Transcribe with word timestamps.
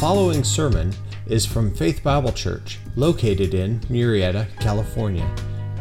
following 0.00 0.42
sermon 0.42 0.92
is 1.26 1.44
from 1.44 1.74
Faith 1.74 2.02
Bible 2.02 2.32
Church, 2.32 2.78
located 2.96 3.52
in 3.52 3.80
Murrieta, 3.80 4.48
California. 4.58 5.30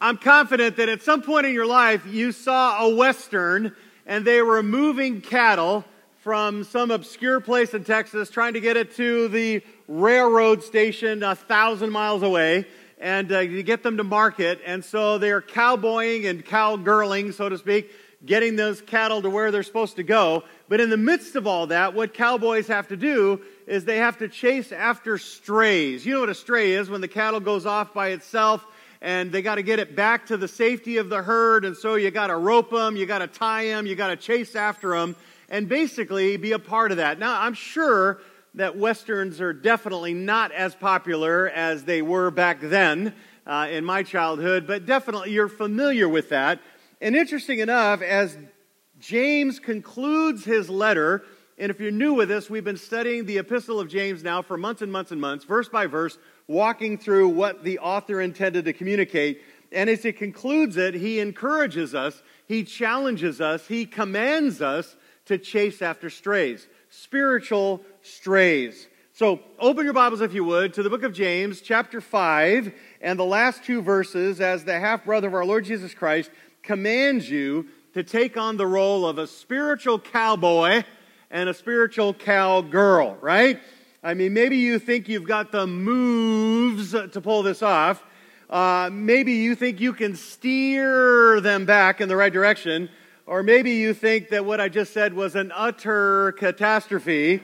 I'm 0.00 0.18
confident 0.18 0.76
that 0.76 0.88
at 0.88 1.02
some 1.02 1.22
point 1.22 1.46
in 1.46 1.54
your 1.54 1.66
life 1.66 2.04
you 2.04 2.32
saw 2.32 2.84
a 2.84 2.92
Western 2.92 3.76
and 4.06 4.24
they 4.24 4.42
were 4.42 4.60
moving 4.60 5.20
cattle 5.20 5.84
from 6.24 6.64
some 6.64 6.90
obscure 6.90 7.38
place 7.38 7.74
in 7.74 7.84
Texas, 7.84 8.30
trying 8.30 8.54
to 8.54 8.60
get 8.60 8.78
it 8.78 8.96
to 8.96 9.28
the 9.28 9.62
railroad 9.88 10.62
station 10.62 11.22
a 11.22 11.34
thousand 11.34 11.90
miles 11.90 12.22
away 12.22 12.64
and 12.98 13.30
uh, 13.30 13.40
to 13.42 13.62
get 13.62 13.82
them 13.82 13.98
to 13.98 14.04
market. 14.04 14.58
And 14.64 14.82
so 14.82 15.18
they're 15.18 15.42
cowboying 15.42 16.24
and 16.24 16.42
cowgirling, 16.42 17.32
so 17.32 17.50
to 17.50 17.58
speak, 17.58 17.90
getting 18.24 18.56
those 18.56 18.80
cattle 18.80 19.20
to 19.20 19.28
where 19.28 19.50
they're 19.50 19.62
supposed 19.62 19.96
to 19.96 20.02
go. 20.02 20.44
But 20.70 20.80
in 20.80 20.88
the 20.88 20.96
midst 20.96 21.36
of 21.36 21.46
all 21.46 21.66
that, 21.66 21.92
what 21.92 22.14
cowboys 22.14 22.68
have 22.68 22.88
to 22.88 22.96
do 22.96 23.42
is 23.66 23.84
they 23.84 23.98
have 23.98 24.16
to 24.20 24.28
chase 24.28 24.72
after 24.72 25.18
strays. 25.18 26.06
You 26.06 26.14
know 26.14 26.20
what 26.20 26.30
a 26.30 26.34
stray 26.34 26.72
is 26.72 26.88
when 26.88 27.02
the 27.02 27.08
cattle 27.08 27.40
goes 27.40 27.66
off 27.66 27.92
by 27.92 28.08
itself 28.08 28.64
and 29.02 29.30
they 29.30 29.42
got 29.42 29.56
to 29.56 29.62
get 29.62 29.78
it 29.78 29.94
back 29.94 30.24
to 30.28 30.38
the 30.38 30.48
safety 30.48 30.96
of 30.96 31.10
the 31.10 31.22
herd. 31.22 31.66
And 31.66 31.76
so 31.76 31.96
you 31.96 32.10
got 32.10 32.28
to 32.28 32.36
rope 32.36 32.70
them, 32.70 32.96
you 32.96 33.04
got 33.04 33.18
to 33.18 33.26
tie 33.26 33.66
them, 33.66 33.86
you 33.86 33.94
got 33.94 34.08
to 34.08 34.16
chase 34.16 34.56
after 34.56 34.98
them 34.98 35.16
and 35.54 35.68
basically 35.68 36.36
be 36.36 36.50
a 36.50 36.58
part 36.58 36.90
of 36.90 36.96
that. 36.96 37.20
Now, 37.20 37.40
I'm 37.40 37.54
sure 37.54 38.20
that 38.54 38.76
Westerns 38.76 39.40
are 39.40 39.52
definitely 39.52 40.12
not 40.12 40.50
as 40.50 40.74
popular 40.74 41.48
as 41.48 41.84
they 41.84 42.02
were 42.02 42.32
back 42.32 42.58
then 42.60 43.14
uh, 43.46 43.68
in 43.70 43.84
my 43.84 44.02
childhood, 44.02 44.66
but 44.66 44.84
definitely 44.84 45.30
you're 45.30 45.48
familiar 45.48 46.08
with 46.08 46.30
that. 46.30 46.60
And 47.00 47.14
interesting 47.14 47.60
enough, 47.60 48.02
as 48.02 48.36
James 48.98 49.60
concludes 49.60 50.44
his 50.44 50.68
letter, 50.68 51.24
and 51.56 51.70
if 51.70 51.78
you're 51.78 51.92
new 51.92 52.14
with 52.14 52.32
us, 52.32 52.50
we've 52.50 52.64
been 52.64 52.76
studying 52.76 53.24
the 53.24 53.38
epistle 53.38 53.78
of 53.78 53.86
James 53.86 54.24
now 54.24 54.42
for 54.42 54.56
months 54.56 54.82
and 54.82 54.90
months 54.90 55.12
and 55.12 55.20
months, 55.20 55.44
verse 55.44 55.68
by 55.68 55.86
verse, 55.86 56.18
walking 56.48 56.98
through 56.98 57.28
what 57.28 57.62
the 57.62 57.78
author 57.78 58.20
intended 58.20 58.64
to 58.64 58.72
communicate. 58.72 59.40
And 59.70 59.88
as 59.88 60.02
he 60.02 60.12
concludes 60.12 60.76
it, 60.76 60.94
he 60.94 61.20
encourages 61.20 61.94
us, 61.94 62.24
he 62.48 62.64
challenges 62.64 63.40
us, 63.40 63.68
he 63.68 63.86
commands 63.86 64.60
us 64.60 64.96
to 65.26 65.38
chase 65.38 65.82
after 65.82 66.10
strays, 66.10 66.66
spiritual 66.90 67.82
strays. 68.02 68.88
So 69.12 69.40
open 69.58 69.84
your 69.84 69.94
Bibles, 69.94 70.20
if 70.20 70.34
you 70.34 70.44
would, 70.44 70.74
to 70.74 70.82
the 70.82 70.90
book 70.90 71.02
of 71.04 71.12
James, 71.12 71.60
chapter 71.60 72.00
5, 72.00 72.72
and 73.00 73.18
the 73.18 73.24
last 73.24 73.64
two 73.64 73.80
verses 73.80 74.40
as 74.40 74.64
the 74.64 74.78
half 74.78 75.04
brother 75.04 75.28
of 75.28 75.34
our 75.34 75.44
Lord 75.44 75.64
Jesus 75.64 75.94
Christ 75.94 76.30
commands 76.62 77.30
you 77.30 77.68
to 77.94 78.02
take 78.02 78.36
on 78.36 78.56
the 78.56 78.66
role 78.66 79.06
of 79.06 79.18
a 79.18 79.26
spiritual 79.26 80.00
cowboy 80.00 80.82
and 81.30 81.48
a 81.48 81.54
spiritual 81.54 82.12
cowgirl, 82.12 83.16
right? 83.20 83.60
I 84.02 84.14
mean, 84.14 84.34
maybe 84.34 84.56
you 84.56 84.78
think 84.78 85.08
you've 85.08 85.28
got 85.28 85.52
the 85.52 85.66
moves 85.66 86.90
to 86.90 87.20
pull 87.20 87.42
this 87.42 87.62
off. 87.62 88.04
Uh, 88.50 88.90
maybe 88.92 89.32
you 89.32 89.54
think 89.54 89.80
you 89.80 89.92
can 89.92 90.16
steer 90.16 91.40
them 91.40 91.64
back 91.64 92.00
in 92.00 92.08
the 92.08 92.16
right 92.16 92.32
direction. 92.32 92.90
Or 93.26 93.42
maybe 93.42 93.70
you 93.72 93.94
think 93.94 94.28
that 94.30 94.44
what 94.44 94.60
I 94.60 94.68
just 94.68 94.92
said 94.92 95.14
was 95.14 95.34
an 95.34 95.50
utter 95.54 96.32
catastrophe. 96.32 97.40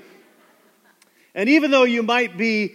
And 1.35 1.49
even 1.49 1.71
though 1.71 1.85
you 1.85 2.03
might 2.03 2.37
be 2.37 2.75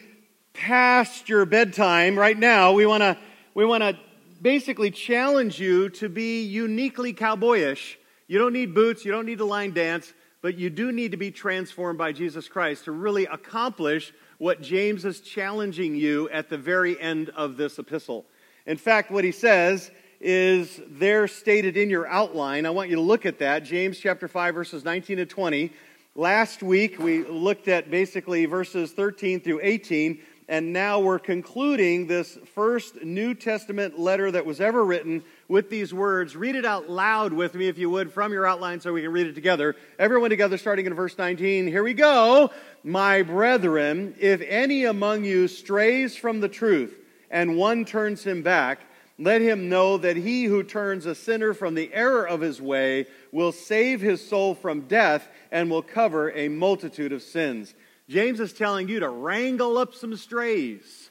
past 0.54 1.30
your 1.30 1.46
bedtime 1.46 2.18
right 2.18 2.38
now, 2.38 2.74
we 2.74 2.88
want 2.88 3.02
to 3.02 3.18
we 3.54 3.64
want 3.64 3.84
to 3.84 3.98
basically 4.42 4.90
challenge 4.90 5.60
you 5.60 5.90
to 5.90 6.10
be 6.10 6.44
uniquely 6.44 7.14
cowboyish. 7.14 7.96
You 8.28 8.40
don't 8.40 8.54
need 8.54 8.74
boots, 8.74 9.06
you 9.06 9.12
don't 9.12 9.26
need 9.26 9.38
to 9.38 9.46
line 9.46 9.72
dance, 9.72 10.12
but 10.42 10.58
you 10.58 10.72
do 10.72 10.92
need 10.92 11.12
to 11.12 11.18
be 11.18 11.30
transformed 11.30 12.00
by 12.00 12.12
Jesus 12.12 12.48
Christ 12.48 12.86
to 12.86 12.92
really 12.92 13.28
accomplish 13.28 14.14
what 14.40 14.62
James 14.62 15.06
is 15.06 15.22
challenging 15.22 15.96
you 15.96 16.28
at 16.30 16.50
the 16.50 16.58
very 16.58 17.00
end 17.00 17.30
of 17.30 17.56
this 17.56 17.78
epistle. 17.78 18.26
In 18.66 18.78
fact, 18.78 19.12
what 19.12 19.24
he 19.24 19.32
says 19.32 19.92
is 20.26 20.82
there 20.88 21.28
stated 21.28 21.78
in 21.78 21.88
your 21.88 22.08
outline. 22.08 22.66
I 22.66 22.72
want 22.72 22.90
you 22.90 22.96
to 22.96 23.02
look 23.02 23.28
at 23.28 23.38
that. 23.38 23.64
James 23.64 24.00
chapter 24.00 24.28
5, 24.28 24.56
verses 24.56 24.84
19 24.84 25.18
to 25.18 25.26
20. 25.28 25.72
Last 26.16 26.64
week, 26.64 26.98
we 26.98 27.24
looked 27.26 27.68
at 27.68 27.92
basically 27.92 28.48
verses 28.48 28.92
13 28.92 29.40
through 29.40 29.60
18, 29.62 30.18
and 30.50 30.74
now 30.74 31.00
we're 31.00 31.20
concluding 31.20 32.08
this 32.08 32.40
first 32.56 33.04
New 33.04 33.36
Testament 33.36 34.00
letter 34.00 34.32
that 34.32 34.48
was 34.48 34.60
ever 34.60 34.84
written 34.84 35.24
with 35.48 35.70
these 35.70 35.94
words. 35.94 36.36
Read 36.36 36.56
it 36.56 36.66
out 36.66 36.90
loud 36.90 37.32
with 37.32 37.54
me, 37.54 37.68
if 37.68 37.78
you 37.78 37.92
would, 37.92 38.12
from 38.12 38.34
your 38.34 38.48
outline 38.48 38.80
so 38.80 38.94
we 38.94 39.04
can 39.04 39.12
read 39.12 39.28
it 39.28 39.36
together. 39.36 39.76
Everyone 40.00 40.32
together, 40.32 40.58
starting 40.58 40.88
in 40.88 40.96
verse 40.96 41.16
19. 41.20 41.68
Here 41.68 41.84
we 41.84 41.94
go. 41.94 42.50
My 42.84 43.22
brethren, 43.22 44.16
if 44.20 44.42
any 44.42 44.86
among 44.86 45.24
you 45.24 45.48
strays 45.48 46.16
from 46.16 46.40
the 46.40 46.50
truth, 46.50 46.98
and 47.30 47.58
one 47.58 47.86
turns 47.86 48.24
him 48.24 48.42
back, 48.42 48.80
let 49.18 49.42
him 49.42 49.70
know 49.70 49.98
that 49.98 50.18
he 50.18 50.46
who 50.46 50.64
turns 50.64 51.06
a 51.06 51.16
sinner 51.16 51.54
from 51.54 51.76
the 51.76 51.94
error 51.94 52.28
of 52.28 52.42
his 52.42 52.62
way 52.62 53.06
will 53.32 53.52
save 53.52 54.02
his 54.02 54.26
soul 54.28 54.54
from 54.54 54.82
death 54.82 55.28
and 55.52 55.70
will 55.70 55.82
cover 55.82 56.32
a 56.32 56.50
multitude 56.50 57.14
of 57.14 57.22
sins. 57.22 57.74
James 58.10 58.40
is 58.40 58.54
telling 58.54 58.90
you 58.90 59.00
to 59.00 59.10
wrangle 59.10 59.78
up 59.78 59.94
some 59.94 60.16
strays. 60.16 61.10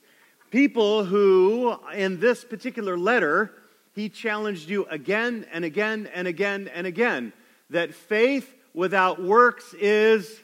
People 0.50 1.04
who, 1.04 1.76
in 1.94 2.20
this 2.20 2.44
particular 2.44 2.97
letter, 2.97 3.53
he 3.94 4.09
challenged 4.09 4.69
you 4.69 4.84
again 4.87 5.47
and 5.50 5.64
again 5.64 6.09
and 6.12 6.28
again 6.28 6.69
and 6.72 6.87
again 6.87 7.32
that 7.70 7.94
faith 7.94 8.54
without 8.75 9.22
works 9.22 9.75
is 9.75 10.41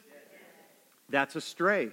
that's 1.09 1.35
a 1.35 1.41
stray. 1.41 1.91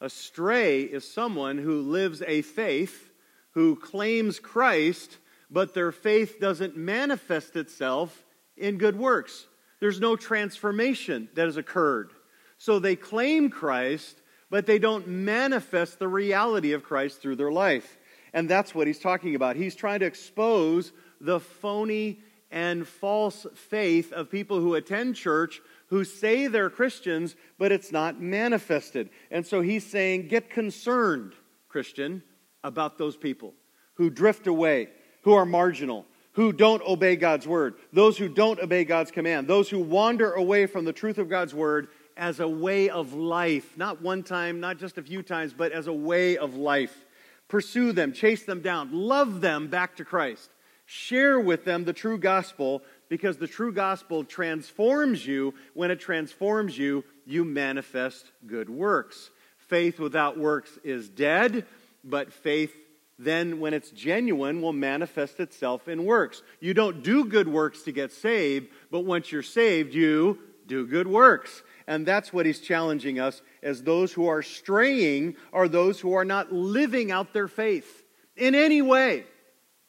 A 0.00 0.08
stray 0.08 0.82
is 0.82 1.10
someone 1.10 1.58
who 1.58 1.82
lives 1.82 2.22
a 2.26 2.42
faith 2.42 3.10
who 3.56 3.74
claims 3.74 4.38
Christ, 4.38 5.16
but 5.50 5.72
their 5.72 5.90
faith 5.90 6.38
doesn't 6.38 6.76
manifest 6.76 7.56
itself 7.56 8.22
in 8.54 8.76
good 8.76 8.98
works. 8.98 9.46
There's 9.80 9.98
no 9.98 10.14
transformation 10.14 11.30
that 11.34 11.46
has 11.46 11.56
occurred. 11.56 12.10
So 12.58 12.78
they 12.78 12.96
claim 12.96 13.48
Christ, 13.48 14.20
but 14.50 14.66
they 14.66 14.78
don't 14.78 15.08
manifest 15.08 15.98
the 15.98 16.06
reality 16.06 16.74
of 16.74 16.82
Christ 16.82 17.22
through 17.22 17.36
their 17.36 17.50
life. 17.50 17.96
And 18.34 18.46
that's 18.46 18.74
what 18.74 18.86
he's 18.86 18.98
talking 18.98 19.34
about. 19.34 19.56
He's 19.56 19.74
trying 19.74 20.00
to 20.00 20.06
expose 20.06 20.92
the 21.18 21.40
phony 21.40 22.20
and 22.50 22.86
false 22.86 23.46
faith 23.54 24.12
of 24.12 24.30
people 24.30 24.60
who 24.60 24.74
attend 24.74 25.16
church 25.16 25.62
who 25.86 26.04
say 26.04 26.46
they're 26.46 26.68
Christians, 26.68 27.36
but 27.58 27.72
it's 27.72 27.90
not 27.90 28.20
manifested. 28.20 29.08
And 29.30 29.46
so 29.46 29.62
he's 29.62 29.86
saying, 29.86 30.28
get 30.28 30.50
concerned, 30.50 31.32
Christian 31.70 32.22
about 32.66 32.98
those 32.98 33.16
people 33.16 33.54
who 33.94 34.10
drift 34.10 34.46
away, 34.46 34.88
who 35.22 35.32
are 35.32 35.46
marginal, 35.46 36.04
who 36.32 36.52
don't 36.52 36.82
obey 36.82 37.16
God's 37.16 37.46
word, 37.46 37.76
those 37.92 38.18
who 38.18 38.28
don't 38.28 38.60
obey 38.60 38.84
God's 38.84 39.10
command, 39.10 39.46
those 39.46 39.70
who 39.70 39.78
wander 39.78 40.32
away 40.32 40.66
from 40.66 40.84
the 40.84 40.92
truth 40.92 41.16
of 41.16 41.30
God's 41.30 41.54
word 41.54 41.88
as 42.16 42.40
a 42.40 42.48
way 42.48 42.90
of 42.90 43.14
life, 43.14 43.76
not 43.78 44.02
one 44.02 44.22
time, 44.22 44.60
not 44.60 44.78
just 44.78 44.98
a 44.98 45.02
few 45.02 45.22
times, 45.22 45.54
but 45.54 45.72
as 45.72 45.86
a 45.86 45.92
way 45.92 46.36
of 46.36 46.54
life. 46.54 47.04
Pursue 47.48 47.92
them, 47.92 48.12
chase 48.12 48.42
them 48.44 48.60
down, 48.60 48.90
love 48.92 49.40
them 49.40 49.68
back 49.68 49.96
to 49.96 50.04
Christ. 50.04 50.50
Share 50.84 51.40
with 51.40 51.64
them 51.64 51.84
the 51.84 51.92
true 51.92 52.18
gospel 52.18 52.82
because 53.08 53.36
the 53.36 53.46
true 53.46 53.72
gospel 53.72 54.24
transforms 54.24 55.26
you. 55.26 55.54
When 55.74 55.90
it 55.90 56.00
transforms 56.00 56.76
you, 56.76 57.04
you 57.24 57.44
manifest 57.44 58.30
good 58.46 58.68
works. 58.68 59.30
Faith 59.58 59.98
without 59.98 60.38
works 60.38 60.78
is 60.84 61.08
dead 61.08 61.66
but 62.06 62.32
faith 62.32 62.74
then, 63.18 63.60
when 63.60 63.72
it's 63.72 63.90
genuine, 63.90 64.60
will 64.60 64.74
manifest 64.74 65.40
itself 65.40 65.88
in 65.88 66.04
works. 66.04 66.42
You 66.60 66.74
don't 66.74 67.02
do 67.02 67.24
good 67.24 67.48
works 67.48 67.82
to 67.82 67.92
get 67.92 68.12
saved, 68.12 68.68
but 68.90 69.00
once 69.00 69.32
you're 69.32 69.42
saved, 69.42 69.94
you 69.94 70.38
do 70.66 70.86
good 70.86 71.06
works. 71.06 71.62
And 71.86 72.04
that's 72.04 72.32
what 72.32 72.44
he's 72.44 72.60
challenging 72.60 73.18
us 73.18 73.40
as 73.62 73.82
those 73.82 74.12
who 74.12 74.26
are 74.26 74.42
straying 74.42 75.36
are 75.52 75.68
those 75.68 75.98
who 75.98 76.12
are 76.12 76.24
not 76.24 76.52
living 76.52 77.10
out 77.10 77.32
their 77.32 77.48
faith 77.48 78.04
in 78.36 78.54
any 78.54 78.82
way. 78.82 79.24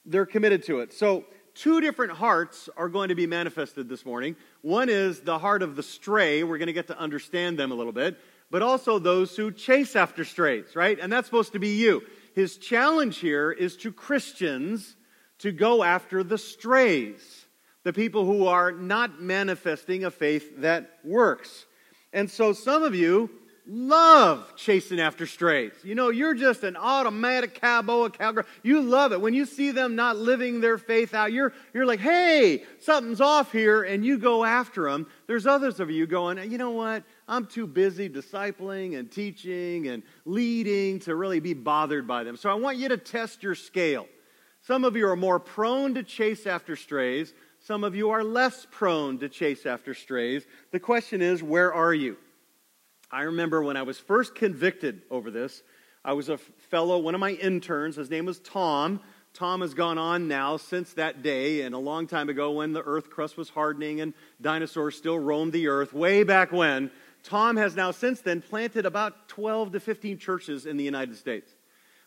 They're 0.06 0.26
committed 0.26 0.64
to 0.66 0.80
it. 0.80 0.94
So, 0.94 1.26
two 1.54 1.82
different 1.82 2.14
hearts 2.14 2.70
are 2.78 2.88
going 2.88 3.10
to 3.10 3.16
be 3.16 3.28
manifested 3.28 3.90
this 3.90 4.06
morning. 4.06 4.38
One 4.62 4.90
is 4.90 5.22
the 5.22 5.40
heart 5.40 5.64
of 5.64 5.76
the 5.76 5.84
stray. 5.84 6.44
We're 6.44 6.60
going 6.60 6.68
to 6.68 6.74
get 6.74 6.88
to 6.88 6.98
understand 6.98 7.60
them 7.60 7.72
a 7.72 7.76
little 7.76 7.92
bit 7.92 8.18
but 8.50 8.62
also 8.62 9.00
those 9.00 9.36
who 9.36 9.52
chase 9.52 9.96
after 9.96 10.24
strays, 10.24 10.76
right? 10.76 10.98
And 11.00 11.12
that's 11.12 11.28
supposed 11.28 11.54
to 11.54 11.60
be 11.60 11.76
you. 11.76 12.04
His 12.34 12.58
challenge 12.58 13.18
here 13.18 13.52
is 13.52 13.76
to 13.78 13.92
Christians 13.92 14.96
to 15.40 15.52
go 15.52 15.84
after 15.84 16.24
the 16.24 16.38
strays, 16.38 17.46
the 17.84 17.94
people 17.94 18.26
who 18.26 18.48
are 18.48 18.72
not 18.72 19.22
manifesting 19.22 20.06
a 20.06 20.12
faith 20.12 20.62
that 20.62 21.00
works. 21.04 21.66
And 22.14 22.30
so 22.30 22.54
some 22.54 22.84
of 22.84 22.96
you, 22.96 23.30
love 23.68 24.56
chasing 24.56 25.00
after 25.00 25.28
strays. 25.28 25.74
You 25.84 25.94
know, 25.96 26.10
you're 26.10 26.34
just 26.34 26.64
an 26.64 26.78
automatic 26.78 27.60
cowboy, 27.60 28.10
cowgirl. 28.10 28.46
You 28.64 28.82
love 28.82 29.12
it. 29.12 29.20
When 29.20 29.34
you 29.34 29.46
see 29.46 29.72
them 29.72 29.96
not 29.96 30.16
living 30.18 30.62
their 30.62 30.78
faith 30.78 31.14
out, 31.14 31.34
you're, 31.34 31.54
you're 31.74 31.86
like, 31.86 32.00
hey, 32.00 32.64
something's 32.80 33.22
off 33.22 33.52
here, 33.52 33.84
and 33.84 34.06
you 34.06 34.18
go 34.18 34.46
after 34.46 34.90
them. 34.90 35.08
There's 35.28 35.46
others 35.46 35.80
of 35.80 35.92
you 35.92 36.08
going, 36.08 36.50
you 36.50 36.58
know 36.58 36.72
what? 36.72 37.04
I'm 37.28 37.46
too 37.46 37.68
busy 37.68 38.10
discipling 38.10 38.98
and 38.98 39.12
teaching 39.12 39.88
and 39.88 40.04
leading 40.26 41.00
to 41.02 41.16
really 41.16 41.40
be 41.40 41.54
bothered 41.54 42.08
by 42.08 42.24
them. 42.24 42.38
So 42.38 42.50
I 42.50 42.54
want 42.54 42.78
you 42.78 42.90
to 42.90 42.98
test 42.98 43.44
your 43.44 43.56
scale. 43.56 44.08
Some 44.62 44.86
of 44.86 44.96
you 44.96 45.08
are 45.08 45.16
more 45.16 45.40
prone 45.40 45.94
to 45.96 46.04
chase 46.04 46.48
after 46.48 46.76
strays. 46.76 47.34
Some 47.60 47.84
of 47.84 47.96
you 47.96 48.12
are 48.12 48.24
less 48.24 48.66
prone 48.72 49.18
to 49.20 49.30
chase 49.30 49.66
after 49.66 49.94
strays. 49.94 50.46
The 50.72 50.80
question 50.80 51.22
is, 51.22 51.44
where 51.44 51.74
are 51.74 51.94
you? 51.94 52.18
I 53.12 53.24
remember 53.24 53.62
when 53.62 53.78
I 53.78 53.84
was 53.84 53.98
first 53.98 54.36
convicted 54.36 55.02
over 55.10 55.32
this, 55.32 55.64
I 56.04 56.14
was 56.14 56.30
a 56.30 56.38
fellow, 56.38 56.98
one 57.00 57.16
of 57.16 57.20
my 57.20 57.32
interns, 57.32 57.98
his 57.98 58.10
name 58.10 58.26
was 58.26 58.40
Tom. 58.40 59.02
Tom 59.34 59.62
has 59.62 59.74
gone 59.74 59.98
on 59.98 60.28
now 60.28 60.58
since 60.58 60.94
that 60.94 61.22
day, 61.22 61.62
and 61.62 61.76
a 61.76 61.78
long 61.78 62.08
time 62.08 62.28
ago 62.28 62.54
when 62.54 62.74
the 62.74 62.82
earth 62.82 63.10
crust 63.10 63.38
was 63.38 63.50
hardening 63.50 64.02
and 64.02 64.14
dinosaurs 64.42 64.98
still 64.98 65.20
roamed 65.20 65.54
the 65.54 65.68
earth, 65.68 65.94
way 65.94 66.24
back 66.24 66.52
when, 66.52 66.90
Tom 67.28 67.58
has 67.58 67.76
now 67.76 67.92
since 67.92 68.22
then 68.22 68.42
planted 68.42 68.86
about 68.86 69.28
12 69.30 69.74
to 69.74 69.80
15 69.80 70.18
churches 70.18 70.66
in 70.66 70.78
the 70.78 70.84
United 70.84 71.18
States. 71.18 71.52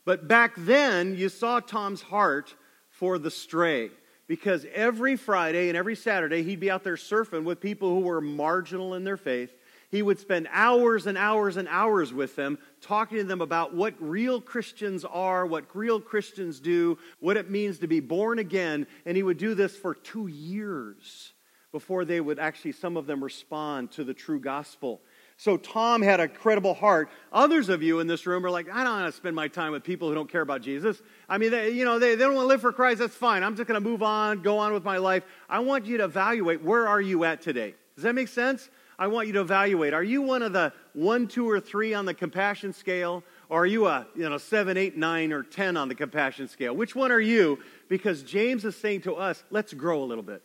But 0.05 0.26
back 0.26 0.55
then, 0.56 1.17
you 1.17 1.28
saw 1.28 1.61
Tom's 1.61 2.02
heart 2.02 2.55
for 2.88 3.19
the 3.19 3.31
stray 3.31 3.90
because 4.26 4.67
every 4.75 5.17
Friday 5.17 5.69
and 5.69 5.76
every 5.76 5.94
Saturday 5.94 6.43
he'd 6.43 6.61
be 6.61 6.70
out 6.70 6.84
there 6.84 6.96
surfing 6.96 7.44
with 7.44 7.61
people 7.61 7.94
who 7.94 8.00
were 8.00 8.20
marginal 8.20 8.94
in 8.94 9.05
their 9.05 9.17
faith 9.17 9.52
he 9.90 10.02
would 10.02 10.20
spend 10.20 10.49
hours 10.52 11.06
and 11.06 11.19
hours 11.19 11.56
and 11.56 11.66
hours 11.69 12.12
with 12.12 12.37
them, 12.37 12.58
talking 12.81 13.19
to 13.19 13.25
them 13.25 13.40
about 13.40 13.75
what 13.75 13.94
real 13.99 14.40
Christians 14.40 15.05
are, 15.05 15.44
what 15.44 15.64
real 15.75 16.00
Christians 16.00 16.61
do, 16.61 16.96
what 17.19 17.37
it 17.37 17.50
means 17.50 17.81
to 17.81 17.88
be 17.88 17.99
born 17.99 18.38
again. 18.38 18.87
And 19.05 19.16
he 19.16 19.25
would 19.25 19.38
do 19.38 19.55
this 19.55 19.76
for 19.76 19.94
two 19.94 20.28
years 20.28 21.32
before 21.73 22.05
they 22.05 22.20
would 22.20 22.38
actually, 22.38 22.73
some 22.73 22.96
of 22.96 23.06
them, 23.06 23.23
respond 23.23 23.90
to 23.93 24.05
the 24.05 24.14
true 24.14 24.38
gospel. 24.38 25.00
So 25.40 25.56
Tom 25.56 26.02
had 26.02 26.20
a 26.20 26.28
credible 26.28 26.75
heart. 26.75 27.08
Others 27.32 27.70
of 27.70 27.82
you 27.82 28.00
in 28.00 28.06
this 28.06 28.26
room 28.26 28.44
are 28.44 28.50
like, 28.50 28.69
I 28.70 28.84
don't 28.84 29.00
want 29.00 29.10
to 29.10 29.16
spend 29.16 29.34
my 29.34 29.48
time 29.48 29.72
with 29.72 29.82
people 29.82 30.06
who 30.06 30.14
don't 30.14 30.31
care 30.31 30.42
about 30.42 30.60
Jesus. 30.60 31.00
I 31.31 31.38
mean, 31.38 31.50
they, 31.50 31.70
you 31.70 31.87
know, 31.87 31.98
they, 31.98 32.14
they 32.14 32.25
don't 32.25 32.34
want 32.34 32.44
to 32.44 32.48
live 32.48 32.60
for 32.60 32.75
Christ. 32.75 32.98
That's 32.98 33.14
fine. 33.14 33.42
I'm 33.42 33.56
just 33.56 33.66
going 33.66 33.82
to 33.82 33.88
move 33.88 34.02
on, 34.02 34.42
go 34.42 34.58
on 34.58 34.75
with 34.75 34.84
my 34.84 34.98
life. 34.98 35.25
I 35.48 35.60
want 35.60 35.87
you 35.87 35.96
to 35.96 36.04
evaluate 36.04 36.62
where 36.62 36.87
are 36.87 37.00
you 37.00 37.25
at 37.25 37.40
today. 37.40 37.75
Does 37.94 38.04
that 38.04 38.14
make 38.14 38.28
sense? 38.28 38.69
I 38.98 39.06
want 39.06 39.28
you 39.28 39.32
to 39.32 39.40
evaluate. 39.40 39.94
Are 39.94 40.02
you 40.04 40.20
one 40.20 40.42
of 40.42 40.52
the 40.52 40.75
one, 40.92 41.26
two, 41.26 41.48
or 41.48 41.58
three 41.58 41.94
on 41.94 42.04
the 42.04 42.12
compassion 42.12 42.75
scale? 42.75 43.25
Or 43.48 43.62
are 43.62 43.66
you 43.66 43.87
a 43.87 44.06
you 44.14 44.28
know, 44.28 44.37
seven, 44.37 44.76
eight, 44.76 44.98
nine, 44.98 45.32
or 45.32 45.42
ten 45.42 45.78
on 45.78 45.88
the 45.88 45.94
compassion 45.94 46.48
scale? 46.48 46.76
Which 46.76 46.94
one 46.94 47.10
are 47.10 47.19
you? 47.19 47.60
Because 47.88 48.22
James 48.22 48.66
is 48.66 48.76
saying 48.76 49.00
to 49.02 49.14
us, 49.14 49.42
let's 49.50 49.72
grow 49.72 50.02
a 50.02 50.04
little 50.04 50.22
bit. 50.22 50.42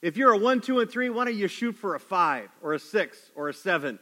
If 0.00 0.16
you're 0.16 0.32
a 0.32 0.38
one, 0.38 0.62
two, 0.62 0.80
and 0.80 0.90
three, 0.90 1.10
why 1.10 1.26
don't 1.26 1.36
you 1.36 1.48
shoot 1.48 1.76
for 1.76 1.94
a 1.96 2.00
five, 2.00 2.48
or 2.62 2.72
a 2.72 2.78
six, 2.78 3.30
or 3.36 3.50
a 3.50 3.54
seven? 3.54 3.98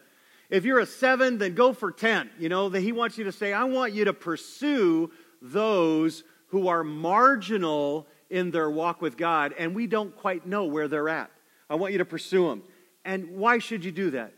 If 0.50 0.64
you're 0.64 0.80
a 0.80 0.86
seven, 0.86 1.38
then 1.38 1.54
go 1.54 1.72
for 1.72 1.92
10. 1.92 2.30
You 2.38 2.48
know, 2.48 2.68
that 2.68 2.80
he 2.80 2.92
wants 2.92 3.16
you 3.16 3.24
to 3.24 3.32
say, 3.32 3.52
I 3.52 3.64
want 3.64 3.92
you 3.92 4.04
to 4.06 4.12
pursue 4.12 5.10
those 5.40 6.24
who 6.48 6.68
are 6.68 6.82
marginal 6.82 8.06
in 8.28 8.50
their 8.50 8.70
walk 8.70 9.00
with 9.00 9.16
God, 9.16 9.54
and 9.58 9.74
we 9.74 9.86
don't 9.86 10.14
quite 10.16 10.46
know 10.46 10.64
where 10.64 10.88
they're 10.88 11.08
at. 11.08 11.30
I 11.68 11.76
want 11.76 11.92
you 11.92 11.98
to 11.98 12.04
pursue 12.04 12.48
them. 12.48 12.62
And 13.04 13.36
why 13.36 13.58
should 13.58 13.84
you 13.84 13.92
do 13.92 14.10
that? 14.10 14.34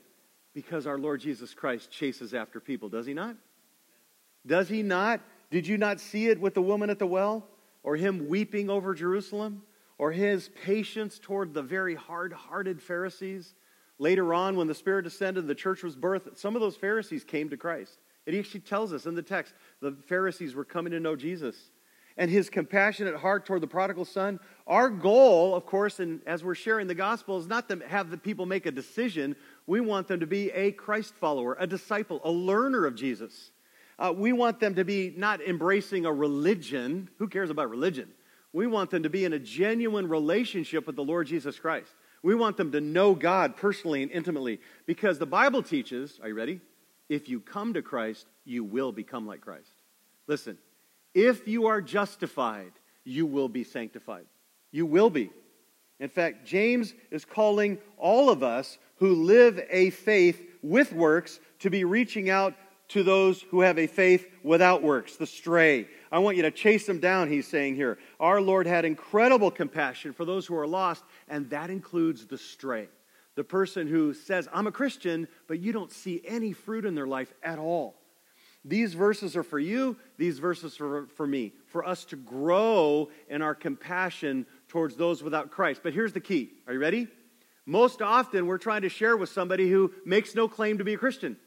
Because 0.54 0.86
our 0.86 0.98
Lord 0.98 1.20
Jesus 1.20 1.54
Christ 1.54 1.90
chases 1.90 2.34
after 2.34 2.60
people, 2.60 2.88
does 2.88 3.06
he 3.06 3.14
not? 3.14 3.36
Does 4.46 4.68
he 4.68 4.82
not? 4.82 5.20
Did 5.50 5.66
you 5.66 5.78
not 5.78 6.00
see 6.00 6.28
it 6.28 6.40
with 6.40 6.54
the 6.54 6.62
woman 6.62 6.90
at 6.90 6.98
the 6.98 7.06
well? 7.06 7.46
Or 7.82 7.96
him 7.96 8.28
weeping 8.28 8.70
over 8.70 8.94
Jerusalem? 8.94 9.62
Or 9.98 10.12
his 10.12 10.50
patience 10.64 11.18
toward 11.18 11.54
the 11.54 11.62
very 11.62 11.94
hard 11.94 12.32
hearted 12.32 12.82
Pharisees? 12.82 13.54
Later 14.02 14.34
on, 14.34 14.56
when 14.56 14.66
the 14.66 14.74
Spirit 14.74 15.04
descended, 15.04 15.46
the 15.46 15.54
church 15.54 15.84
was 15.84 15.94
birthed, 15.94 16.36
some 16.36 16.56
of 16.56 16.60
those 16.60 16.74
Pharisees 16.74 17.22
came 17.22 17.48
to 17.50 17.56
Christ. 17.56 18.00
It 18.26 18.36
actually 18.36 18.62
tells 18.62 18.92
us 18.92 19.06
in 19.06 19.14
the 19.14 19.22
text 19.22 19.54
the 19.80 19.96
Pharisees 20.08 20.56
were 20.56 20.64
coming 20.64 20.90
to 20.90 20.98
know 20.98 21.14
Jesus 21.14 21.54
and 22.16 22.28
his 22.28 22.50
compassionate 22.50 23.14
heart 23.14 23.46
toward 23.46 23.60
the 23.60 23.68
prodigal 23.68 24.04
son. 24.04 24.40
Our 24.66 24.90
goal, 24.90 25.54
of 25.54 25.66
course, 25.66 26.00
and 26.00 26.20
as 26.26 26.42
we're 26.42 26.56
sharing 26.56 26.88
the 26.88 26.96
gospel, 26.96 27.38
is 27.38 27.46
not 27.46 27.68
to 27.68 27.78
have 27.86 28.10
the 28.10 28.18
people 28.18 28.44
make 28.44 28.66
a 28.66 28.72
decision. 28.72 29.36
We 29.68 29.78
want 29.78 30.08
them 30.08 30.18
to 30.18 30.26
be 30.26 30.50
a 30.50 30.72
Christ 30.72 31.14
follower, 31.20 31.56
a 31.60 31.66
disciple, 31.68 32.20
a 32.24 32.30
learner 32.32 32.86
of 32.86 32.96
Jesus. 32.96 33.52
Uh, 34.00 34.12
we 34.12 34.32
want 34.32 34.58
them 34.58 34.74
to 34.74 34.84
be 34.84 35.14
not 35.16 35.40
embracing 35.40 36.06
a 36.06 36.12
religion. 36.12 37.08
Who 37.18 37.28
cares 37.28 37.50
about 37.50 37.70
religion? 37.70 38.08
We 38.52 38.66
want 38.66 38.90
them 38.90 39.04
to 39.04 39.10
be 39.10 39.24
in 39.24 39.32
a 39.32 39.38
genuine 39.38 40.08
relationship 40.08 40.88
with 40.88 40.96
the 40.96 41.04
Lord 41.04 41.28
Jesus 41.28 41.56
Christ. 41.56 41.94
We 42.22 42.34
want 42.34 42.56
them 42.56 42.72
to 42.72 42.80
know 42.80 43.14
God 43.14 43.56
personally 43.56 44.02
and 44.02 44.12
intimately 44.12 44.60
because 44.86 45.18
the 45.18 45.26
Bible 45.26 45.62
teaches, 45.62 46.20
are 46.22 46.28
you 46.28 46.34
ready? 46.34 46.60
If 47.08 47.28
you 47.28 47.40
come 47.40 47.74
to 47.74 47.82
Christ, 47.82 48.26
you 48.44 48.64
will 48.64 48.92
become 48.92 49.26
like 49.26 49.40
Christ. 49.40 49.72
Listen, 50.26 50.56
if 51.14 51.46
you 51.48 51.66
are 51.66 51.80
justified, 51.80 52.72
you 53.04 53.26
will 53.26 53.48
be 53.48 53.64
sanctified. 53.64 54.26
You 54.70 54.86
will 54.86 55.10
be. 55.10 55.30
In 56.00 56.08
fact, 56.08 56.46
James 56.46 56.94
is 57.10 57.24
calling 57.24 57.78
all 57.98 58.30
of 58.30 58.42
us 58.42 58.78
who 58.96 59.14
live 59.14 59.60
a 59.68 59.90
faith 59.90 60.40
with 60.62 60.92
works 60.92 61.40
to 61.60 61.70
be 61.70 61.84
reaching 61.84 62.30
out 62.30 62.54
to 62.88 63.02
those 63.02 63.42
who 63.50 63.60
have 63.60 63.78
a 63.78 63.86
faith 63.86 64.26
without 64.42 64.82
works, 64.82 65.16
the 65.16 65.26
stray. 65.26 65.88
I 66.12 66.18
want 66.18 66.36
you 66.36 66.42
to 66.42 66.50
chase 66.50 66.86
them 66.86 67.00
down, 67.00 67.30
he's 67.30 67.48
saying 67.48 67.74
here. 67.74 67.98
Our 68.20 68.42
Lord 68.42 68.66
had 68.66 68.84
incredible 68.84 69.50
compassion 69.50 70.12
for 70.12 70.26
those 70.26 70.46
who 70.46 70.54
are 70.54 70.66
lost, 70.66 71.02
and 71.26 71.48
that 71.50 71.70
includes 71.70 72.26
the 72.26 72.36
stray. 72.36 72.88
The 73.34 73.44
person 73.44 73.86
who 73.86 74.12
says, 74.12 74.46
I'm 74.52 74.66
a 74.66 74.72
Christian, 74.72 75.26
but 75.48 75.58
you 75.58 75.72
don't 75.72 75.90
see 75.90 76.20
any 76.26 76.52
fruit 76.52 76.84
in 76.84 76.94
their 76.94 77.06
life 77.06 77.32
at 77.42 77.58
all. 77.58 77.96
These 78.62 78.92
verses 78.92 79.36
are 79.36 79.42
for 79.42 79.58
you, 79.58 79.96
these 80.18 80.38
verses 80.38 80.78
are 80.80 81.06
for 81.16 81.26
me, 81.26 81.54
for 81.66 81.84
us 81.84 82.04
to 82.06 82.16
grow 82.16 83.08
in 83.28 83.40
our 83.40 83.54
compassion 83.54 84.46
towards 84.68 84.96
those 84.96 85.22
without 85.22 85.50
Christ. 85.50 85.80
But 85.82 85.94
here's 85.94 86.12
the 86.12 86.20
key. 86.20 86.52
Are 86.66 86.74
you 86.74 86.78
ready? 86.78 87.08
Most 87.64 88.02
often, 88.02 88.46
we're 88.46 88.58
trying 88.58 88.82
to 88.82 88.88
share 88.88 89.16
with 89.16 89.30
somebody 89.30 89.70
who 89.70 89.92
makes 90.04 90.34
no 90.34 90.46
claim 90.46 90.78
to 90.78 90.84
be 90.84 90.94
a 90.94 90.98
Christian. 90.98 91.38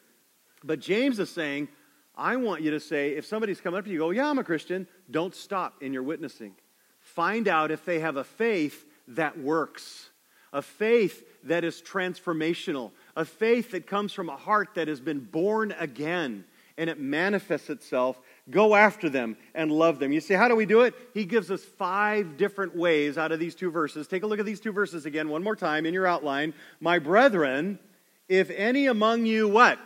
But 0.63 0.79
James 0.79 1.19
is 1.19 1.29
saying, 1.29 1.67
I 2.17 2.35
want 2.37 2.61
you 2.61 2.71
to 2.71 2.79
say, 2.79 3.11
if 3.11 3.25
somebody's 3.25 3.61
coming 3.61 3.77
up 3.77 3.85
to 3.85 3.91
you, 3.91 3.99
go, 3.99 4.11
Yeah, 4.11 4.29
I'm 4.29 4.39
a 4.39 4.43
Christian, 4.43 4.87
don't 5.11 5.35
stop 5.35 5.81
in 5.81 5.93
your 5.93 6.03
witnessing. 6.03 6.55
Find 6.99 7.47
out 7.47 7.71
if 7.71 7.85
they 7.85 7.99
have 7.99 8.17
a 8.17 8.23
faith 8.23 8.85
that 9.09 9.37
works, 9.37 10.09
a 10.51 10.61
faith 10.61 11.23
that 11.43 11.63
is 11.63 11.81
transformational, 11.81 12.91
a 13.15 13.25
faith 13.25 13.71
that 13.71 13.85
comes 13.85 14.11
from 14.11 14.29
a 14.29 14.35
heart 14.35 14.69
that 14.75 14.87
has 14.87 14.99
been 14.99 15.19
born 15.19 15.73
again 15.79 16.45
and 16.77 16.89
it 16.89 16.99
manifests 16.99 17.69
itself. 17.69 18.19
Go 18.49 18.75
after 18.75 19.09
them 19.09 19.37
and 19.53 19.71
love 19.71 19.99
them. 19.99 20.11
You 20.11 20.19
see, 20.19 20.33
how 20.33 20.47
do 20.47 20.55
we 20.55 20.65
do 20.65 20.81
it? 20.81 20.93
He 21.13 21.25
gives 21.25 21.49
us 21.49 21.63
five 21.63 22.37
different 22.37 22.75
ways 22.75 23.17
out 23.17 23.31
of 23.31 23.39
these 23.39 23.55
two 23.55 23.71
verses. 23.71 24.07
Take 24.07 24.23
a 24.23 24.27
look 24.27 24.39
at 24.39 24.45
these 24.45 24.59
two 24.59 24.73
verses 24.73 25.05
again 25.05 25.29
one 25.29 25.43
more 25.43 25.55
time 25.55 25.85
in 25.85 25.93
your 25.93 26.07
outline. 26.07 26.53
My 26.79 26.99
brethren, 26.99 27.79
if 28.27 28.49
any 28.49 28.87
among 28.87 29.25
you 29.25 29.47
what? 29.47 29.79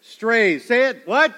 Strays. 0.00 0.64
Say 0.64 0.88
it. 0.88 1.06
What? 1.06 1.34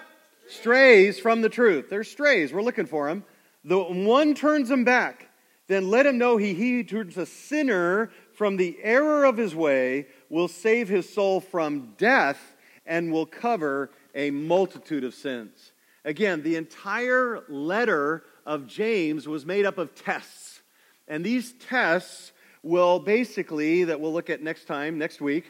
Strays 0.49 1.19
from 1.19 1.41
the 1.41 1.49
truth. 1.49 1.89
They're 1.89 2.05
strays. 2.05 2.53
We're 2.53 2.63
looking 2.63 2.87
for 2.87 3.09
them. 3.09 3.25
The 3.65 3.79
one 3.79 4.35
turns 4.35 4.69
them 4.69 4.85
back. 4.85 5.29
Then 5.69 5.89
let 5.89 6.07
him 6.07 6.19
know 6.19 6.37
he, 6.37 6.55
he 6.55 6.85
turns 6.85 7.17
a 7.17 7.27
sinner 7.27 8.11
from 8.35 8.57
the 8.57 8.77
error 8.83 9.25
of 9.25 9.37
his 9.37 9.55
way 9.55 10.07
will 10.29 10.49
save 10.49 10.89
his 10.89 11.13
soul 11.13 11.41
from 11.41 11.95
death 11.97 12.57
and 12.85 13.13
will 13.13 13.27
cover 13.27 13.91
a 14.15 14.31
multitude 14.31 15.05
of 15.05 15.15
sins. 15.15 15.73
Again, 16.05 16.43
the 16.43 16.57
entire 16.57 17.45
letter 17.49 18.25
of 18.45 18.67
James 18.67 19.29
was 19.29 19.47
made 19.47 19.65
up 19.65 19.79
of 19.79 19.95
tests. 19.95 20.61
And 21.07 21.25
these 21.25 21.53
tests 21.53 22.33
will 22.63 22.99
basically, 22.99 23.85
that 23.85 24.01
we'll 24.01 24.13
look 24.13 24.31
at 24.31 24.43
next 24.43 24.65
time, 24.65 24.99
next 24.99 25.21
week, 25.21 25.47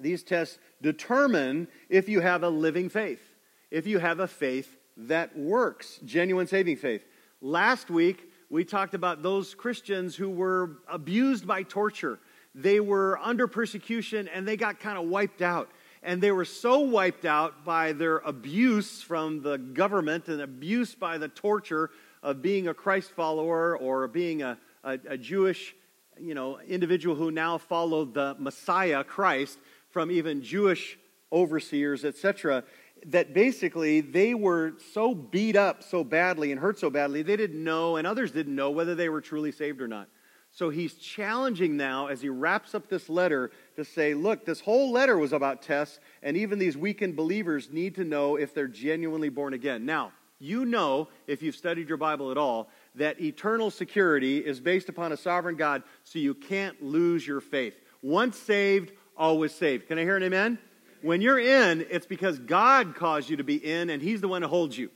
these 0.00 0.22
tests 0.22 0.58
determine 0.82 1.68
if 1.88 2.08
you 2.08 2.20
have 2.20 2.42
a 2.42 2.48
living 2.48 2.88
faith, 2.88 3.22
if 3.70 3.86
you 3.86 3.98
have 3.98 4.20
a 4.20 4.28
faith 4.28 4.76
that 4.96 5.36
works, 5.36 6.00
genuine 6.04 6.46
saving 6.46 6.76
faith. 6.76 7.04
Last 7.40 7.90
week, 7.90 8.30
we 8.50 8.64
talked 8.64 8.94
about 8.94 9.22
those 9.22 9.54
Christians 9.54 10.16
who 10.16 10.30
were 10.30 10.78
abused 10.88 11.46
by 11.46 11.62
torture. 11.62 12.18
They 12.54 12.80
were 12.80 13.18
under 13.22 13.46
persecution 13.46 14.28
and 14.28 14.48
they 14.48 14.56
got 14.56 14.80
kind 14.80 14.98
of 14.98 15.04
wiped 15.06 15.42
out 15.42 15.70
and 16.02 16.22
they 16.22 16.32
were 16.32 16.44
so 16.44 16.80
wiped 16.80 17.24
out 17.24 17.64
by 17.64 17.92
their 17.92 18.18
abuse 18.18 19.02
from 19.02 19.42
the 19.42 19.58
government 19.58 20.28
and 20.28 20.40
abuse 20.40 20.94
by 20.94 21.18
the 21.18 21.28
torture 21.28 21.90
of 22.22 22.42
being 22.42 22.68
a 22.68 22.74
Christ 22.74 23.10
follower 23.10 23.76
or 23.76 24.08
being 24.08 24.42
a, 24.42 24.58
a, 24.84 24.98
a 25.08 25.18
Jewish 25.18 25.74
you 26.20 26.34
know, 26.34 26.58
individual 26.60 27.14
who 27.14 27.30
now 27.30 27.58
followed 27.58 28.14
the 28.14 28.34
Messiah, 28.38 29.04
Christ, 29.04 29.58
from 29.98 30.12
even 30.12 30.40
Jewish 30.40 30.96
overseers, 31.32 32.04
etc., 32.04 32.62
that 33.06 33.34
basically 33.34 34.00
they 34.00 34.32
were 34.32 34.74
so 34.92 35.12
beat 35.12 35.56
up 35.56 35.82
so 35.82 36.04
badly 36.04 36.52
and 36.52 36.60
hurt 36.60 36.78
so 36.78 36.88
badly, 36.88 37.22
they 37.22 37.34
didn't 37.34 37.64
know, 37.64 37.96
and 37.96 38.06
others 38.06 38.30
didn't 38.30 38.54
know 38.54 38.70
whether 38.70 38.94
they 38.94 39.08
were 39.08 39.20
truly 39.20 39.50
saved 39.50 39.80
or 39.80 39.88
not. 39.88 40.06
So 40.52 40.70
he's 40.70 40.94
challenging 40.94 41.76
now 41.76 42.06
as 42.06 42.20
he 42.20 42.28
wraps 42.28 42.76
up 42.76 42.88
this 42.88 43.08
letter 43.08 43.50
to 43.74 43.84
say, 43.84 44.14
look, 44.14 44.46
this 44.46 44.60
whole 44.60 44.92
letter 44.92 45.18
was 45.18 45.32
about 45.32 45.62
tests, 45.62 45.98
and 46.22 46.36
even 46.36 46.60
these 46.60 46.76
weakened 46.76 47.16
believers 47.16 47.68
need 47.72 47.96
to 47.96 48.04
know 48.04 48.36
if 48.36 48.54
they're 48.54 48.68
genuinely 48.68 49.30
born 49.30 49.52
again. 49.52 49.84
Now, 49.84 50.12
you 50.38 50.64
know, 50.64 51.08
if 51.26 51.42
you've 51.42 51.56
studied 51.56 51.88
your 51.88 51.98
Bible 51.98 52.30
at 52.30 52.38
all, 52.38 52.70
that 52.94 53.20
eternal 53.20 53.72
security 53.72 54.38
is 54.38 54.60
based 54.60 54.88
upon 54.88 55.10
a 55.10 55.16
sovereign 55.16 55.56
God, 55.56 55.82
so 56.04 56.20
you 56.20 56.34
can't 56.34 56.80
lose 56.80 57.26
your 57.26 57.40
faith. 57.40 57.74
Once 58.00 58.38
saved, 58.38 58.92
always 59.18 59.52
saved. 59.52 59.88
Can 59.88 59.98
I 59.98 60.02
hear 60.02 60.16
an 60.16 60.22
amen? 60.22 60.58
When 61.02 61.20
you're 61.20 61.38
in, 61.38 61.86
it's 61.90 62.06
because 62.06 62.38
God 62.38 62.94
caused 62.94 63.28
you 63.28 63.36
to 63.36 63.44
be 63.44 63.56
in, 63.56 63.90
and 63.90 64.00
He's 64.00 64.20
the 64.20 64.28
one 64.28 64.42
who 64.42 64.48
holds 64.48 64.78
you. 64.78 64.90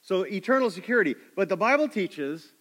So, 0.00 0.22
eternal 0.22 0.70
security. 0.70 1.14
But 1.36 1.48
the 1.48 1.56
Bible 1.56 1.88
teaches 1.88 2.52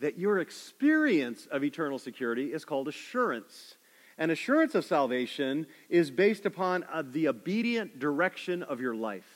that 0.00 0.18
your 0.18 0.38
experience 0.38 1.46
of 1.50 1.64
eternal 1.64 1.98
security 1.98 2.52
is 2.52 2.64
called 2.64 2.88
assurance. 2.88 3.76
And 4.16 4.30
assurance 4.30 4.74
of 4.74 4.84
salvation 4.84 5.66
is 5.88 6.10
based 6.10 6.44
upon 6.44 6.84
uh, 6.92 7.02
the 7.06 7.28
obedient 7.28 7.98
direction 7.98 8.62
of 8.62 8.80
your 8.80 8.94
life. 8.94 9.28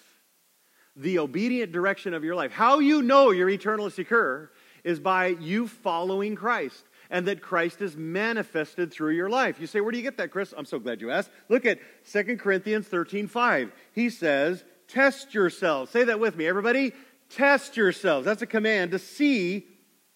The 0.96 1.18
obedient 1.20 1.72
direction 1.72 2.14
of 2.14 2.24
your 2.24 2.34
life. 2.34 2.52
How 2.52 2.80
you 2.80 3.02
know 3.02 3.30
you're 3.30 3.48
eternally 3.48 3.90
secure 3.90 4.50
is 4.84 4.98
by 4.98 5.28
you 5.28 5.68
following 5.68 6.34
Christ 6.34 6.84
and 7.12 7.26
that 7.28 7.42
Christ 7.42 7.82
is 7.82 7.94
manifested 7.94 8.90
through 8.90 9.12
your 9.12 9.28
life. 9.28 9.60
You 9.60 9.66
say, 9.66 9.82
Where 9.82 9.92
do 9.92 9.98
you 9.98 10.02
get 10.02 10.16
that, 10.16 10.30
Chris? 10.32 10.54
I'm 10.56 10.64
so 10.64 10.78
glad 10.78 11.02
you 11.02 11.10
asked. 11.10 11.30
Look 11.50 11.66
at 11.66 11.78
2 12.10 12.38
Corinthians 12.38 12.88
13 12.88 13.28
5. 13.28 13.70
He 13.92 14.08
says, 14.08 14.64
Test 14.88 15.34
yourselves. 15.34 15.92
Say 15.92 16.04
that 16.04 16.18
with 16.18 16.36
me, 16.36 16.46
everybody. 16.46 16.92
Test 17.28 17.76
yourselves. 17.76 18.24
That's 18.24 18.40
a 18.40 18.46
command 18.46 18.92
to 18.92 18.98
see 18.98 19.66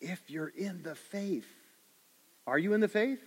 if 0.01 0.31
you're 0.31 0.49
in 0.49 0.83
the 0.83 0.95
faith. 0.95 1.47
Are 2.47 2.59
you 2.59 2.73
in 2.73 2.81
the 2.81 2.89
faith? 2.89 3.21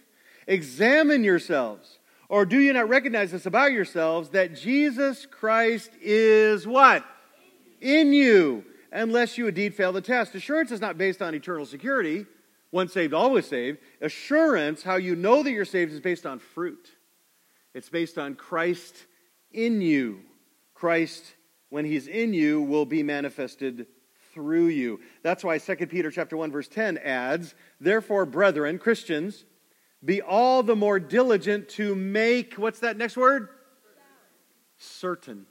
Examine 0.47 1.23
yourselves. 1.23 1.99
Or 2.27 2.45
do 2.45 2.59
you 2.59 2.73
not 2.73 2.89
recognize 2.89 3.31
this 3.31 3.45
about 3.45 3.71
yourselves 3.71 4.29
that 4.29 4.55
Jesus 4.55 5.27
Christ 5.27 5.91
is 6.01 6.65
what? 6.65 7.05
In 7.81 8.13
you, 8.13 8.65
unless 8.91 9.38
you 9.38 9.47
indeed 9.47 9.75
fail 9.75 9.91
the 9.91 10.01
test. 10.01 10.33
Assurance 10.33 10.71
is 10.71 10.81
not 10.81 10.97
based 10.97 11.21
on 11.21 11.35
eternal 11.35 11.67
security. 11.67 12.25
Once 12.71 12.93
saved, 12.93 13.13
always 13.13 13.45
saved. 13.45 13.79
Assurance, 14.01 14.83
how 14.83 14.95
you 14.95 15.15
know 15.15 15.41
that 15.43 15.51
you're 15.51 15.65
saved, 15.65 15.91
is 15.91 15.99
based 15.99 16.25
on 16.25 16.39
fruit. 16.39 16.91
It's 17.73 17.89
based 17.89 18.17
on 18.17 18.35
Christ 18.35 19.05
in 19.51 19.81
you. 19.81 20.21
Christ, 20.73 21.35
when 21.69 21.85
he's 21.85 22.07
in 22.07 22.33
you, 22.33 22.61
will 22.61 22.85
be 22.85 23.03
manifested 23.03 23.88
through 24.33 24.67
you. 24.67 24.99
That's 25.23 25.43
why 25.43 25.57
2 25.57 25.88
Peter 25.88 26.11
chapter 26.11 26.38
1 26.38 26.51
verse 26.51 26.67
10 26.67 26.97
adds, 26.99 27.55
"Therefore, 27.79 28.25
brethren, 28.25 28.77
Christians, 28.77 29.45
be 30.03 30.21
all 30.21 30.63
the 30.63 30.75
more 30.75 30.99
diligent 30.99 31.67
to 31.69 31.95
make 31.95 32.53
what's 32.53 32.79
that 32.79 32.97
next 32.97 33.17
word? 33.17 33.49
Certain. 34.77 35.45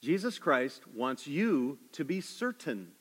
Jesus 0.00 0.38
Christ 0.38 0.86
wants 0.86 1.26
you 1.26 1.78
to 1.92 2.04
be 2.04 2.20
certain 2.20 2.92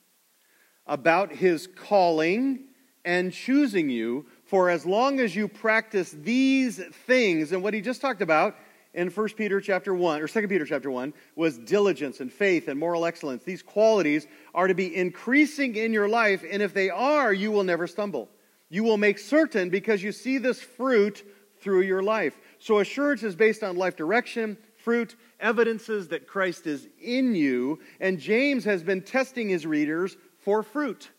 about 0.85 1.33
his 1.33 1.67
calling 1.67 2.67
and 3.05 3.31
choosing 3.31 3.89
you 3.89 4.25
for 4.45 4.69
as 4.69 4.85
long 4.85 5.19
as 5.19 5.35
you 5.35 5.47
practice 5.47 6.11
these 6.11 6.77
things 7.05 7.51
and 7.51 7.63
what 7.63 7.73
he 7.73 7.81
just 7.81 8.01
talked 8.01 8.21
about 8.21 8.55
in 8.93 9.09
1 9.09 9.29
Peter 9.29 9.59
chapter 9.59 9.93
1 9.93 10.21
or 10.21 10.27
2 10.27 10.47
Peter 10.47 10.65
chapter 10.65 10.91
1 10.91 11.13
was 11.35 11.57
diligence 11.57 12.19
and 12.19 12.31
faith 12.31 12.67
and 12.67 12.79
moral 12.79 13.05
excellence. 13.05 13.43
These 13.43 13.63
qualities 13.63 14.27
are 14.53 14.67
to 14.67 14.75
be 14.75 14.95
increasing 14.95 15.75
in 15.75 15.91
your 15.91 16.07
life 16.07 16.43
and 16.49 16.61
if 16.61 16.73
they 16.73 16.89
are, 16.89 17.33
you 17.33 17.51
will 17.51 17.63
never 17.63 17.87
stumble. 17.87 18.29
You 18.69 18.83
will 18.83 18.97
make 18.97 19.19
certain 19.19 19.69
because 19.69 20.03
you 20.03 20.11
see 20.11 20.37
this 20.37 20.61
fruit 20.61 21.23
through 21.59 21.81
your 21.81 22.03
life. 22.03 22.37
So 22.59 22.79
assurance 22.79 23.23
is 23.23 23.35
based 23.35 23.63
on 23.63 23.77
life 23.77 23.95
direction, 23.95 24.57
fruit, 24.77 25.15
evidences 25.39 26.09
that 26.09 26.27
Christ 26.27 26.67
is 26.67 26.87
in 27.01 27.35
you, 27.35 27.79
and 27.99 28.19
James 28.19 28.65
has 28.65 28.83
been 28.83 29.01
testing 29.01 29.49
his 29.49 29.65
readers 29.65 30.17
for 30.39 30.63
fruit. 30.63 31.09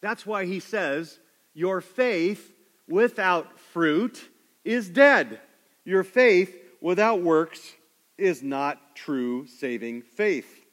That's 0.00 0.26
why 0.26 0.46
he 0.46 0.60
says, 0.60 1.18
Your 1.54 1.80
faith 1.80 2.52
without 2.88 3.58
fruit 3.58 4.28
is 4.64 4.88
dead. 4.88 5.40
Your 5.84 6.04
faith 6.04 6.56
without 6.80 7.22
works 7.22 7.74
is 8.18 8.42
not 8.42 8.96
true 8.96 9.46
saving 9.46 10.02
faith. 10.02 10.64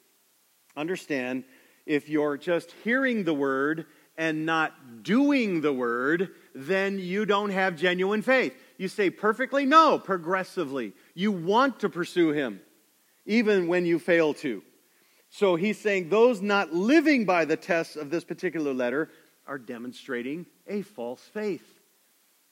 Understand, 0.76 1.44
if 1.86 2.08
you're 2.08 2.36
just 2.36 2.72
hearing 2.82 3.24
the 3.24 3.34
word 3.34 3.86
and 4.16 4.46
not 4.46 5.02
doing 5.02 5.60
the 5.60 5.72
word, 5.72 6.30
then 6.54 6.98
you 6.98 7.26
don't 7.26 7.50
have 7.50 7.76
genuine 7.76 8.22
faith. 8.22 8.54
You 8.78 8.88
say 8.88 9.10
perfectly? 9.10 9.64
No, 9.64 9.98
progressively. 9.98 10.92
You 11.14 11.32
want 11.32 11.80
to 11.80 11.88
pursue 11.88 12.30
him, 12.30 12.60
even 13.26 13.66
when 13.66 13.86
you 13.86 13.98
fail 13.98 14.34
to. 14.34 14.62
So 15.34 15.56
he's 15.56 15.80
saying 15.80 16.10
those 16.10 16.40
not 16.40 16.72
living 16.72 17.24
by 17.24 17.44
the 17.44 17.56
tests 17.56 17.96
of 17.96 18.08
this 18.08 18.22
particular 18.22 18.72
letter 18.72 19.10
are 19.48 19.58
demonstrating 19.58 20.46
a 20.68 20.82
false 20.82 21.22
faith. 21.22 21.80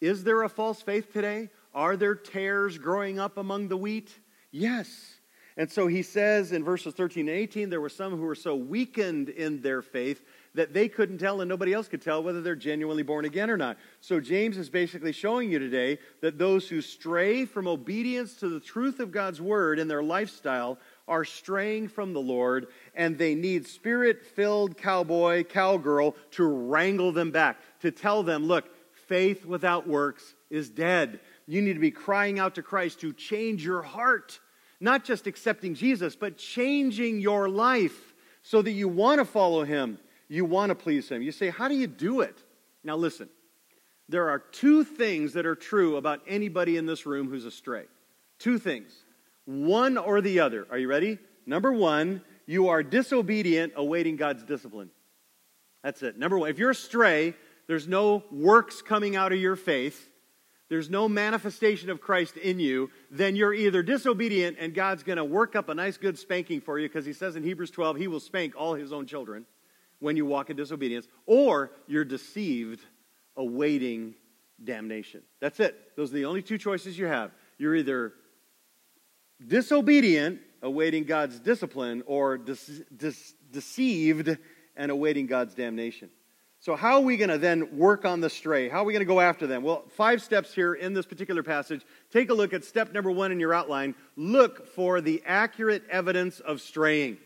Is 0.00 0.24
there 0.24 0.42
a 0.42 0.48
false 0.48 0.82
faith 0.82 1.12
today? 1.12 1.50
Are 1.76 1.96
there 1.96 2.16
tares 2.16 2.78
growing 2.78 3.20
up 3.20 3.36
among 3.36 3.68
the 3.68 3.76
wheat? 3.76 4.10
Yes. 4.50 5.14
And 5.56 5.70
so 5.70 5.86
he 5.86 6.02
says 6.02 6.50
in 6.50 6.64
verses 6.64 6.92
13 6.94 7.28
and 7.28 7.38
18 7.38 7.70
there 7.70 7.80
were 7.80 7.88
some 7.88 8.16
who 8.16 8.22
were 8.22 8.34
so 8.34 8.56
weakened 8.56 9.28
in 9.28 9.62
their 9.62 9.80
faith 9.80 10.24
that 10.54 10.74
they 10.74 10.88
couldn't 10.88 11.18
tell 11.18 11.40
and 11.40 11.48
nobody 11.48 11.72
else 11.72 11.86
could 11.86 12.02
tell 12.02 12.22
whether 12.22 12.40
they're 12.40 12.56
genuinely 12.56 13.04
born 13.04 13.26
again 13.26 13.48
or 13.48 13.56
not. 13.56 13.76
So 14.00 14.18
James 14.18 14.56
is 14.56 14.68
basically 14.68 15.12
showing 15.12 15.52
you 15.52 15.60
today 15.60 15.98
that 16.20 16.36
those 16.36 16.68
who 16.68 16.80
stray 16.80 17.44
from 17.44 17.68
obedience 17.68 18.34
to 18.36 18.48
the 18.48 18.60
truth 18.60 18.98
of 18.98 19.12
God's 19.12 19.40
word 19.40 19.78
in 19.78 19.88
their 19.88 20.02
lifestyle 20.02 20.78
are 21.08 21.24
straying 21.24 21.88
from 21.88 22.12
the 22.12 22.20
Lord 22.20 22.68
and 22.94 23.18
they 23.18 23.34
need 23.34 23.66
spirit 23.66 24.24
filled 24.24 24.76
cowboy, 24.76 25.44
cowgirl 25.44 26.16
to 26.32 26.44
wrangle 26.44 27.12
them 27.12 27.30
back, 27.30 27.58
to 27.80 27.90
tell 27.90 28.22
them, 28.22 28.46
look, 28.46 28.64
faith 29.08 29.44
without 29.44 29.86
works 29.86 30.34
is 30.50 30.70
dead. 30.70 31.20
You 31.46 31.62
need 31.62 31.74
to 31.74 31.80
be 31.80 31.90
crying 31.90 32.38
out 32.38 32.54
to 32.54 32.62
Christ 32.62 33.00
to 33.00 33.12
change 33.12 33.64
your 33.64 33.82
heart, 33.82 34.40
not 34.80 35.04
just 35.04 35.26
accepting 35.26 35.74
Jesus, 35.74 36.16
but 36.16 36.38
changing 36.38 37.20
your 37.20 37.48
life 37.48 38.14
so 38.42 38.62
that 38.62 38.72
you 38.72 38.88
want 38.88 39.18
to 39.18 39.24
follow 39.24 39.64
him, 39.64 39.98
you 40.28 40.44
want 40.44 40.70
to 40.70 40.74
please 40.74 41.08
him. 41.08 41.22
You 41.22 41.32
say, 41.32 41.50
How 41.50 41.68
do 41.68 41.74
you 41.74 41.86
do 41.86 42.20
it? 42.20 42.42
Now, 42.84 42.96
listen, 42.96 43.28
there 44.08 44.30
are 44.30 44.38
two 44.38 44.84
things 44.84 45.34
that 45.34 45.46
are 45.46 45.54
true 45.54 45.96
about 45.96 46.20
anybody 46.26 46.76
in 46.76 46.86
this 46.86 47.06
room 47.06 47.28
who's 47.28 47.44
astray. 47.44 47.84
Two 48.38 48.58
things 48.58 49.01
one 49.44 49.98
or 49.98 50.20
the 50.20 50.40
other. 50.40 50.66
Are 50.70 50.78
you 50.78 50.88
ready? 50.88 51.18
Number 51.46 51.72
one, 51.72 52.22
you 52.46 52.68
are 52.68 52.82
disobedient, 52.82 53.72
awaiting 53.76 54.16
God's 54.16 54.44
discipline. 54.44 54.90
That's 55.82 56.02
it. 56.02 56.18
Number 56.18 56.38
one, 56.38 56.50
if 56.50 56.58
you're 56.58 56.70
astray, 56.70 57.34
there's 57.66 57.88
no 57.88 58.22
works 58.30 58.82
coming 58.82 59.16
out 59.16 59.32
of 59.32 59.38
your 59.38 59.56
faith, 59.56 60.08
there's 60.68 60.88
no 60.88 61.08
manifestation 61.08 61.90
of 61.90 62.00
Christ 62.00 62.36
in 62.36 62.58
you, 62.58 62.90
then 63.10 63.36
you're 63.36 63.52
either 63.52 63.82
disobedient 63.82 64.56
and 64.58 64.74
God's 64.74 65.02
going 65.02 65.18
to 65.18 65.24
work 65.24 65.54
up 65.54 65.68
a 65.68 65.74
nice, 65.74 65.98
good 65.98 66.18
spanking 66.18 66.60
for 66.60 66.78
you 66.78 66.88
because 66.88 67.04
he 67.04 67.12
says 67.12 67.36
in 67.36 67.42
Hebrews 67.42 67.70
12, 67.70 67.96
he 67.96 68.08
will 68.08 68.20
spank 68.20 68.54
all 68.56 68.74
his 68.74 68.92
own 68.92 69.06
children 69.06 69.44
when 69.98 70.16
you 70.16 70.24
walk 70.24 70.50
in 70.50 70.56
disobedience, 70.56 71.06
or 71.26 71.70
you're 71.86 72.04
deceived, 72.04 72.80
awaiting 73.36 74.14
damnation. 74.64 75.22
That's 75.40 75.60
it. 75.60 75.76
Those 75.96 76.10
are 76.10 76.16
the 76.16 76.24
only 76.24 76.42
two 76.42 76.58
choices 76.58 76.98
you 76.98 77.06
have. 77.06 77.30
You're 77.58 77.76
either 77.76 78.14
disobedient, 79.46 80.40
awaiting 80.62 81.04
God's 81.04 81.40
discipline, 81.40 82.02
or 82.06 82.38
deceived 82.38 84.38
and 84.76 84.90
awaiting 84.90 85.26
God's 85.26 85.54
damnation. 85.54 86.08
So, 86.60 86.76
how 86.76 86.94
are 86.94 87.00
we 87.00 87.16
going 87.16 87.30
to 87.30 87.38
then 87.38 87.76
work 87.76 88.04
on 88.04 88.20
the 88.20 88.30
stray? 88.30 88.68
How 88.68 88.82
are 88.82 88.84
we 88.84 88.92
going 88.92 89.00
to 89.00 89.04
go 89.04 89.18
after 89.18 89.48
them? 89.48 89.64
Well, 89.64 89.82
five 89.96 90.22
steps 90.22 90.54
here 90.54 90.74
in 90.74 90.94
this 90.94 91.06
particular 91.06 91.42
passage. 91.42 91.84
Take 92.12 92.30
a 92.30 92.34
look 92.34 92.52
at 92.52 92.64
step 92.64 92.92
number 92.92 93.10
one 93.10 93.32
in 93.32 93.40
your 93.40 93.52
outline. 93.52 93.96
Look 94.14 94.68
for 94.68 95.00
the 95.00 95.24
accurate 95.26 95.82
evidence 95.90 96.38
of 96.38 96.60
straying. 96.60 97.18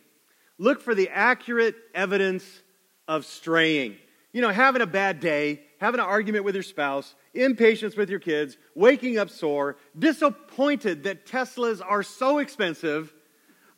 Look 0.56 0.80
for 0.80 0.94
the 0.94 1.10
accurate 1.10 1.74
evidence 1.94 2.62
of 3.06 3.26
straying. 3.26 3.98
You 4.32 4.40
know, 4.40 4.48
having 4.48 4.80
a 4.80 4.86
bad 4.86 5.20
day, 5.20 5.60
having 5.80 6.00
an 6.00 6.06
argument 6.06 6.46
with 6.46 6.54
your 6.54 6.64
spouse, 6.64 7.14
impatience 7.36 7.96
with 7.96 8.10
your 8.10 8.20
kids, 8.20 8.56
waking 8.74 9.18
up 9.18 9.30
sore, 9.30 9.76
disappointed 9.98 11.04
that 11.04 11.26
Teslas 11.26 11.80
are 11.84 12.02
so 12.02 12.38
expensive, 12.38 13.12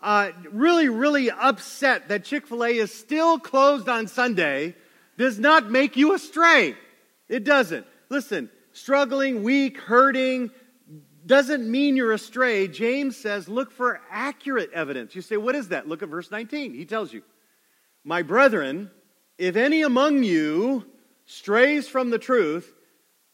uh, 0.01 0.31
really, 0.51 0.89
really 0.89 1.31
upset 1.31 2.09
that 2.09 2.25
Chick 2.25 2.47
fil 2.47 2.65
A 2.65 2.71
is 2.71 2.93
still 2.93 3.39
closed 3.39 3.89
on 3.89 4.07
Sunday, 4.07 4.75
does 5.17 5.39
not 5.39 5.71
make 5.71 5.97
you 5.97 6.15
astray. 6.15 6.77
It 7.29 7.45
doesn't. 7.45 7.87
Listen, 8.09 8.51
struggling, 8.73 9.43
weak, 9.43 9.79
hurting, 9.79 10.51
doesn't 11.27 11.71
mean 11.71 11.97
you're 11.97 12.13
astray. 12.13 12.69
James 12.69 13.17
says, 13.17 13.49
look 13.49 13.71
for 13.71 14.01
accurate 14.11 14.71
evidence. 14.73 15.15
You 15.15 15.23
say, 15.23 15.37
what 15.37 15.55
is 15.55 15.69
that? 15.69 15.87
Look 15.87 16.03
at 16.03 16.09
verse 16.09 16.31
19. 16.31 16.75
He 16.75 16.87
tells 16.87 17.13
you, 17.13 17.23
My 18.05 18.23
brethren, 18.23 18.91
if 19.37 19.57
any 19.57 19.83
among 19.83 20.23
you 20.23 20.87
strays 21.27 21.87
from 21.87 22.11
the 22.11 22.19
truth, 22.19 22.73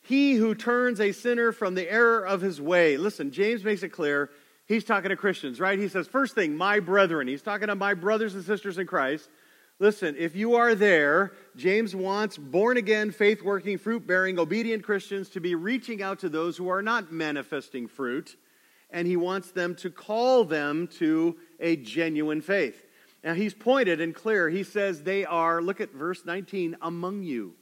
he 0.05 0.35
who 0.35 0.55
turns 0.55 1.01
a 1.01 1.13
sinner 1.13 1.51
from 1.51 1.75
the 1.75 1.91
error 1.91 2.27
of 2.27 2.43
his 2.43 2.61
way. 2.61 2.99
Listen, 2.99 3.31
James 3.31 3.65
makes 3.65 3.83
it 3.83 3.89
clear. 3.89 4.31
He's 4.67 4.85
talking 4.85 5.09
to 5.09 5.17
Christians, 5.17 5.59
right? 5.59 5.79
He 5.79 5.89
says, 5.89 6.07
first 6.07 6.35
thing, 6.35 6.57
my 6.57 6.81
brethren. 6.81 7.27
He's 7.27 7.43
talking 7.43 7.69
to 7.69 7.75
my 7.75 7.95
brothers 7.95 8.35
and 8.35 8.45
sisters 8.45 8.77
in 8.77 8.87
Christ. 8.87 9.29
Listen, 9.79 10.15
if 10.19 10.37
you 10.37 10.57
are 10.57 10.75
there, 10.75 11.33
James 11.57 11.97
wants 11.97 12.37
born 12.37 12.77
again, 12.77 13.11
faith 13.13 13.43
working, 13.43 13.79
fruit 13.79 14.07
bearing, 14.07 14.39
obedient 14.39 14.85
Christians 14.85 15.31
to 15.31 15.41
be 15.41 15.55
reaching 15.55 16.03
out 16.03 16.21
to 16.21 16.29
those 16.29 16.57
who 16.57 16.69
are 16.69 16.83
not 16.83 17.11
manifesting 17.11 17.89
fruit, 17.89 18.37
and 18.91 19.07
he 19.07 19.17
wants 19.17 19.53
them 19.53 19.75
to 19.77 19.91
call 19.91 20.45
them 20.45 20.87
to 20.99 21.37
a 21.59 21.77
genuine 21.77 22.43
faith. 22.43 22.85
Now, 23.25 23.33
he's 23.33 23.55
pointed 23.55 24.03
and 24.03 24.15
clear. 24.15 24.51
He 24.51 24.65
says 24.65 25.03
they 25.03 25.25
are, 25.25 25.63
look 25.63 25.81
at 25.81 25.93
verse 25.93 26.27
19, 26.27 26.77
among 26.83 27.23
you. 27.23 27.55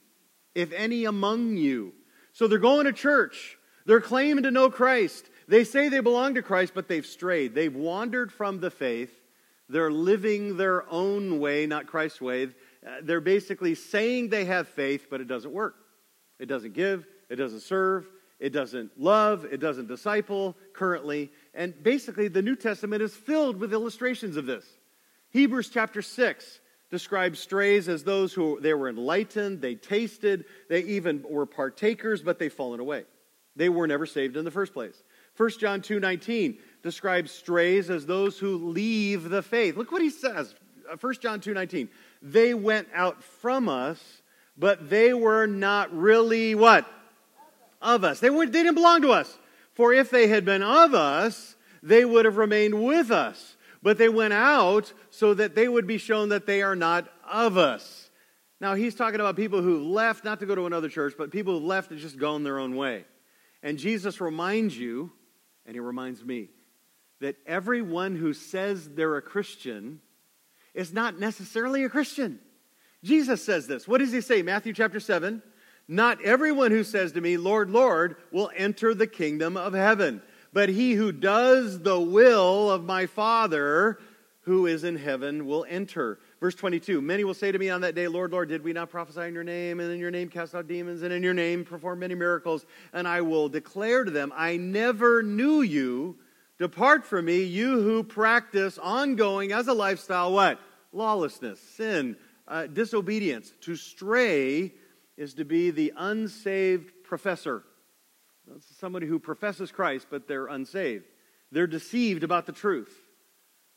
If 0.57 0.73
any 0.73 1.05
among 1.05 1.57
you. 1.57 1.95
So 2.33 2.49
they're 2.49 2.59
going 2.59 2.87
to 2.87 2.93
church, 2.93 3.57
they're 3.87 4.01
claiming 4.01 4.45
to 4.45 4.51
know 4.51 4.71
Christ. 4.71 5.29
They 5.49 5.65
say 5.65 5.89
they 5.89 6.01
belong 6.01 6.37
to 6.37 6.43
Christ, 6.43 6.73
but 6.75 6.89
they've 6.89 7.05
strayed. 7.05 7.55
They've 7.55 7.75
wandered 7.75 8.33
from 8.33 8.61
the 8.61 8.71
faith 8.71 9.11
they're 9.73 9.91
living 9.91 10.59
their 10.59 10.89
own 10.91 11.41
way, 11.41 11.67
not 11.67 11.87
Christ's 11.87 12.21
way. 12.21 12.45
Uh, 12.45 12.51
they're 13.03 13.21
basically 13.21 13.75
saying 13.75 14.29
they 14.29 14.45
have 14.45 14.69
faith, 14.69 15.07
but 15.11 15.21
it 15.21 15.29
doesn't 15.29 15.53
work. 15.53 15.77
It 16.39 16.47
doesn't 16.47 16.75
give, 16.75 17.07
it 17.31 17.37
doesn't 17.37 17.61
serve, 17.61 18.07
it 18.39 18.51
doesn't 18.51 19.01
love, 19.01 19.47
it 19.51 19.61
doesn't 19.61 19.89
disciple 19.89 20.57
currently. 20.75 21.33
And 21.55 21.81
basically, 21.83 22.29
the 22.29 22.43
New 22.43 22.57
Testament 22.57 23.03
is 23.03 23.15
filled 23.15 23.59
with 23.61 23.73
illustrations 23.73 24.37
of 24.37 24.45
this. 24.45 24.67
Hebrews 25.31 25.71
chapter 25.71 26.03
6 26.03 26.61
describes 26.93 27.41
strays 27.41 27.89
as 27.89 28.05
those 28.05 28.35
who 28.35 28.61
they 28.61 28.75
were 28.75 28.89
enlightened, 28.89 29.63
they 29.63 29.75
tasted, 29.75 30.45
they 30.69 30.83
even 30.83 31.25
were 31.29 31.47
partakers, 31.47 32.23
but 32.23 32.39
they've 32.39 32.53
fallen 32.53 32.81
away. 32.81 33.05
They 33.57 33.71
were 33.71 33.87
never 33.87 34.05
saved 34.05 34.37
in 34.37 34.45
the 34.45 34.51
first 34.51 34.75
place. 34.75 35.03
1 35.39 35.51
John 35.59 35.81
2 35.81 35.99
19 35.99 36.59
describes 36.83 37.33
strays 37.33 37.89
as 37.89 38.05
those 38.05 38.39
who 38.39 38.69
leave 38.69 39.31
the 39.31 39.43
faith. 39.43 39.77
Look 39.77 39.91
what 39.91 40.03
he 40.03 40.11
says. 40.11 40.55
1 41.01 41.15
uh, 41.15 41.19
John 41.19 41.41
2:19. 41.41 41.89
They 42.21 42.53
went 42.53 42.89
out 42.95 43.25
from 43.25 43.71
us, 43.71 44.23
but 44.59 44.91
they 44.91 45.15
were 45.15 45.47
not 45.47 45.97
really 45.97 46.55
what? 46.55 46.87
Of 47.81 48.05
us. 48.05 48.21
They, 48.21 48.31
were, 48.31 48.45
they 48.45 48.63
didn't 48.63 48.75
belong 48.75 49.01
to 49.03 49.13
us. 49.13 49.39
For 49.73 49.95
if 49.95 50.11
they 50.11 50.29
had 50.29 50.45
been 50.45 50.63
of 50.63 50.95
us, 50.95 51.57
they 51.83 52.05
would 52.05 52.27
have 52.27 52.37
remained 52.37 52.85
with 52.85 53.11
us. 53.11 53.57
But 53.83 53.99
they 53.99 54.09
went 54.09 54.33
out 54.33 54.93
so 55.11 55.35
that 55.35 55.55
they 55.55 55.69
would 55.69 55.87
be 55.87 55.99
shown 55.99 56.29
that 56.29 56.47
they 56.47 56.63
are 56.63 56.77
not 56.77 57.09
of 57.31 57.57
us. 57.57 58.11
Now, 58.61 58.75
he's 58.75 58.95
talking 58.95 59.19
about 59.19 59.35
people 59.35 59.61
who 59.61 59.83
left, 59.83 60.25
not 60.25 60.39
to 60.39 60.47
go 60.47 60.55
to 60.55 60.67
another 60.67 60.89
church, 60.89 61.15
but 61.19 61.33
people 61.33 61.59
who 61.59 61.67
left 61.67 61.91
and 61.91 61.99
just 61.99 62.17
gone 62.17 62.45
their 62.45 62.61
own 62.61 62.77
way. 62.77 63.05
And 63.61 63.77
Jesus 63.77 64.21
reminds 64.21 64.79
you, 64.79 65.11
and 65.67 65.75
he 65.75 65.81
reminds 65.81 66.25
me, 66.25 66.51
that 67.21 67.37
everyone 67.45 68.15
who 68.15 68.33
says 68.33 68.89
they're 68.89 69.17
a 69.17 69.23
Christian 69.23 70.01
is 70.75 70.93
not 70.93 71.19
necessarily 71.19 71.85
a 71.85 71.89
Christian. 71.89 72.39
Jesus 73.03 73.45
says 73.45 73.67
this. 73.67 73.89
What 73.89 73.99
does 73.99 74.13
he 74.13 74.21
say? 74.21 74.43
Matthew 74.43 74.73
chapter 74.73 75.01
7. 75.01 75.43
Not 75.89 76.23
everyone 76.23 76.71
who 76.71 76.85
says 76.85 77.13
to 77.13 77.21
me, 77.21 77.37
Lord, 77.37 77.69
Lord, 77.69 78.17
will 78.31 78.51
enter 78.57 78.95
the 78.95 79.09
kingdom 79.09 79.57
of 79.57 79.75
heaven, 79.75 80.23
but 80.53 80.69
he 80.69 80.93
who 80.93 81.13
does 81.13 81.81
the 81.81 82.01
will 82.01 82.71
of 82.71 82.85
my 82.85 83.07
Father 83.07 83.99
who 84.43 84.67
is 84.67 84.83
in 84.83 84.97
heaven 84.97 85.47
will 85.47 85.65
enter. 85.69 86.19
Verse 86.41 86.55
22 86.55 87.01
Many 87.01 87.25
will 87.25 87.35
say 87.35 87.53
to 87.53 87.59
me 87.59 87.71
on 87.71 87.81
that 87.83 87.95
day, 87.95 88.09
Lord, 88.09 88.33
Lord, 88.33 88.49
did 88.49 88.63
we 88.63 88.73
not 88.73 88.91
prophesy 88.91 89.23
in 89.23 89.35
your 89.35 89.45
name, 89.45 89.81
and 89.81 89.93
in 89.93 89.99
your 89.99 90.11
name 90.11 90.29
cast 90.29 90.55
out 90.55 90.67
demons, 90.67 91.03
and 91.03 91.13
in 91.13 91.23
your 91.23 91.35
name 91.35 91.65
perform 91.65 92.01
many 92.01 92.15
miracles? 92.15 92.67
And 92.93 93.07
I 93.07 93.21
will 93.21 93.49
declare 93.49 94.05
to 94.05 94.11
them, 94.11 94.33
I 94.35 94.57
never 94.57 95.23
knew 95.23 95.63
you. 95.63 96.17
Depart 96.59 97.05
from 97.05 97.25
me, 97.25 97.43
you 97.43 97.81
who 97.81 98.05
practice 98.05 98.79
ongoing 98.79 99.53
as 99.53 99.69
a 99.69 99.73
lifestyle 99.73 100.33
what? 100.33 100.61
Lawlessness, 100.93 101.61
sin, 101.61 102.17
uh, 102.47 102.67
disobedience. 102.67 103.53
To 103.63 103.75
stray 103.75 104.73
is 105.17 105.35
to 105.35 105.45
be 105.45 105.71
the 105.71 105.93
unsaved 105.97 106.93
professor. 107.05 107.65
That's 108.49 108.67
somebody 108.77 109.07
who 109.07 109.19
professes 109.19 109.71
Christ, 109.71 110.09
but 110.11 110.27
they're 110.27 110.47
unsaved. 110.47 111.05
They're 111.51 111.67
deceived 111.67 112.25
about 112.25 112.47
the 112.47 112.53
truth. 112.53 112.93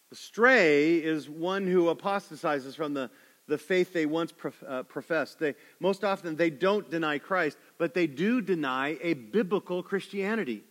The 0.09 0.15
stray 0.15 0.97
is 0.97 1.29
one 1.29 1.67
who 1.67 1.89
apostatizes 1.89 2.75
from 2.75 2.93
the, 2.93 3.09
the 3.47 3.57
faith 3.57 3.93
they 3.93 4.05
once 4.05 4.31
prof, 4.31 4.63
uh, 4.67 4.83
professed. 4.83 5.39
They, 5.39 5.55
most 5.79 6.03
often, 6.03 6.35
they 6.35 6.49
don't 6.49 6.89
deny 6.89 7.19
Christ, 7.19 7.57
but 7.77 7.93
they 7.93 8.07
do 8.07 8.41
deny 8.41 8.97
a 9.01 9.13
biblical 9.13 9.83
Christianity. 9.83 10.63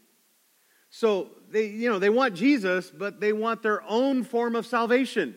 So 0.90 1.30
they, 1.50 1.66
you 1.66 1.90
know, 1.90 1.98
they 1.98 2.10
want 2.10 2.34
Jesus, 2.34 2.90
but 2.90 3.20
they 3.20 3.32
want 3.32 3.62
their 3.62 3.82
own 3.82 4.22
form 4.22 4.54
of 4.54 4.64
salvation. 4.64 5.36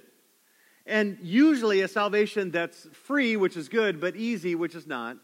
And 0.86 1.18
usually 1.22 1.82
a 1.82 1.88
salvation 1.88 2.52
that's 2.52 2.88
free, 2.94 3.36
which 3.36 3.58
is 3.58 3.68
good, 3.68 4.00
but 4.00 4.16
easy, 4.16 4.56
which 4.56 4.76
is 4.76 4.88
not. 4.88 5.18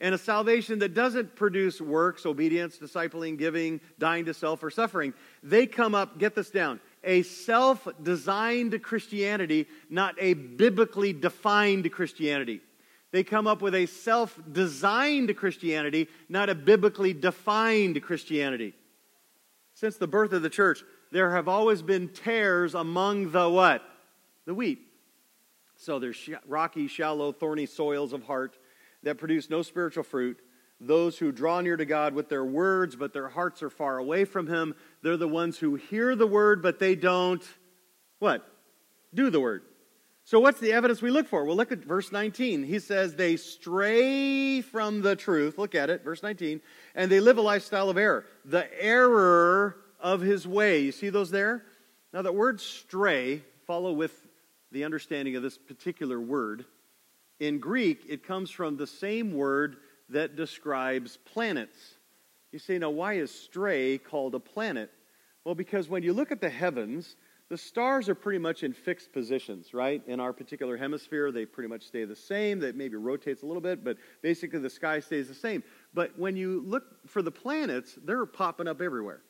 And 0.00 0.14
a 0.14 0.18
salvation 0.18 0.78
that 0.78 0.94
doesn't 0.94 1.34
produce 1.34 1.80
works, 1.80 2.24
obedience, 2.24 2.78
discipling, 2.78 3.36
giving, 3.36 3.80
dying 3.98 4.26
to 4.26 4.34
self, 4.34 4.62
or 4.62 4.70
suffering. 4.70 5.12
They 5.42 5.66
come 5.66 5.94
up, 5.94 6.18
get 6.18 6.34
this 6.34 6.50
down, 6.50 6.80
a 7.02 7.22
self 7.22 7.88
designed 8.02 8.80
Christianity, 8.82 9.66
not 9.90 10.14
a 10.18 10.34
biblically 10.34 11.12
defined 11.12 11.90
Christianity. 11.90 12.60
They 13.10 13.24
come 13.24 13.46
up 13.46 13.60
with 13.60 13.74
a 13.74 13.86
self 13.86 14.38
designed 14.52 15.36
Christianity, 15.36 16.08
not 16.28 16.48
a 16.48 16.54
biblically 16.54 17.12
defined 17.12 18.00
Christianity 18.02 18.74
since 19.78 19.96
the 19.96 20.08
birth 20.08 20.32
of 20.32 20.42
the 20.42 20.50
church, 20.50 20.82
there 21.12 21.30
have 21.30 21.46
always 21.46 21.82
been 21.82 22.08
tares 22.08 22.74
among 22.74 23.30
the 23.30 23.48
what? 23.48 23.80
The 24.44 24.52
wheat. 24.52 24.80
So 25.76 26.00
there's 26.00 26.28
rocky, 26.48 26.88
shallow, 26.88 27.30
thorny 27.30 27.66
soils 27.66 28.12
of 28.12 28.24
heart 28.24 28.58
that 29.02 29.18
produce 29.18 29.50
no 29.50 29.62
spiritual 29.62 30.04
fruit. 30.04 30.40
Those 30.80 31.18
who 31.18 31.32
draw 31.32 31.60
near 31.60 31.76
to 31.76 31.84
God 31.84 32.14
with 32.14 32.28
their 32.28 32.44
words, 32.44 32.94
but 32.94 33.12
their 33.12 33.28
hearts 33.28 33.62
are 33.62 33.70
far 33.70 33.98
away 33.98 34.24
from 34.24 34.46
Him. 34.46 34.74
They're 35.02 35.16
the 35.16 35.26
ones 35.26 35.58
who 35.58 35.74
hear 35.74 36.14
the 36.14 36.26
word, 36.26 36.62
but 36.62 36.78
they 36.78 36.94
don't 36.94 37.42
what? 38.18 38.46
Do 39.14 39.30
the 39.30 39.40
word. 39.40 39.62
So, 40.24 40.40
what's 40.40 40.60
the 40.60 40.72
evidence 40.72 41.00
we 41.00 41.10
look 41.10 41.26
for? 41.26 41.44
Well, 41.44 41.56
look 41.56 41.72
at 41.72 41.78
verse 41.78 42.12
19. 42.12 42.62
He 42.62 42.80
says, 42.80 43.14
They 43.14 43.36
stray 43.36 44.60
from 44.60 45.00
the 45.00 45.16
truth. 45.16 45.56
Look 45.56 45.74
at 45.74 45.88
it, 45.88 46.04
verse 46.04 46.22
19. 46.22 46.60
And 46.94 47.10
they 47.10 47.20
live 47.20 47.38
a 47.38 47.42
lifestyle 47.42 47.88
of 47.88 47.96
error. 47.96 48.26
The 48.44 48.68
error 48.82 49.76
of 50.00 50.20
his 50.20 50.46
way. 50.46 50.80
You 50.80 50.92
see 50.92 51.08
those 51.08 51.30
there? 51.30 51.64
Now, 52.12 52.22
that 52.22 52.34
word 52.34 52.60
stray, 52.60 53.42
follow 53.66 53.92
with 53.92 54.12
the 54.70 54.84
understanding 54.84 55.34
of 55.36 55.42
this 55.42 55.56
particular 55.56 56.20
word. 56.20 56.66
In 57.40 57.58
Greek, 57.58 58.04
it 58.08 58.26
comes 58.26 58.50
from 58.50 58.76
the 58.76 58.86
same 58.86 59.32
word 59.32 59.76
that 60.08 60.36
describes 60.36 61.18
planets. 61.24 61.78
You 62.52 62.58
say, 62.58 62.78
now, 62.78 62.90
why 62.90 63.14
is 63.14 63.30
stray 63.30 63.98
called 63.98 64.34
a 64.34 64.40
planet? 64.40 64.90
Well, 65.44 65.54
because 65.54 65.88
when 65.88 66.02
you 66.02 66.12
look 66.12 66.32
at 66.32 66.40
the 66.40 66.48
heavens, 66.48 67.16
the 67.48 67.58
stars 67.58 68.08
are 68.08 68.14
pretty 68.14 68.38
much 68.38 68.62
in 68.62 68.72
fixed 68.72 69.12
positions, 69.12 69.72
right? 69.72 70.02
In 70.06 70.20
our 70.20 70.32
particular 70.32 70.76
hemisphere, 70.76 71.32
they 71.32 71.46
pretty 71.46 71.68
much 71.68 71.84
stay 71.84 72.04
the 72.04 72.16
same. 72.16 72.60
That 72.60 72.76
maybe 72.76 72.96
rotates 72.96 73.42
a 73.42 73.46
little 73.46 73.62
bit, 73.62 73.84
but 73.84 73.96
basically 74.22 74.58
the 74.58 74.70
sky 74.70 75.00
stays 75.00 75.28
the 75.28 75.34
same. 75.34 75.62
But 75.94 76.18
when 76.18 76.36
you 76.36 76.62
look 76.66 76.84
for 77.06 77.22
the 77.22 77.30
planets, 77.30 77.98
they're 78.04 78.26
popping 78.26 78.68
up 78.68 78.80
everywhere. 78.80 79.22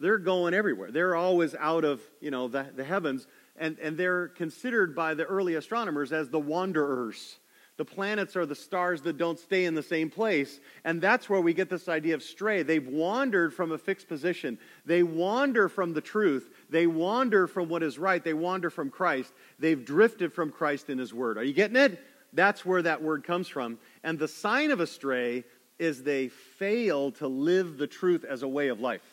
They're 0.00 0.18
going 0.18 0.54
everywhere. 0.54 0.92
They're 0.92 1.16
always 1.16 1.54
out 1.56 1.84
of, 1.84 2.00
you 2.20 2.30
know, 2.30 2.48
the, 2.48 2.66
the 2.74 2.84
heavens, 2.84 3.26
and, 3.56 3.78
and 3.80 3.98
they're 3.98 4.28
considered 4.28 4.94
by 4.94 5.14
the 5.14 5.24
early 5.24 5.56
astronomers 5.56 6.12
as 6.12 6.30
the 6.30 6.38
wanderers. 6.38 7.38
The 7.78 7.84
planets 7.84 8.36
are 8.36 8.44
the 8.44 8.56
stars 8.56 9.02
that 9.02 9.18
don't 9.18 9.38
stay 9.38 9.64
in 9.64 9.74
the 9.74 9.84
same 9.84 10.10
place. 10.10 10.58
And 10.84 11.00
that's 11.00 11.30
where 11.30 11.40
we 11.40 11.54
get 11.54 11.70
this 11.70 11.88
idea 11.88 12.14
of 12.14 12.24
stray. 12.24 12.64
They've 12.64 12.86
wandered 12.86 13.54
from 13.54 13.70
a 13.70 13.78
fixed 13.78 14.08
position. 14.08 14.58
They 14.84 15.04
wander 15.04 15.68
from 15.68 15.94
the 15.94 16.00
truth. 16.00 16.50
They 16.68 16.88
wander 16.88 17.46
from 17.46 17.68
what 17.68 17.84
is 17.84 17.96
right. 17.96 18.22
They 18.22 18.34
wander 18.34 18.68
from 18.68 18.90
Christ. 18.90 19.32
They've 19.60 19.82
drifted 19.82 20.32
from 20.32 20.50
Christ 20.50 20.90
in 20.90 20.98
His 20.98 21.14
Word. 21.14 21.38
Are 21.38 21.44
you 21.44 21.52
getting 21.52 21.76
it? 21.76 22.00
That's 22.32 22.66
where 22.66 22.82
that 22.82 23.00
word 23.00 23.24
comes 23.24 23.48
from. 23.48 23.78
And 24.02 24.18
the 24.18 24.28
sign 24.28 24.72
of 24.72 24.80
a 24.80 24.86
stray 24.86 25.44
is 25.78 26.02
they 26.02 26.28
fail 26.28 27.12
to 27.12 27.28
live 27.28 27.78
the 27.78 27.86
truth 27.86 28.24
as 28.24 28.42
a 28.42 28.48
way 28.48 28.68
of 28.68 28.80
life. 28.80 29.06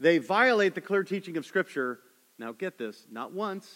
They 0.00 0.18
violate 0.18 0.74
the 0.74 0.80
clear 0.80 1.04
teaching 1.04 1.36
of 1.36 1.46
Scripture. 1.46 2.00
Now, 2.40 2.50
get 2.50 2.76
this 2.76 3.06
not 3.08 3.32
once, 3.32 3.72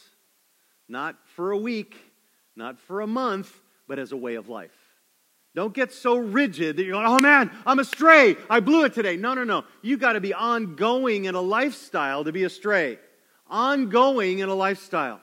not 0.89 1.17
for 1.37 1.53
a 1.53 1.57
week, 1.57 1.97
not 2.57 2.81
for 2.81 3.01
a 3.01 3.07
month 3.07 3.57
but 3.89 3.99
as 3.99 4.13
a 4.13 4.17
way 4.17 4.37
of 4.37 4.49
life. 4.49 4.71
Don't 5.55 5.75
get 5.75 5.93
so 5.93 6.17
rigid 6.17 6.77
that 6.77 6.85
you're 6.85 6.93
going, 6.93 7.07
oh 7.07 7.19
man, 7.19 7.51
I'm 7.67 7.79
astray. 7.79 8.37
I 8.49 8.61
blew 8.61 8.85
it 8.85 8.95
today. 8.95 9.17
No, 9.17 9.35
no, 9.35 9.45
no. 9.45 9.65
You 9.83 9.97
got 9.97 10.13
to 10.13 10.21
be 10.21 10.33
ongoing 10.35 11.25
in 11.25 11.35
a 11.35 11.41
lifestyle 11.41 12.23
to 12.23 12.31
be 12.31 12.45
astray. 12.45 12.99
Ongoing 13.49 14.39
in 14.39 14.49
a 14.49 14.55
lifestyle. 14.55 15.21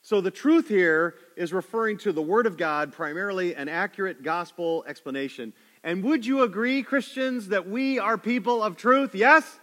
So 0.00 0.22
the 0.22 0.30
truth 0.30 0.68
here 0.68 1.16
is 1.36 1.52
referring 1.52 1.98
to 1.98 2.12
the 2.12 2.22
Word 2.22 2.46
of 2.46 2.56
God, 2.56 2.92
primarily 2.92 3.54
an 3.54 3.68
accurate 3.68 4.22
gospel 4.22 4.84
explanation. 4.88 5.52
And 5.84 6.02
would 6.04 6.24
you 6.24 6.44
agree, 6.44 6.82
Christians, 6.82 7.48
that 7.48 7.68
we 7.68 7.98
are 7.98 8.16
people 8.16 8.62
of 8.62 8.76
truth? 8.76 9.14
Yes? 9.14 9.58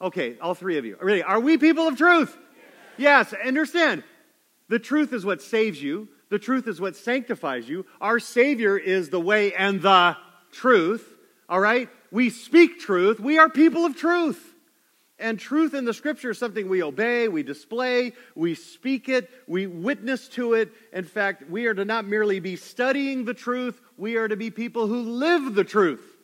Okay, 0.00 0.38
all 0.40 0.54
three 0.54 0.78
of 0.78 0.86
you. 0.86 0.96
Really, 1.00 1.22
are 1.22 1.40
we 1.40 1.58
people 1.58 1.88
of 1.88 1.98
truth? 1.98 2.38
Yes. 2.96 3.32
yes. 3.32 3.46
Understand, 3.46 4.02
the 4.68 4.78
truth 4.78 5.12
is 5.12 5.26
what 5.26 5.42
saves 5.42 5.82
you. 5.82 6.08
The 6.30 6.38
truth 6.38 6.66
is 6.66 6.80
what 6.80 6.96
sanctifies 6.96 7.68
you. 7.68 7.84
Our 8.00 8.18
Savior 8.18 8.78
is 8.78 9.10
the 9.10 9.20
way 9.20 9.52
and 9.52 9.82
the 9.82 10.16
truth. 10.52 11.06
All 11.48 11.60
right? 11.60 11.88
We 12.10 12.30
speak 12.30 12.78
truth. 12.78 13.20
We 13.20 13.38
are 13.38 13.48
people 13.48 13.84
of 13.84 13.96
truth. 13.96 14.46
And 15.20 15.38
truth 15.38 15.74
in 15.74 15.84
the 15.84 15.92
scripture 15.92 16.30
is 16.30 16.38
something 16.38 16.66
we 16.66 16.82
obey, 16.82 17.28
we 17.28 17.42
display, 17.42 18.14
we 18.34 18.54
speak 18.54 19.10
it, 19.10 19.28
we 19.46 19.66
witness 19.66 20.28
to 20.28 20.54
it. 20.54 20.72
In 20.94 21.04
fact, 21.04 21.50
we 21.50 21.66
are 21.66 21.74
to 21.74 21.84
not 21.84 22.06
merely 22.06 22.40
be 22.40 22.56
studying 22.56 23.26
the 23.26 23.34
truth, 23.34 23.82
we 23.98 24.16
are 24.16 24.28
to 24.28 24.36
be 24.36 24.50
people 24.50 24.86
who 24.86 25.02
live 25.02 25.54
the 25.54 25.62
truth. 25.62 26.16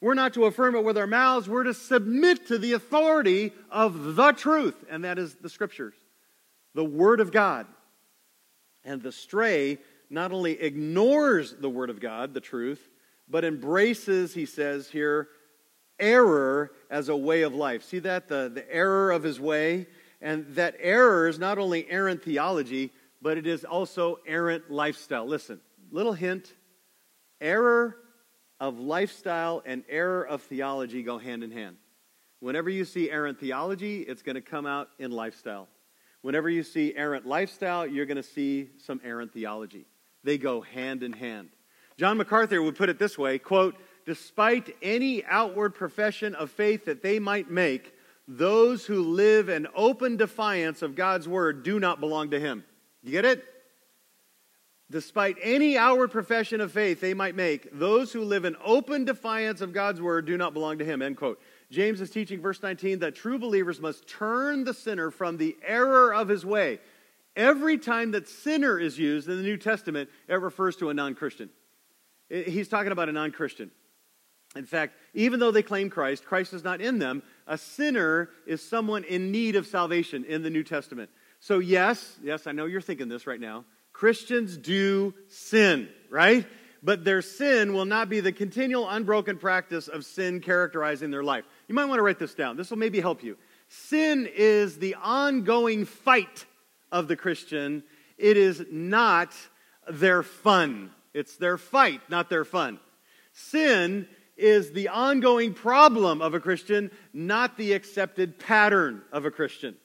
We're 0.00 0.14
not 0.14 0.34
to 0.34 0.44
affirm 0.44 0.76
it 0.76 0.84
with 0.84 0.96
our 0.96 1.08
mouths, 1.08 1.48
we're 1.48 1.64
to 1.64 1.74
submit 1.74 2.46
to 2.46 2.56
the 2.56 2.74
authority 2.74 3.52
of 3.68 4.14
the 4.14 4.30
truth, 4.30 4.84
and 4.88 5.02
that 5.04 5.18
is 5.18 5.34
the 5.34 5.48
scriptures, 5.48 5.96
the 6.72 6.84
Word 6.84 7.18
of 7.18 7.32
God. 7.32 7.66
And 8.86 9.02
the 9.02 9.12
stray 9.12 9.78
not 10.08 10.32
only 10.32 10.52
ignores 10.52 11.54
the 11.54 11.68
Word 11.68 11.90
of 11.90 12.00
God, 12.00 12.32
the 12.32 12.40
truth, 12.40 12.88
but 13.28 13.44
embraces, 13.44 14.32
he 14.32 14.46
says 14.46 14.88
here, 14.88 15.28
error 15.98 16.70
as 16.88 17.08
a 17.08 17.16
way 17.16 17.42
of 17.42 17.52
life. 17.52 17.82
See 17.82 17.98
that? 17.98 18.28
The, 18.28 18.50
the 18.54 18.72
error 18.72 19.10
of 19.10 19.24
his 19.24 19.40
way. 19.40 19.88
And 20.22 20.46
that 20.54 20.76
error 20.78 21.26
is 21.26 21.38
not 21.38 21.58
only 21.58 21.90
errant 21.90 22.22
theology, 22.22 22.92
but 23.20 23.36
it 23.36 23.46
is 23.46 23.64
also 23.64 24.20
errant 24.26 24.70
lifestyle. 24.70 25.26
Listen, 25.26 25.60
little 25.90 26.12
hint 26.12 26.54
error 27.40 27.96
of 28.60 28.78
lifestyle 28.78 29.62
and 29.66 29.82
error 29.88 30.22
of 30.22 30.42
theology 30.42 31.02
go 31.02 31.18
hand 31.18 31.42
in 31.42 31.50
hand. 31.50 31.76
Whenever 32.38 32.70
you 32.70 32.84
see 32.84 33.10
errant 33.10 33.40
theology, 33.40 34.02
it's 34.02 34.22
going 34.22 34.36
to 34.36 34.40
come 34.40 34.66
out 34.66 34.88
in 34.98 35.10
lifestyle. 35.10 35.68
Whenever 36.26 36.50
you 36.50 36.64
see 36.64 36.92
errant 36.96 37.24
lifestyle, 37.24 37.86
you're 37.86 38.04
going 38.04 38.16
to 38.16 38.20
see 38.20 38.68
some 38.78 39.00
errant 39.04 39.32
theology. 39.32 39.86
They 40.24 40.38
go 40.38 40.60
hand 40.60 41.04
in 41.04 41.12
hand. 41.12 41.50
John 41.98 42.16
MacArthur 42.16 42.60
would 42.60 42.74
put 42.74 42.88
it 42.88 42.98
this 42.98 43.16
way 43.16 43.38
quote, 43.38 43.76
despite 44.06 44.74
any 44.82 45.24
outward 45.24 45.76
profession 45.76 46.34
of 46.34 46.50
faith 46.50 46.86
that 46.86 47.00
they 47.00 47.20
might 47.20 47.48
make, 47.48 47.94
those 48.26 48.84
who 48.84 49.04
live 49.04 49.48
in 49.48 49.68
open 49.76 50.16
defiance 50.16 50.82
of 50.82 50.96
God's 50.96 51.28
word 51.28 51.62
do 51.62 51.78
not 51.78 52.00
belong 52.00 52.30
to 52.30 52.40
him. 52.40 52.64
You 53.04 53.12
get 53.12 53.24
it? 53.24 53.44
Despite 54.90 55.36
any 55.40 55.78
outward 55.78 56.10
profession 56.10 56.60
of 56.60 56.72
faith 56.72 57.00
they 57.00 57.14
might 57.14 57.36
make, 57.36 57.68
those 57.72 58.12
who 58.12 58.24
live 58.24 58.44
in 58.44 58.56
open 58.64 59.04
defiance 59.04 59.60
of 59.60 59.72
God's 59.72 60.00
word 60.00 60.26
do 60.26 60.36
not 60.36 60.54
belong 60.54 60.78
to 60.78 60.84
him. 60.84 61.02
End 61.02 61.16
quote. 61.16 61.40
James 61.70 62.00
is 62.00 62.10
teaching, 62.10 62.40
verse 62.40 62.62
19, 62.62 63.00
that 63.00 63.14
true 63.14 63.38
believers 63.38 63.80
must 63.80 64.06
turn 64.06 64.64
the 64.64 64.74
sinner 64.74 65.10
from 65.10 65.36
the 65.36 65.56
error 65.64 66.14
of 66.14 66.28
his 66.28 66.46
way. 66.46 66.78
Every 67.34 67.76
time 67.76 68.12
that 68.12 68.28
sinner 68.28 68.78
is 68.78 68.98
used 68.98 69.28
in 69.28 69.36
the 69.36 69.42
New 69.42 69.56
Testament, 69.56 70.08
it 70.28 70.34
refers 70.34 70.76
to 70.76 70.90
a 70.90 70.94
non 70.94 71.14
Christian. 71.14 71.50
He's 72.28 72.68
talking 72.68 72.92
about 72.92 73.08
a 73.08 73.12
non 73.12 73.32
Christian. 73.32 73.70
In 74.54 74.64
fact, 74.64 74.94
even 75.12 75.38
though 75.38 75.50
they 75.50 75.62
claim 75.62 75.90
Christ, 75.90 76.24
Christ 76.24 76.54
is 76.54 76.64
not 76.64 76.80
in 76.80 76.98
them. 76.98 77.22
A 77.46 77.58
sinner 77.58 78.30
is 78.46 78.66
someone 78.66 79.04
in 79.04 79.30
need 79.30 79.54
of 79.54 79.66
salvation 79.66 80.24
in 80.24 80.42
the 80.42 80.50
New 80.50 80.64
Testament. 80.64 81.10
So, 81.40 81.58
yes, 81.58 82.16
yes, 82.22 82.46
I 82.46 82.52
know 82.52 82.64
you're 82.64 82.80
thinking 82.80 83.08
this 83.08 83.26
right 83.26 83.40
now. 83.40 83.64
Christians 83.92 84.56
do 84.56 85.14
sin, 85.28 85.88
right? 86.10 86.46
But 86.82 87.04
their 87.04 87.22
sin 87.22 87.74
will 87.74 87.84
not 87.84 88.08
be 88.08 88.20
the 88.20 88.32
continual, 88.32 88.88
unbroken 88.88 89.38
practice 89.38 89.88
of 89.88 90.04
sin 90.04 90.40
characterizing 90.40 91.10
their 91.10 91.24
life. 91.24 91.44
You 91.68 91.74
might 91.74 91.86
want 91.86 91.98
to 91.98 92.02
write 92.02 92.18
this 92.18 92.34
down. 92.34 92.56
This 92.56 92.70
will 92.70 92.78
maybe 92.78 93.00
help 93.00 93.22
you. 93.22 93.36
Sin 93.68 94.28
is 94.32 94.78
the 94.78 94.94
ongoing 94.94 95.84
fight 95.84 96.46
of 96.92 97.08
the 97.08 97.16
Christian, 97.16 97.82
it 98.16 98.36
is 98.36 98.64
not 98.70 99.34
their 99.90 100.22
fun. 100.22 100.90
It's 101.12 101.36
their 101.36 101.58
fight, 101.58 102.00
not 102.08 102.30
their 102.30 102.44
fun. 102.44 102.78
Sin 103.32 104.06
is 104.36 104.72
the 104.72 104.88
ongoing 104.88 105.54
problem 105.54 106.20
of 106.20 106.34
a 106.34 106.40
Christian, 106.40 106.90
not 107.12 107.56
the 107.56 107.72
accepted 107.72 108.38
pattern 108.38 109.02
of 109.12 109.24
a 109.24 109.30
Christian. 109.30 109.76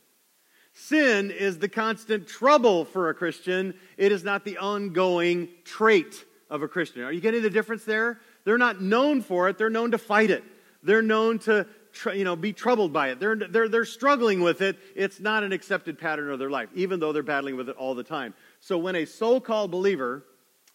Sin 0.74 1.32
is 1.32 1.58
the 1.58 1.70
constant 1.70 2.28
trouble 2.28 2.86
for 2.86 3.10
a 3.10 3.14
Christian, 3.14 3.74
it 3.98 4.12
is 4.12 4.24
not 4.24 4.46
the 4.46 4.58
ongoing 4.58 5.50
trait 5.64 6.26
of 6.50 6.62
a 6.62 6.68
Christian. 6.68 7.04
Are 7.04 7.12
you 7.12 7.22
getting 7.22 7.42
the 7.42 7.50
difference 7.50 7.84
there? 7.84 8.20
They're 8.44 8.58
not 8.58 8.82
known 8.82 9.22
for 9.22 9.50
it, 9.50 9.58
they're 9.58 9.70
known 9.70 9.92
to 9.92 9.98
fight 9.98 10.32
it. 10.32 10.44
They're 10.84 11.02
known 11.02 11.40
to 11.40 11.68
you 12.14 12.24
know, 12.24 12.36
be 12.36 12.54
troubled 12.54 12.94
by 12.94 13.10
it. 13.10 13.20
They're, 13.20 13.36
they're, 13.36 13.68
they're 13.68 13.86
struggling 13.86 14.42
with 14.42 14.62
it. 14.62 14.78
It's 14.96 15.20
not 15.20 15.44
an 15.44 15.52
accepted 15.52 16.00
pattern 16.00 16.32
of 16.32 16.40
their 16.40 16.50
life, 16.50 16.70
even 16.74 17.00
though 17.00 17.12
they're 17.12 17.24
battling 17.24 17.58
with 17.58 17.70
it 17.70 17.76
all 17.76 17.96
the 17.96 18.04
time. 18.04 18.34
So 18.60 18.78
when 18.78 18.96
a 18.96 19.06
so 19.06 19.40
called 19.40 19.72
believer 19.72 20.24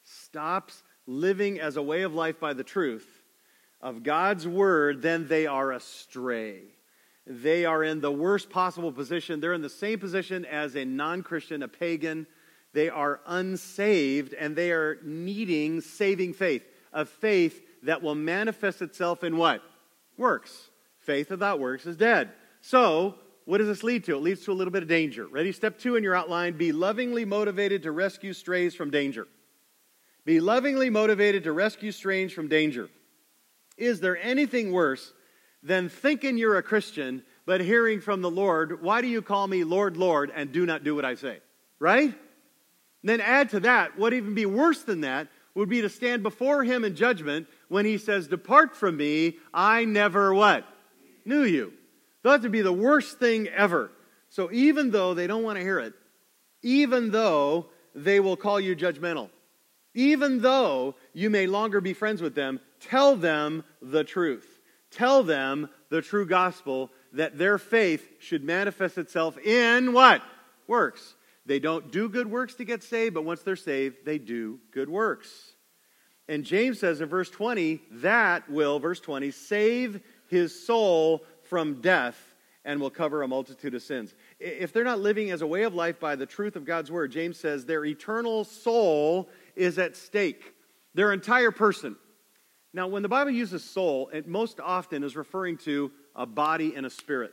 stops 0.04 0.82
living 1.06 1.58
as 1.58 1.76
a 1.76 1.82
way 1.82 2.02
of 2.02 2.14
life 2.14 2.38
by 2.38 2.52
the 2.52 2.64
truth, 2.64 3.06
of 3.80 4.02
God's 4.02 4.46
word, 4.48 5.02
then 5.02 5.28
they 5.28 5.46
are 5.46 5.72
astray. 5.72 6.62
They 7.26 7.64
are 7.64 7.82
in 7.82 8.00
the 8.00 8.10
worst 8.10 8.50
possible 8.50 8.92
position. 8.92 9.40
They're 9.40 9.52
in 9.52 9.62
the 9.62 9.68
same 9.68 9.98
position 9.98 10.44
as 10.44 10.76
a 10.76 10.84
non 10.84 11.22
Christian, 11.22 11.62
a 11.62 11.68
pagan. 11.68 12.26
They 12.72 12.88
are 12.88 13.20
unsaved 13.26 14.34
and 14.34 14.54
they 14.54 14.70
are 14.70 14.98
needing 15.02 15.80
saving 15.80 16.34
faith, 16.34 16.62
a 16.92 17.04
faith 17.04 17.62
that 17.82 18.02
will 18.02 18.14
manifest 18.14 18.82
itself 18.82 19.24
in 19.24 19.36
what? 19.36 19.62
Works. 20.16 20.70
Faith 21.00 21.30
without 21.30 21.60
works 21.60 21.86
is 21.86 21.96
dead. 21.96 22.30
So, 22.60 23.14
what 23.44 23.58
does 23.58 23.68
this 23.68 23.84
lead 23.84 24.04
to? 24.04 24.16
It 24.16 24.22
leads 24.22 24.44
to 24.44 24.52
a 24.52 24.54
little 24.54 24.72
bit 24.72 24.82
of 24.82 24.88
danger. 24.88 25.26
Ready? 25.26 25.52
Step 25.52 25.78
two 25.78 25.94
in 25.96 26.02
your 26.02 26.16
outline 26.16 26.56
be 26.56 26.72
lovingly 26.72 27.24
motivated 27.24 27.84
to 27.84 27.92
rescue 27.92 28.32
strays 28.32 28.74
from 28.74 28.90
danger. 28.90 29.28
Be 30.24 30.40
lovingly 30.40 30.90
motivated 30.90 31.44
to 31.44 31.52
rescue 31.52 31.92
strays 31.92 32.32
from 32.32 32.48
danger. 32.48 32.88
Is 33.76 34.00
there 34.00 34.18
anything 34.18 34.72
worse 34.72 35.12
than 35.62 35.88
thinking 35.88 36.36
you're 36.36 36.58
a 36.58 36.62
Christian, 36.62 37.22
but 37.44 37.60
hearing 37.60 38.00
from 38.00 38.22
the 38.22 38.30
Lord, 38.30 38.82
Why 38.82 39.00
do 39.00 39.06
you 39.06 39.22
call 39.22 39.46
me 39.46 39.62
Lord, 39.62 39.96
Lord, 39.96 40.32
and 40.34 40.50
do 40.50 40.66
not 40.66 40.82
do 40.82 40.96
what 40.96 41.04
I 41.04 41.14
say? 41.14 41.38
Right? 41.78 42.08
And 42.08 43.08
then 43.08 43.20
add 43.20 43.50
to 43.50 43.60
that, 43.60 43.96
what 43.96 44.12
even 44.12 44.34
be 44.34 44.46
worse 44.46 44.82
than 44.82 45.02
that 45.02 45.28
would 45.56 45.68
be 45.70 45.80
to 45.80 45.88
stand 45.88 46.22
before 46.22 46.62
him 46.62 46.84
in 46.84 46.94
judgment 46.94 47.48
when 47.68 47.86
he 47.86 47.98
says, 47.98 48.28
Depart 48.28 48.76
from 48.76 48.96
me, 48.96 49.38
I 49.52 49.86
never 49.86 50.32
what? 50.32 50.64
Knew 51.24 51.42
you. 51.42 51.72
That 52.22 52.42
would 52.42 52.52
be 52.52 52.60
the 52.60 52.72
worst 52.72 53.18
thing 53.18 53.48
ever. 53.48 53.90
So 54.28 54.52
even 54.52 54.90
though 54.90 55.14
they 55.14 55.26
don't 55.26 55.42
want 55.42 55.56
to 55.56 55.64
hear 55.64 55.80
it, 55.80 55.94
even 56.62 57.10
though 57.10 57.66
they 57.94 58.20
will 58.20 58.36
call 58.36 58.60
you 58.60 58.76
judgmental, 58.76 59.30
even 59.94 60.42
though 60.42 60.94
you 61.14 61.30
may 61.30 61.46
longer 61.46 61.80
be 61.80 61.94
friends 61.94 62.20
with 62.20 62.34
them, 62.34 62.60
tell 62.80 63.16
them 63.16 63.64
the 63.80 64.04
truth. 64.04 64.60
Tell 64.90 65.22
them 65.22 65.70
the 65.88 66.02
true 66.02 66.26
gospel 66.26 66.90
that 67.14 67.38
their 67.38 67.56
faith 67.56 68.06
should 68.20 68.44
manifest 68.44 68.98
itself 68.98 69.38
in 69.38 69.94
what? 69.94 70.20
Works. 70.66 71.14
They 71.46 71.60
don't 71.60 71.92
do 71.92 72.08
good 72.08 72.28
works 72.28 72.54
to 72.56 72.64
get 72.64 72.82
saved, 72.82 73.14
but 73.14 73.24
once 73.24 73.42
they're 73.42 73.56
saved, 73.56 74.04
they 74.04 74.18
do 74.18 74.58
good 74.72 74.88
works. 74.88 75.54
And 76.28 76.44
James 76.44 76.80
says 76.80 77.00
in 77.00 77.08
verse 77.08 77.30
20, 77.30 77.80
that 77.92 78.50
will, 78.50 78.80
verse 78.80 78.98
20, 78.98 79.30
save 79.30 80.00
his 80.28 80.66
soul 80.66 81.24
from 81.44 81.80
death 81.80 82.20
and 82.64 82.80
will 82.80 82.90
cover 82.90 83.22
a 83.22 83.28
multitude 83.28 83.74
of 83.74 83.82
sins. 83.82 84.12
If 84.40 84.72
they're 84.72 84.82
not 84.82 84.98
living 84.98 85.30
as 85.30 85.40
a 85.40 85.46
way 85.46 85.62
of 85.62 85.72
life 85.72 86.00
by 86.00 86.16
the 86.16 86.26
truth 86.26 86.56
of 86.56 86.64
God's 86.64 86.90
word, 86.90 87.12
James 87.12 87.38
says 87.38 87.64
their 87.64 87.84
eternal 87.84 88.42
soul 88.42 89.28
is 89.54 89.78
at 89.78 89.94
stake, 89.94 90.52
their 90.92 91.12
entire 91.12 91.52
person. 91.52 91.94
Now, 92.74 92.88
when 92.88 93.02
the 93.02 93.08
Bible 93.08 93.30
uses 93.30 93.62
soul, 93.62 94.10
it 94.12 94.26
most 94.26 94.58
often 94.58 95.04
is 95.04 95.14
referring 95.14 95.58
to 95.58 95.92
a 96.16 96.26
body 96.26 96.74
and 96.74 96.84
a 96.84 96.90
spirit. 96.90 97.32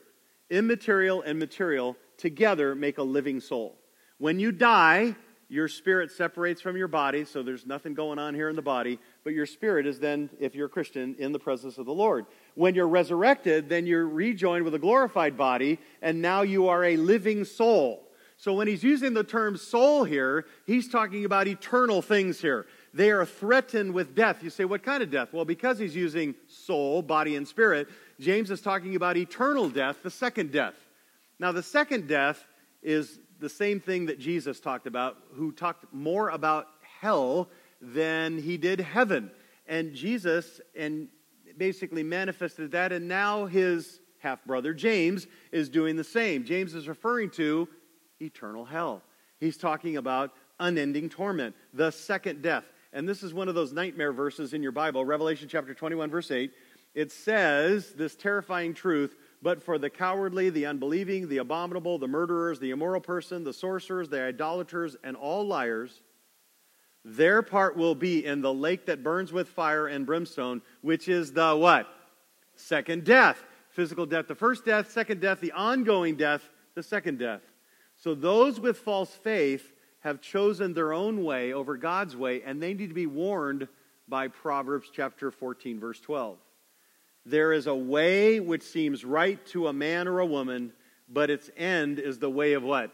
Immaterial 0.51 1.23
and 1.23 1.39
material 1.39 1.97
together 2.17 2.75
make 2.75 2.99
a 2.99 3.03
living 3.03 3.39
soul. 3.39 3.75
When 4.23 4.39
you 4.39 4.53
die, 4.53 5.17
your 5.49 5.67
spirit 5.67 6.09
separates 6.09 6.61
from 6.61 6.77
your 6.77 6.87
body, 6.87 7.25
so 7.25 7.43
there's 7.43 7.65
nothing 7.65 7.93
going 7.93 8.19
on 8.19 8.33
here 8.33 8.47
in 8.47 8.55
the 8.55 8.61
body, 8.61 8.97
but 9.25 9.33
your 9.33 9.45
spirit 9.45 9.85
is 9.85 9.99
then, 9.99 10.29
if 10.39 10.55
you're 10.55 10.67
a 10.67 10.69
Christian, 10.69 11.13
in 11.19 11.33
the 11.33 11.39
presence 11.39 11.77
of 11.77 11.85
the 11.85 11.93
Lord. 11.93 12.25
When 12.55 12.73
you're 12.73 12.87
resurrected, 12.87 13.67
then 13.67 13.85
you're 13.85 14.07
rejoined 14.07 14.63
with 14.63 14.75
a 14.75 14.79
glorified 14.79 15.35
body, 15.35 15.77
and 16.01 16.21
now 16.21 16.43
you 16.43 16.69
are 16.69 16.85
a 16.85 16.95
living 16.95 17.43
soul. 17.43 18.07
So 18.37 18.53
when 18.53 18.65
he's 18.65 18.81
using 18.81 19.13
the 19.13 19.25
term 19.25 19.57
soul 19.57 20.05
here, 20.05 20.45
he's 20.65 20.87
talking 20.87 21.25
about 21.25 21.49
eternal 21.49 22.01
things 22.01 22.39
here. 22.39 22.65
they 22.93 23.11
are 23.11 23.25
threatened 23.25 23.93
with 23.93 24.15
death. 24.15 24.41
You 24.41 24.51
say, 24.51 24.63
what 24.63 24.83
kind 24.83 25.03
of 25.03 25.11
death? 25.11 25.33
Well, 25.33 25.43
because 25.43 25.79
he's 25.79 25.97
using 25.97 26.33
soul, 26.47 27.01
body, 27.01 27.35
and 27.35 27.45
spirit, 27.45 27.89
James 28.21 28.51
is 28.51 28.61
talking 28.61 28.95
about 28.95 29.17
eternal 29.17 29.67
death, 29.67 29.97
the 30.01 30.09
second 30.09 30.53
death. 30.53 30.75
Now, 31.39 31.51
the 31.51 31.61
second 31.61 32.07
death 32.07 32.41
is 32.81 33.19
the 33.43 33.49
same 33.49 33.81
thing 33.81 34.05
that 34.05 34.19
Jesus 34.19 34.61
talked 34.61 34.87
about, 34.87 35.17
who 35.33 35.51
talked 35.51 35.93
more 35.93 36.29
about 36.29 36.67
hell 37.01 37.49
than 37.81 38.37
he 38.37 38.55
did 38.55 38.79
heaven. 38.79 39.29
And 39.67 39.93
Jesus 39.93 40.61
and 40.77 41.09
basically 41.57 42.03
manifested 42.03 42.71
that, 42.71 42.93
and 42.93 43.09
now 43.09 43.45
his 43.45 43.99
half 44.19 44.43
brother 44.45 44.73
James 44.73 45.27
is 45.51 45.67
doing 45.67 45.97
the 45.97 46.05
same. 46.05 46.45
James 46.45 46.73
is 46.73 46.87
referring 46.87 47.29
to 47.31 47.67
eternal 48.21 48.63
hell. 48.63 49.01
He's 49.41 49.57
talking 49.57 49.97
about 49.97 50.31
unending 50.61 51.09
torment, 51.09 51.53
the 51.73 51.91
second 51.91 52.41
death. 52.41 52.63
And 52.93 53.07
this 53.09 53.23
is 53.23 53.33
one 53.33 53.49
of 53.49 53.55
those 53.55 53.73
nightmare 53.73 54.13
verses 54.13 54.53
in 54.53 54.63
your 54.63 54.71
Bible, 54.71 55.03
Revelation 55.03 55.49
chapter 55.49 55.73
21, 55.73 56.09
verse 56.09 56.31
8. 56.31 56.49
It 56.95 57.11
says 57.11 57.91
this 57.91 58.15
terrifying 58.15 58.73
truth 58.73 59.17
but 59.43 59.61
for 59.61 59.77
the 59.77 59.89
cowardly, 59.89 60.49
the 60.49 60.65
unbelieving, 60.65 61.27
the 61.27 61.39
abominable, 61.39 61.99
the 61.99 62.07
murderers, 62.07 62.59
the 62.59 62.71
immoral 62.71 63.01
person, 63.01 63.43
the 63.43 63.53
sorcerers, 63.53 64.07
the 64.07 64.21
idolaters, 64.21 64.95
and 65.03 65.17
all 65.17 65.45
liars, 65.45 66.01
their 67.03 67.41
part 67.41 67.75
will 67.75 67.93
be 67.93 68.25
in 68.25 68.41
the 68.41 68.53
lake 68.53 68.85
that 68.85 69.03
burns 69.03 69.33
with 69.33 69.49
fire 69.49 69.87
and 69.87 70.05
brimstone, 70.05 70.61
which 70.81 71.09
is 71.09 71.33
the 71.33 71.53
what? 71.55 71.87
Second 72.55 73.03
death. 73.03 73.43
Physical 73.71 74.05
death, 74.05 74.27
the 74.27 74.35
first 74.35 74.65
death, 74.65 74.91
second 74.91 75.19
death, 75.19 75.41
the 75.41 75.51
ongoing 75.51 76.15
death, 76.15 76.47
the 76.75 76.83
second 76.83 77.17
death. 77.17 77.41
So 77.97 78.13
those 78.13 78.59
with 78.59 78.77
false 78.77 79.09
faith 79.09 79.73
have 80.01 80.21
chosen 80.21 80.75
their 80.75 80.93
own 80.93 81.23
way 81.23 81.53
over 81.53 81.75
God's 81.75 82.15
way, 82.15 82.43
and 82.43 82.61
they 82.61 82.75
need 82.75 82.89
to 82.89 82.93
be 82.93 83.07
warned 83.07 83.67
by 84.07 84.27
Proverbs 84.27 84.91
chapter 84.93 85.31
14, 85.31 85.79
verse 85.79 85.99
12. 85.99 86.37
There 87.25 87.53
is 87.53 87.67
a 87.67 87.75
way 87.75 88.39
which 88.39 88.63
seems 88.63 89.05
right 89.05 89.43
to 89.47 89.67
a 89.67 89.73
man 89.73 90.07
or 90.07 90.19
a 90.19 90.25
woman, 90.25 90.73
but 91.07 91.29
its 91.29 91.49
end 91.55 91.99
is 91.99 92.19
the 92.19 92.29
way 92.29 92.53
of 92.53 92.63
what? 92.63 92.91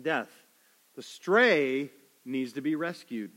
Death. 0.00 0.30
The 0.94 1.02
stray 1.02 1.90
needs 2.24 2.54
to 2.54 2.60
be 2.62 2.74
rescued 2.74 3.30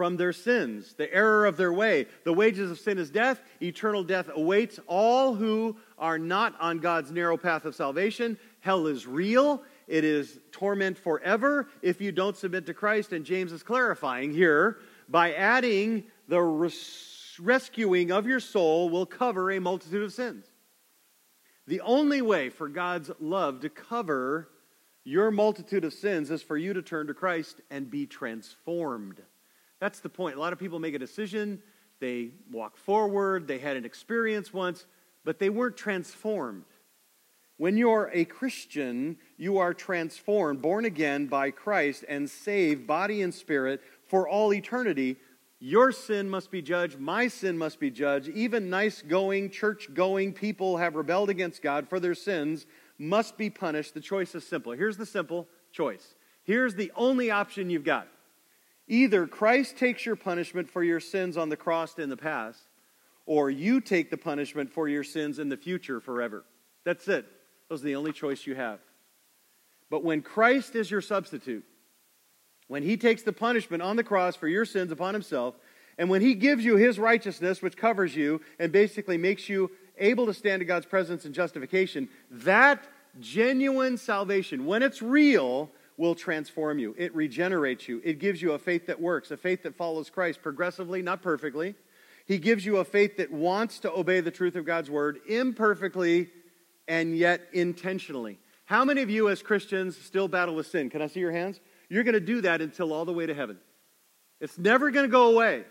from 0.00 0.16
their 0.16 0.32
sins, 0.32 0.94
the 0.94 1.12
error 1.12 1.44
of 1.44 1.56
their 1.56 1.72
way. 1.72 2.06
The 2.24 2.32
wages 2.32 2.70
of 2.70 2.78
sin 2.78 2.96
is 2.96 3.10
death. 3.10 3.42
Eternal 3.60 4.04
death 4.04 4.30
awaits 4.34 4.78
all 4.86 5.34
who 5.34 5.76
are 5.98 6.18
not 6.18 6.54
on 6.60 6.78
God's 6.78 7.10
narrow 7.10 7.36
path 7.36 7.64
of 7.64 7.74
salvation. 7.74 8.38
Hell 8.60 8.86
is 8.86 9.06
real. 9.06 9.62
It 9.88 10.04
is 10.04 10.38
torment 10.52 10.96
forever 10.96 11.68
if 11.82 12.00
you 12.00 12.12
don't 12.12 12.36
submit 12.36 12.64
to 12.66 12.74
Christ. 12.74 13.12
And 13.12 13.26
James 13.26 13.52
is 13.52 13.62
clarifying 13.62 14.32
here 14.32 14.78
by 15.08 15.34
adding 15.34 16.04
the 16.28 16.40
rescuing 17.40 18.12
of 18.12 18.26
your 18.26 18.40
soul 18.40 18.88
will 18.90 19.06
cover 19.06 19.50
a 19.50 19.60
multitude 19.60 20.02
of 20.02 20.12
sins. 20.12 20.46
The 21.66 21.80
only 21.80 22.22
way 22.22 22.50
for 22.50 22.68
God's 22.68 23.10
love 23.20 23.60
to 23.60 23.68
cover 23.68 24.48
your 25.04 25.30
multitude 25.30 25.84
of 25.84 25.92
sins 25.92 26.30
is 26.30 26.42
for 26.42 26.56
you 26.56 26.72
to 26.72 26.82
turn 26.82 27.06
to 27.06 27.14
Christ 27.14 27.60
and 27.70 27.90
be 27.90 28.06
transformed. 28.06 29.22
That's 29.78 30.00
the 30.00 30.08
point. 30.08 30.36
A 30.36 30.40
lot 30.40 30.52
of 30.52 30.58
people 30.58 30.78
make 30.78 30.94
a 30.94 30.98
decision, 30.98 31.62
they 32.00 32.30
walk 32.50 32.76
forward, 32.76 33.46
they 33.46 33.58
had 33.58 33.76
an 33.76 33.84
experience 33.84 34.52
once, 34.52 34.86
but 35.24 35.38
they 35.38 35.48
weren't 35.48 35.76
transformed. 35.76 36.64
When 37.56 37.76
you're 37.76 38.10
a 38.12 38.24
Christian, 38.24 39.18
you 39.36 39.58
are 39.58 39.74
transformed, 39.74 40.62
born 40.62 40.86
again 40.86 41.26
by 41.26 41.50
Christ, 41.50 42.04
and 42.08 42.28
saved, 42.28 42.86
body 42.86 43.20
and 43.20 43.34
spirit, 43.34 43.82
for 44.06 44.26
all 44.28 44.52
eternity. 44.52 45.16
Your 45.62 45.92
sin 45.92 46.30
must 46.30 46.50
be 46.50 46.62
judged. 46.62 46.98
My 46.98 47.28
sin 47.28 47.58
must 47.58 47.78
be 47.78 47.90
judged. 47.90 48.28
Even 48.28 48.70
nice 48.70 49.02
going, 49.02 49.50
church 49.50 49.92
going 49.92 50.32
people 50.32 50.78
have 50.78 50.94
rebelled 50.94 51.28
against 51.28 51.62
God 51.62 51.86
for 51.86 52.00
their 52.00 52.14
sins 52.14 52.66
must 52.98 53.36
be 53.36 53.50
punished. 53.50 53.92
The 53.92 54.00
choice 54.00 54.34
is 54.34 54.46
simple. 54.46 54.72
Here's 54.72 54.96
the 54.96 55.06
simple 55.06 55.46
choice. 55.70 56.14
Here's 56.44 56.74
the 56.74 56.90
only 56.96 57.30
option 57.30 57.68
you've 57.68 57.84
got. 57.84 58.08
Either 58.88 59.26
Christ 59.26 59.76
takes 59.76 60.04
your 60.04 60.16
punishment 60.16 60.70
for 60.70 60.82
your 60.82 60.98
sins 60.98 61.36
on 61.36 61.50
the 61.50 61.56
cross 61.56 61.98
in 61.98 62.08
the 62.08 62.16
past, 62.16 62.60
or 63.26 63.50
you 63.50 63.80
take 63.80 64.10
the 64.10 64.16
punishment 64.16 64.72
for 64.72 64.88
your 64.88 65.04
sins 65.04 65.38
in 65.38 65.48
the 65.48 65.56
future 65.56 66.00
forever. 66.00 66.44
That's 66.84 67.06
it. 67.06 67.26
Those 67.68 67.82
are 67.82 67.86
the 67.86 67.96
only 67.96 68.12
choice 68.12 68.46
you 68.46 68.54
have. 68.54 68.80
But 69.90 70.04
when 70.04 70.22
Christ 70.22 70.74
is 70.74 70.90
your 70.90 71.02
substitute, 71.02 71.64
when 72.70 72.84
he 72.84 72.96
takes 72.96 73.22
the 73.22 73.32
punishment 73.32 73.82
on 73.82 73.96
the 73.96 74.04
cross 74.04 74.36
for 74.36 74.46
your 74.46 74.64
sins 74.64 74.92
upon 74.92 75.12
himself, 75.12 75.56
and 75.98 76.08
when 76.08 76.22
he 76.22 76.34
gives 76.34 76.64
you 76.64 76.76
his 76.76 77.00
righteousness, 77.00 77.60
which 77.60 77.76
covers 77.76 78.14
you 78.14 78.40
and 78.60 78.70
basically 78.70 79.18
makes 79.18 79.48
you 79.48 79.72
able 79.98 80.24
to 80.26 80.32
stand 80.32 80.62
in 80.62 80.68
God's 80.68 80.86
presence 80.86 81.24
and 81.24 81.34
justification, 81.34 82.08
that 82.30 82.86
genuine 83.18 83.98
salvation, 83.98 84.66
when 84.66 84.84
it's 84.84 85.02
real, 85.02 85.68
will 85.96 86.14
transform 86.14 86.78
you. 86.78 86.94
It 86.96 87.12
regenerates 87.12 87.88
you. 87.88 88.00
It 88.04 88.20
gives 88.20 88.40
you 88.40 88.52
a 88.52 88.58
faith 88.58 88.86
that 88.86 89.00
works, 89.00 89.32
a 89.32 89.36
faith 89.36 89.64
that 89.64 89.74
follows 89.74 90.08
Christ 90.08 90.40
progressively, 90.40 91.02
not 91.02 91.22
perfectly. 91.22 91.74
He 92.24 92.38
gives 92.38 92.64
you 92.64 92.76
a 92.76 92.84
faith 92.84 93.16
that 93.16 93.32
wants 93.32 93.80
to 93.80 93.92
obey 93.92 94.20
the 94.20 94.30
truth 94.30 94.54
of 94.54 94.64
God's 94.64 94.88
word 94.88 95.18
imperfectly 95.28 96.28
and 96.86 97.18
yet 97.18 97.48
intentionally. 97.52 98.38
How 98.66 98.84
many 98.84 99.02
of 99.02 99.10
you 99.10 99.28
as 99.28 99.42
Christians 99.42 99.98
still 99.98 100.28
battle 100.28 100.54
with 100.54 100.68
sin? 100.68 100.88
Can 100.88 101.02
I 101.02 101.08
see 101.08 101.18
your 101.18 101.32
hands? 101.32 101.58
You're 101.90 102.04
going 102.04 102.14
to 102.14 102.20
do 102.20 102.40
that 102.40 102.62
until 102.62 102.94
all 102.94 103.04
the 103.04 103.12
way 103.12 103.26
to 103.26 103.34
heaven. 103.34 103.58
It's 104.40 104.56
never 104.56 104.90
going 104.90 105.04
to 105.04 105.12
go 105.12 105.34
away. 105.34 105.64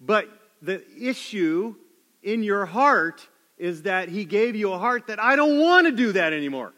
But 0.00 0.28
the 0.60 0.82
issue 1.00 1.76
in 2.22 2.42
your 2.42 2.66
heart 2.66 3.26
is 3.56 3.82
that 3.82 4.08
he 4.08 4.24
gave 4.24 4.56
you 4.56 4.72
a 4.72 4.78
heart 4.78 5.06
that 5.06 5.22
I 5.22 5.36
don't 5.36 5.60
want 5.60 5.86
to 5.86 5.92
do 5.92 6.12
that 6.12 6.32
anymore. 6.32 6.72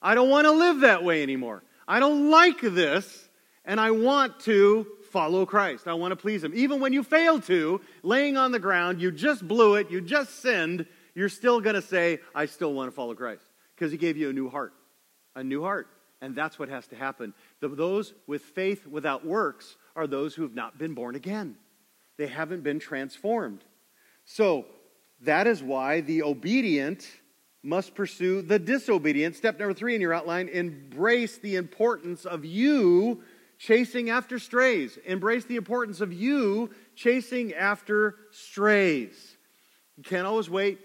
I 0.00 0.14
don't 0.14 0.30
want 0.30 0.46
to 0.46 0.52
live 0.52 0.80
that 0.80 1.04
way 1.04 1.22
anymore. 1.22 1.62
I 1.86 2.00
don't 2.00 2.30
like 2.30 2.60
this, 2.60 3.28
and 3.64 3.78
I 3.78 3.90
want 3.90 4.40
to 4.40 4.86
follow 5.10 5.46
Christ. 5.46 5.86
I 5.86 5.94
want 5.94 6.12
to 6.12 6.16
please 6.16 6.42
him. 6.42 6.52
Even 6.54 6.80
when 6.80 6.92
you 6.92 7.02
fail 7.02 7.40
to, 7.42 7.80
laying 8.02 8.36
on 8.36 8.52
the 8.52 8.58
ground, 8.58 9.00
you 9.00 9.12
just 9.12 9.46
blew 9.46 9.76
it, 9.76 9.90
you 9.90 10.00
just 10.00 10.40
sinned, 10.40 10.86
you're 11.14 11.28
still 11.28 11.60
going 11.60 11.76
to 11.76 11.82
say, 11.82 12.18
I 12.34 12.46
still 12.46 12.72
want 12.72 12.88
to 12.88 12.92
follow 12.94 13.14
Christ 13.14 13.44
because 13.74 13.92
he 13.92 13.98
gave 13.98 14.16
you 14.16 14.30
a 14.30 14.32
new 14.32 14.48
heart. 14.48 14.72
A 15.36 15.44
new 15.44 15.62
heart. 15.62 15.88
And 16.20 16.34
that's 16.34 16.58
what 16.58 16.68
has 16.68 16.86
to 16.88 16.96
happen. 16.96 17.34
Those 17.68 18.14
with 18.26 18.42
faith 18.42 18.86
without 18.86 19.24
works 19.24 19.76
are 19.96 20.06
those 20.06 20.34
who 20.34 20.42
have 20.42 20.54
not 20.54 20.78
been 20.78 20.94
born 20.94 21.14
again, 21.14 21.56
they 22.16 22.26
haven't 22.26 22.62
been 22.62 22.78
transformed. 22.78 23.64
So, 24.24 24.66
that 25.20 25.46
is 25.46 25.62
why 25.62 26.00
the 26.00 26.22
obedient 26.22 27.06
must 27.62 27.94
pursue 27.94 28.42
the 28.42 28.58
disobedient. 28.58 29.36
Step 29.36 29.58
number 29.58 29.74
three 29.74 29.94
in 29.94 30.00
your 30.00 30.12
outline 30.12 30.48
embrace 30.48 31.38
the 31.38 31.56
importance 31.56 32.26
of 32.26 32.44
you 32.44 33.22
chasing 33.58 34.10
after 34.10 34.38
strays. 34.38 34.98
Embrace 35.06 35.46
the 35.46 35.56
importance 35.56 36.00
of 36.00 36.12
you 36.12 36.70
chasing 36.94 37.54
after 37.54 38.16
strays. 38.30 39.36
You 39.96 40.02
can't 40.02 40.26
always 40.26 40.50
wait. 40.50 40.78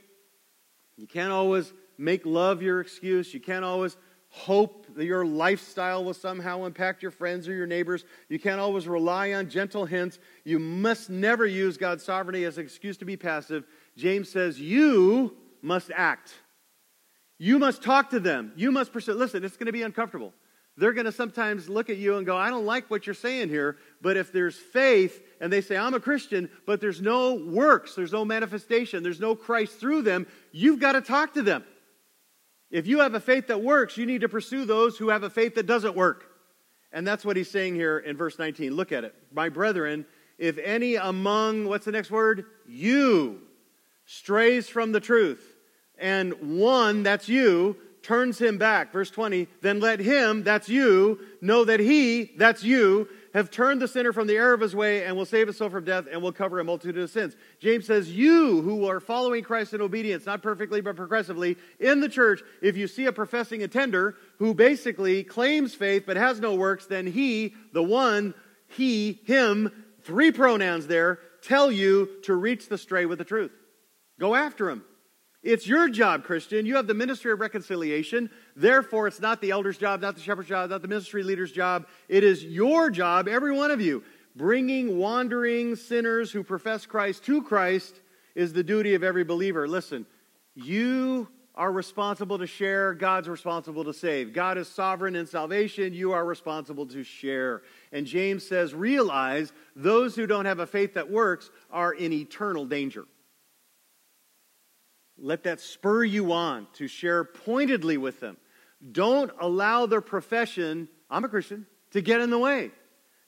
You 0.95 1.07
can't 1.07 1.31
always 1.31 1.73
make 1.97 2.25
love 2.25 2.61
your 2.61 2.79
excuse. 2.79 3.33
You 3.33 3.41
can't 3.41 3.65
always 3.65 3.97
hope 4.29 4.85
that 4.95 5.05
your 5.05 5.25
lifestyle 5.25 6.03
will 6.03 6.13
somehow 6.13 6.65
impact 6.65 7.01
your 7.01 7.11
friends 7.11 7.47
or 7.47 7.53
your 7.53 7.65
neighbors. 7.65 8.05
You 8.29 8.39
can't 8.39 8.59
always 8.59 8.87
rely 8.87 9.33
on 9.33 9.49
gentle 9.49 9.85
hints. 9.85 10.19
You 10.43 10.59
must 10.59 11.09
never 11.09 11.45
use 11.45 11.77
God's 11.77 12.03
sovereignty 12.03 12.45
as 12.45 12.57
an 12.57 12.63
excuse 12.63 12.97
to 12.97 13.05
be 13.05 13.17
passive. 13.17 13.65
James 13.97 14.29
says, 14.29 14.59
You 14.59 15.35
must 15.61 15.91
act. 15.95 16.33
You 17.39 17.57
must 17.57 17.81
talk 17.81 18.11
to 18.11 18.19
them. 18.19 18.51
You 18.55 18.71
must 18.71 18.93
pursue. 18.93 19.13
Listen, 19.13 19.43
it's 19.43 19.57
going 19.57 19.67
to 19.67 19.71
be 19.71 19.81
uncomfortable. 19.81 20.33
They're 20.77 20.93
going 20.93 21.05
to 21.05 21.11
sometimes 21.11 21.67
look 21.67 21.89
at 21.89 21.97
you 21.97 22.17
and 22.17 22.25
go, 22.25 22.37
I 22.37 22.49
don't 22.49 22.65
like 22.65 22.89
what 22.89 23.05
you're 23.05 23.13
saying 23.13 23.49
here. 23.49 23.77
But 24.01 24.15
if 24.15 24.31
there's 24.31 24.55
faith 24.55 25.21
and 25.41 25.51
they 25.51 25.61
say, 25.61 25.75
I'm 25.75 25.93
a 25.93 25.99
Christian, 25.99 26.49
but 26.65 26.79
there's 26.79 27.01
no 27.01 27.33
works, 27.35 27.95
there's 27.95 28.13
no 28.13 28.23
manifestation, 28.23 29.03
there's 29.03 29.19
no 29.19 29.35
Christ 29.35 29.79
through 29.79 30.03
them, 30.03 30.25
you've 30.51 30.79
got 30.79 30.93
to 30.93 31.01
talk 31.01 31.33
to 31.33 31.41
them. 31.41 31.65
If 32.71 32.87
you 32.87 32.99
have 32.99 33.15
a 33.15 33.19
faith 33.19 33.47
that 33.47 33.61
works, 33.61 33.97
you 33.97 34.05
need 34.05 34.21
to 34.21 34.29
pursue 34.29 34.65
those 34.65 34.97
who 34.97 35.09
have 35.09 35.23
a 35.23 35.29
faith 35.29 35.55
that 35.55 35.65
doesn't 35.65 35.95
work. 35.95 36.25
And 36.91 37.07
that's 37.07 37.25
what 37.25 37.37
he's 37.37 37.49
saying 37.49 37.75
here 37.75 37.99
in 37.99 38.17
verse 38.17 38.39
19. 38.39 38.73
Look 38.73 38.91
at 38.91 39.03
it. 39.03 39.15
My 39.31 39.49
brethren, 39.49 40.05
if 40.37 40.57
any 40.57 40.95
among, 40.95 41.67
what's 41.67 41.85
the 41.85 41.91
next 41.91 42.11
word? 42.11 42.45
You 42.67 43.41
strays 44.05 44.67
from 44.67 44.91
the 44.91 44.99
truth, 44.99 45.55
and 45.99 46.33
one, 46.59 47.03
that's 47.03 47.29
you, 47.29 47.77
turns 48.01 48.39
him 48.39 48.57
back. 48.57 48.91
Verse 48.91 49.11
20, 49.11 49.47
then 49.61 49.79
let 49.79 49.99
him, 49.99 50.43
that's 50.43 50.69
you, 50.69 51.19
know 51.41 51.65
that 51.65 51.79
he, 51.79 52.31
that's 52.37 52.63
you, 52.63 53.07
have 53.33 53.51
turned 53.51 53.81
the 53.81 53.87
sinner 53.87 54.11
from 54.11 54.27
the 54.27 54.37
error 54.37 54.53
of 54.53 54.61
his 54.61 54.75
way 54.75 55.05
and 55.05 55.15
will 55.15 55.25
save 55.25 55.47
his 55.47 55.57
soul 55.57 55.69
from 55.69 55.85
death 55.85 56.05
and 56.11 56.21
will 56.21 56.31
cover 56.31 56.59
a 56.59 56.63
multitude 56.63 56.97
of 56.97 57.09
sins. 57.09 57.35
James 57.59 57.85
says, 57.85 58.11
You 58.11 58.61
who 58.61 58.87
are 58.87 58.99
following 58.99 59.43
Christ 59.43 59.73
in 59.73 59.81
obedience, 59.81 60.25
not 60.25 60.41
perfectly 60.41 60.81
but 60.81 60.95
progressively, 60.95 61.57
in 61.79 61.99
the 61.99 62.09
church, 62.09 62.41
if 62.61 62.75
you 62.77 62.87
see 62.87 63.05
a 63.05 63.11
professing 63.11 63.63
attender 63.63 64.15
who 64.39 64.53
basically 64.53 65.23
claims 65.23 65.75
faith 65.75 66.03
but 66.05 66.17
has 66.17 66.39
no 66.39 66.55
works, 66.55 66.85
then 66.85 67.07
he, 67.07 67.53
the 67.73 67.83
one, 67.83 68.33
he, 68.67 69.19
him, 69.25 69.71
three 70.01 70.31
pronouns 70.31 70.87
there, 70.87 71.19
tell 71.41 71.71
you 71.71 72.09
to 72.23 72.35
reach 72.35 72.69
the 72.69 72.77
stray 72.77 73.05
with 73.05 73.17
the 73.19 73.25
truth. 73.25 73.51
Go 74.19 74.35
after 74.35 74.69
him. 74.69 74.83
It's 75.41 75.65
your 75.65 75.87
job, 75.87 76.25
Christian. 76.25 76.65
You 76.65 76.75
have 76.75 76.87
the 76.87 76.93
ministry 76.93 77.31
of 77.31 77.39
reconciliation. 77.39 78.29
Therefore, 78.59 79.07
it's 79.07 79.21
not 79.21 79.39
the 79.39 79.51
elder's 79.51 79.77
job, 79.77 80.01
not 80.01 80.15
the 80.15 80.21
shepherd's 80.21 80.49
job, 80.49 80.69
not 80.69 80.81
the 80.81 80.89
ministry 80.89 81.23
leader's 81.23 81.53
job. 81.53 81.87
It 82.09 82.25
is 82.25 82.43
your 82.43 82.89
job, 82.89 83.29
every 83.29 83.53
one 83.53 83.71
of 83.71 83.79
you. 83.79 84.03
Bringing 84.35 84.97
wandering 84.97 85.77
sinners 85.77 86.29
who 86.29 86.43
profess 86.43 86.85
Christ 86.85 87.23
to 87.23 87.41
Christ 87.41 88.01
is 88.35 88.51
the 88.51 88.61
duty 88.61 88.95
of 88.95 89.03
every 89.03 89.23
believer. 89.23 89.65
Listen, 89.65 90.05
you 90.55 91.29
are 91.55 91.71
responsible 91.71 92.37
to 92.37 92.47
share, 92.47 92.93
God's 92.93 93.29
responsible 93.29 93.85
to 93.85 93.93
save. 93.93 94.33
God 94.33 94.57
is 94.57 94.67
sovereign 94.67 95.15
in 95.15 95.25
salvation, 95.25 95.93
you 95.93 96.11
are 96.11 96.25
responsible 96.25 96.85
to 96.87 97.01
share. 97.01 97.61
And 97.93 98.05
James 98.05 98.45
says, 98.45 98.73
realize 98.73 99.53
those 99.73 100.17
who 100.17 100.27
don't 100.27 100.45
have 100.45 100.59
a 100.59 100.67
faith 100.67 100.95
that 100.95 101.09
works 101.09 101.49
are 101.71 101.93
in 101.93 102.11
eternal 102.11 102.65
danger. 102.65 103.05
Let 105.17 105.43
that 105.43 105.61
spur 105.61 106.03
you 106.03 106.33
on 106.33 106.67
to 106.73 106.89
share 106.89 107.23
pointedly 107.23 107.95
with 107.97 108.19
them. 108.19 108.35
Don't 108.91 109.31
allow 109.39 109.85
their 109.85 110.01
profession, 110.01 110.87
I'm 111.09 111.25
a 111.25 111.29
Christian, 111.29 111.65
to 111.91 112.01
get 112.01 112.21
in 112.21 112.29
the 112.29 112.39
way 112.39 112.71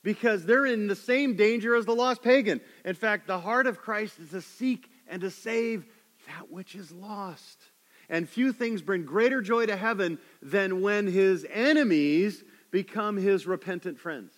because 0.04 0.46
they're 0.46 0.66
in 0.66 0.88
the 0.88 0.96
same 0.96 1.36
danger 1.36 1.76
as 1.76 1.86
the 1.86 1.96
lost 1.96 2.22
pagan. 2.22 2.62
In 2.86 2.96
fact, 2.96 3.28
the 3.28 3.40
heart 3.40 3.68
of 3.68 3.80
Christ 3.80 4.20
is 4.20 4.30
to 4.30 4.42
seek 4.42 4.90
and 5.08 5.22
to 5.22 5.30
save 5.30 5.86
that 6.28 6.50
which 6.50 6.76
is 6.76 6.92
lost. 6.92 7.60
And 8.10 8.28
few 8.28 8.52
things 8.52 8.82
bring 8.82 9.06
greater 9.06 9.42
joy 9.42 9.66
to 9.68 9.76
heaven 9.76 10.20
than 10.42 10.82
when 10.82 11.08
his 11.08 11.46
enemies 11.52 12.44
become 12.72 13.18
his 13.18 13.46
repentant 13.46 14.00
friends. 14.00 14.34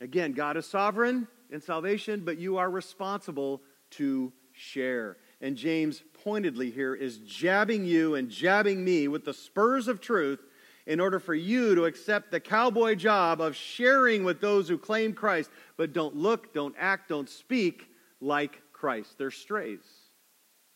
Again, 0.00 0.32
God 0.32 0.56
is 0.56 0.66
sovereign 0.66 1.28
in 1.50 1.60
salvation, 1.60 2.24
but 2.24 2.38
you 2.38 2.56
are 2.56 2.70
responsible 2.70 3.62
to 3.90 4.32
share. 4.52 5.16
And 5.40 5.56
James 5.56 6.02
pointedly 6.24 6.70
here 6.70 6.94
is 6.94 7.18
jabbing 7.18 7.84
you 7.84 8.14
and 8.14 8.30
jabbing 8.30 8.82
me 8.82 9.06
with 9.06 9.24
the 9.26 9.34
spurs 9.34 9.86
of 9.86 10.00
truth 10.00 10.40
in 10.86 10.98
order 10.98 11.18
for 11.18 11.34
you 11.34 11.74
to 11.74 11.84
accept 11.84 12.30
the 12.30 12.40
cowboy 12.40 12.94
job 12.94 13.40
of 13.40 13.54
sharing 13.54 14.24
with 14.24 14.40
those 14.40 14.68
who 14.68 14.78
claim 14.78 15.12
Christ, 15.12 15.50
but 15.76 15.92
don't 15.92 16.16
look, 16.16 16.54
don't 16.54 16.74
act, 16.78 17.10
don't 17.10 17.28
speak 17.28 17.88
like 18.20 18.62
Christ. 18.72 19.16
They're 19.18 19.30
strays. 19.30 19.84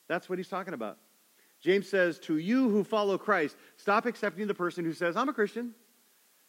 That's 0.06 0.28
what 0.28 0.38
he's 0.38 0.48
talking 0.48 0.74
about. 0.74 0.98
James 1.60 1.88
says, 1.88 2.18
To 2.20 2.38
you 2.38 2.68
who 2.68 2.84
follow 2.84 3.18
Christ, 3.18 3.56
stop 3.76 4.06
accepting 4.06 4.46
the 4.46 4.54
person 4.54 4.84
who 4.84 4.92
says, 4.92 5.16
I'm 5.16 5.28
a 5.28 5.32
Christian, 5.32 5.74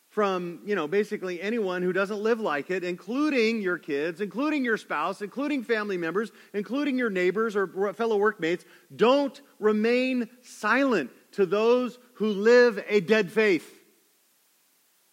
from, 0.09 0.59
you 0.65 0.75
know, 0.75 0.87
basically 0.87 1.39
anyone 1.39 1.83
who 1.83 1.93
doesn't 1.93 2.19
live 2.21 2.39
like 2.39 2.71
it, 2.71 2.83
including 2.83 3.61
your 3.61 3.77
kids, 3.77 4.21
including 4.21 4.65
your 4.65 4.77
spouse, 4.77 5.21
including 5.21 5.63
family 5.63 5.97
members, 5.97 6.31
including 6.53 6.97
your 6.97 7.11
neighbors 7.11 7.55
or 7.55 7.93
fellow 7.93 8.17
workmates. 8.17 8.65
Don't 8.95 9.39
remain 9.59 10.27
silent 10.41 11.11
to 11.33 11.45
those 11.45 11.99
who 12.15 12.29
live 12.29 12.83
a 12.87 13.01
dead 13.01 13.31
faith. 13.31 13.71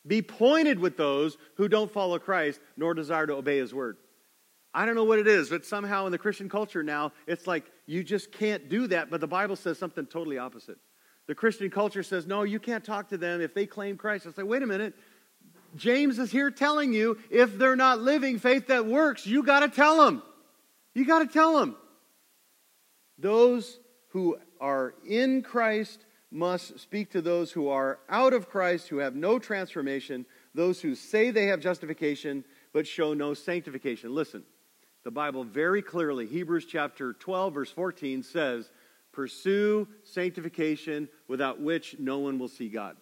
Be 0.06 0.22
pointed 0.22 0.78
with 0.78 0.96
those 0.96 1.36
who 1.56 1.68
don't 1.68 1.90
follow 1.90 2.18
Christ 2.18 2.60
nor 2.76 2.94
desire 2.94 3.26
to 3.26 3.34
obey 3.34 3.58
his 3.58 3.74
word. 3.74 3.98
I 4.72 4.86
don't 4.86 4.94
know 4.94 5.04
what 5.04 5.18
it 5.18 5.26
is, 5.26 5.50
but 5.50 5.66
somehow 5.66 6.06
in 6.06 6.12
the 6.12 6.18
Christian 6.18 6.48
culture 6.48 6.82
now, 6.82 7.12
it's 7.26 7.46
like 7.46 7.64
you 7.86 8.02
just 8.02 8.32
can't 8.32 8.68
do 8.68 8.86
that, 8.88 9.10
but 9.10 9.20
the 9.20 9.26
Bible 9.26 9.56
says 9.56 9.78
something 9.78 10.06
totally 10.06 10.38
opposite. 10.38 10.78
The 11.26 11.34
Christian 11.34 11.70
culture 11.70 12.02
says, 12.02 12.26
no, 12.26 12.42
you 12.42 12.60
can't 12.60 12.84
talk 12.84 13.08
to 13.08 13.18
them 13.18 13.40
if 13.40 13.52
they 13.52 13.66
claim 13.66 13.96
Christ. 13.96 14.26
I 14.26 14.32
say, 14.32 14.42
wait 14.42 14.62
a 14.62 14.66
minute. 14.66 14.94
James 15.74 16.18
is 16.18 16.30
here 16.30 16.50
telling 16.50 16.92
you 16.92 17.18
if 17.30 17.58
they're 17.58 17.76
not 17.76 18.00
living 18.00 18.38
faith 18.38 18.68
that 18.68 18.86
works, 18.86 19.26
you 19.26 19.42
got 19.42 19.60
to 19.60 19.68
tell 19.68 20.04
them. 20.04 20.22
You 20.94 21.04
got 21.04 21.18
to 21.18 21.26
tell 21.26 21.58
them. 21.58 21.76
Those 23.18 23.78
who 24.10 24.38
are 24.60 24.94
in 25.06 25.42
Christ 25.42 26.06
must 26.30 26.78
speak 26.78 27.10
to 27.10 27.20
those 27.20 27.52
who 27.52 27.68
are 27.68 27.98
out 28.08 28.32
of 28.32 28.48
Christ, 28.48 28.88
who 28.88 28.98
have 28.98 29.14
no 29.14 29.38
transformation, 29.38 30.26
those 30.54 30.80
who 30.80 30.94
say 30.94 31.30
they 31.30 31.46
have 31.46 31.60
justification 31.60 32.44
but 32.72 32.86
show 32.86 33.14
no 33.14 33.34
sanctification. 33.34 34.14
Listen, 34.14 34.42
the 35.04 35.10
Bible 35.10 35.44
very 35.44 35.82
clearly, 35.82 36.26
Hebrews 36.26 36.66
chapter 36.66 37.12
12, 37.14 37.54
verse 37.54 37.70
14 37.70 38.22
says, 38.22 38.70
Pursue 39.16 39.88
sanctification 40.04 41.08
without 41.26 41.58
which 41.58 41.96
no 41.98 42.18
one 42.18 42.38
will 42.38 42.48
see 42.48 42.68
God. 42.68 42.98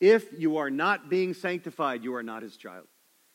If 0.00 0.26
you 0.38 0.56
are 0.56 0.70
not 0.70 1.10
being 1.10 1.34
sanctified, 1.34 2.02
you 2.02 2.14
are 2.14 2.22
not 2.22 2.42
his 2.42 2.56
child. 2.56 2.86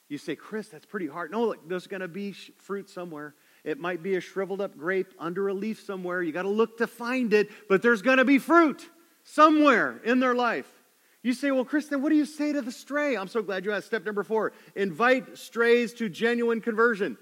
You 0.10 0.17
say, 0.17 0.36
Chris, 0.36 0.67
that's 0.67 0.88
pretty 0.88 1.06
hard. 1.06 1.30
No, 1.30 1.45
look, 1.45 1.69
there's 1.69 1.86
going 1.86 2.02
to 2.02 2.08
be 2.08 2.32
fruit 2.32 2.89
somewhere. 2.89 3.36
It 3.63 3.80
might 3.80 4.02
be 4.02 4.15
a 4.15 4.19
shriveled 4.19 4.62
up 4.62 4.76
grape 4.76 5.13
under 5.19 5.48
a 5.48 5.54
leaf 5.54 5.80
somewhere. 5.80 6.24
You 6.24 6.32
got 6.32 6.41
to 6.41 6.50
look 6.50 6.80
to 6.80 6.88
find 6.88 7.32
it, 7.34 7.50
but 7.69 7.84
there's 7.84 8.02
going 8.02 8.17
to 8.17 8.26
be 8.26 8.39
fruit 8.39 8.89
somewhere 9.24 10.02
in 10.04 10.19
their 10.19 10.34
life. 10.34 10.67
You 11.21 11.34
say, 11.34 11.52
well, 11.52 11.65
Kristen, 11.65 12.02
what 12.02 12.10
do 12.10 12.15
you 12.15 12.26
say 12.26 12.52
to 12.52 12.63
the 12.63 12.71
stray? 12.71 13.15
I'm 13.15 13.28
so 13.28 13.43
glad 13.43 13.63
you 13.63 13.71
asked. 13.71 13.86
Step 13.86 14.06
number 14.06 14.24
four 14.24 14.54
invite 14.76 15.38
strays 15.38 15.93
to 15.95 16.10
genuine 16.10 16.62
conversion. 16.62 17.15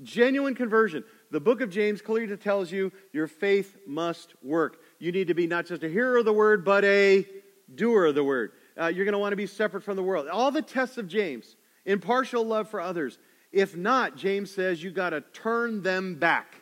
Genuine 0.00 0.54
conversion. 0.54 1.02
The 1.30 1.40
book 1.40 1.60
of 1.60 1.70
James 1.70 2.02
clearly 2.02 2.36
tells 2.36 2.72
you 2.72 2.90
your 3.12 3.28
faith 3.28 3.76
must 3.86 4.34
work. 4.42 4.80
You 4.98 5.12
need 5.12 5.28
to 5.28 5.34
be 5.34 5.46
not 5.46 5.66
just 5.66 5.84
a 5.84 5.88
hearer 5.88 6.18
of 6.18 6.24
the 6.24 6.32
word, 6.32 6.64
but 6.64 6.84
a 6.84 7.24
doer 7.72 8.06
of 8.06 8.16
the 8.16 8.24
word. 8.24 8.52
Uh, 8.78 8.86
you're 8.86 9.04
going 9.04 9.12
to 9.12 9.18
want 9.18 9.32
to 9.32 9.36
be 9.36 9.46
separate 9.46 9.84
from 9.84 9.96
the 9.96 10.02
world. 10.02 10.26
All 10.26 10.50
the 10.50 10.62
tests 10.62 10.98
of 10.98 11.06
James, 11.06 11.54
impartial 11.84 12.44
love 12.44 12.68
for 12.68 12.80
others. 12.80 13.18
If 13.52 13.76
not, 13.76 14.16
James 14.16 14.50
says 14.50 14.82
you 14.82 14.90
got 14.90 15.10
to 15.10 15.20
turn 15.20 15.82
them 15.82 16.16
back. 16.16 16.54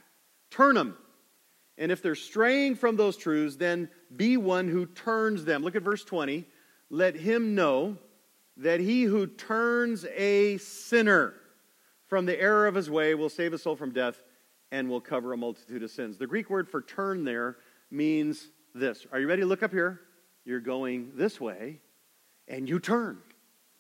Turn 0.51 0.75
them. 0.75 0.99
And 1.79 1.91
if 1.91 2.03
they're 2.03 2.15
straying 2.15 2.75
from 2.75 2.97
those 2.97 3.17
truths, 3.17 3.57
then 3.57 3.89
be 4.15 4.37
one 4.37 4.69
who 4.69 4.85
turns 4.85 5.45
them. 5.45 5.63
Look 5.63 5.77
at 5.77 5.83
verse 5.83 6.05
20. 6.05 6.45
Let 6.91 7.15
him 7.15 7.55
know 7.55 7.97
that 8.59 8.81
he 8.81 9.05
who 9.05 9.27
turns 9.27 10.05
a 10.05 10.59
sinner 10.59 11.35
from 12.07 12.27
the 12.27 12.39
error 12.39 12.67
of 12.67 12.75
his 12.75 12.91
way 12.91 13.15
will 13.15 13.29
save 13.29 13.53
a 13.53 13.59
soul 13.59 13.77
from 13.77 13.93
death 13.93 14.21
and 14.71 14.89
will 14.89 15.01
cover 15.01 15.33
a 15.33 15.37
multitude 15.37 15.83
of 15.83 15.91
sins. 15.91 16.19
The 16.19 16.27
Greek 16.27 16.51
word 16.51 16.69
for 16.69 16.83
turn 16.83 17.25
there 17.25 17.57
means 17.91 18.49
this. 18.75 19.07
Are 19.13 19.21
you 19.21 19.29
ready 19.29 19.45
look 19.45 19.63
up 19.63 19.73
here? 19.73 20.01
You're 20.45 20.61
going 20.61 21.13
this 21.15 21.41
way 21.41 21.81
and 22.47 22.69
you 22.69 22.79
turn. 22.79 23.19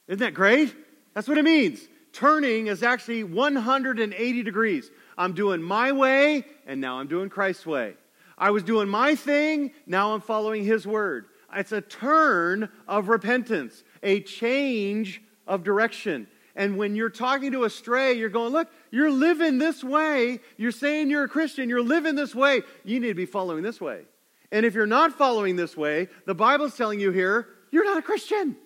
Isn't 0.06 0.20
that 0.20 0.34
great? 0.34 0.74
That's 1.14 1.28
what 1.28 1.38
it 1.38 1.44
means. 1.44 1.80
Turning 2.12 2.66
is 2.68 2.82
actually 2.82 3.24
180 3.24 4.42
degrees. 4.42 4.90
I'm 5.16 5.34
doing 5.34 5.62
my 5.62 5.92
way 5.92 6.44
and 6.66 6.80
now 6.80 6.98
I'm 6.98 7.08
doing 7.08 7.28
Christ's 7.28 7.66
way. 7.66 7.94
I 8.36 8.50
was 8.50 8.62
doing 8.62 8.88
my 8.88 9.16
thing, 9.16 9.72
now 9.86 10.14
I'm 10.14 10.20
following 10.20 10.64
his 10.64 10.86
word. 10.86 11.26
It's 11.54 11.72
a 11.72 11.80
turn 11.80 12.68
of 12.86 13.08
repentance, 13.08 13.82
a 14.02 14.20
change 14.20 15.22
of 15.46 15.64
direction. 15.64 16.28
And 16.58 16.76
when 16.76 16.96
you're 16.96 17.08
talking 17.08 17.52
to 17.52 17.62
a 17.62 17.70
stray, 17.70 18.14
you're 18.14 18.28
going, 18.28 18.52
look, 18.52 18.68
you're 18.90 19.12
living 19.12 19.58
this 19.58 19.84
way. 19.84 20.40
You're 20.56 20.72
saying 20.72 21.08
you're 21.08 21.22
a 21.22 21.28
Christian. 21.28 21.68
You're 21.68 21.84
living 21.84 22.16
this 22.16 22.34
way. 22.34 22.62
You 22.84 22.98
need 22.98 23.08
to 23.08 23.14
be 23.14 23.26
following 23.26 23.62
this 23.62 23.80
way. 23.80 24.02
And 24.50 24.66
if 24.66 24.74
you're 24.74 24.84
not 24.84 25.16
following 25.16 25.54
this 25.54 25.76
way, 25.76 26.08
the 26.26 26.34
Bible's 26.34 26.76
telling 26.76 26.98
you 26.98 27.12
here, 27.12 27.46
you're 27.70 27.84
not 27.84 27.96
a 27.96 28.02
Christian. 28.02 28.56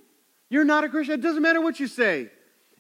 You're 0.48 0.64
not 0.64 0.84
a 0.84 0.88
Christian. 0.88 1.16
It 1.16 1.22
doesn't 1.22 1.42
matter 1.42 1.60
what 1.60 1.78
you 1.80 1.86
say. 1.86 2.30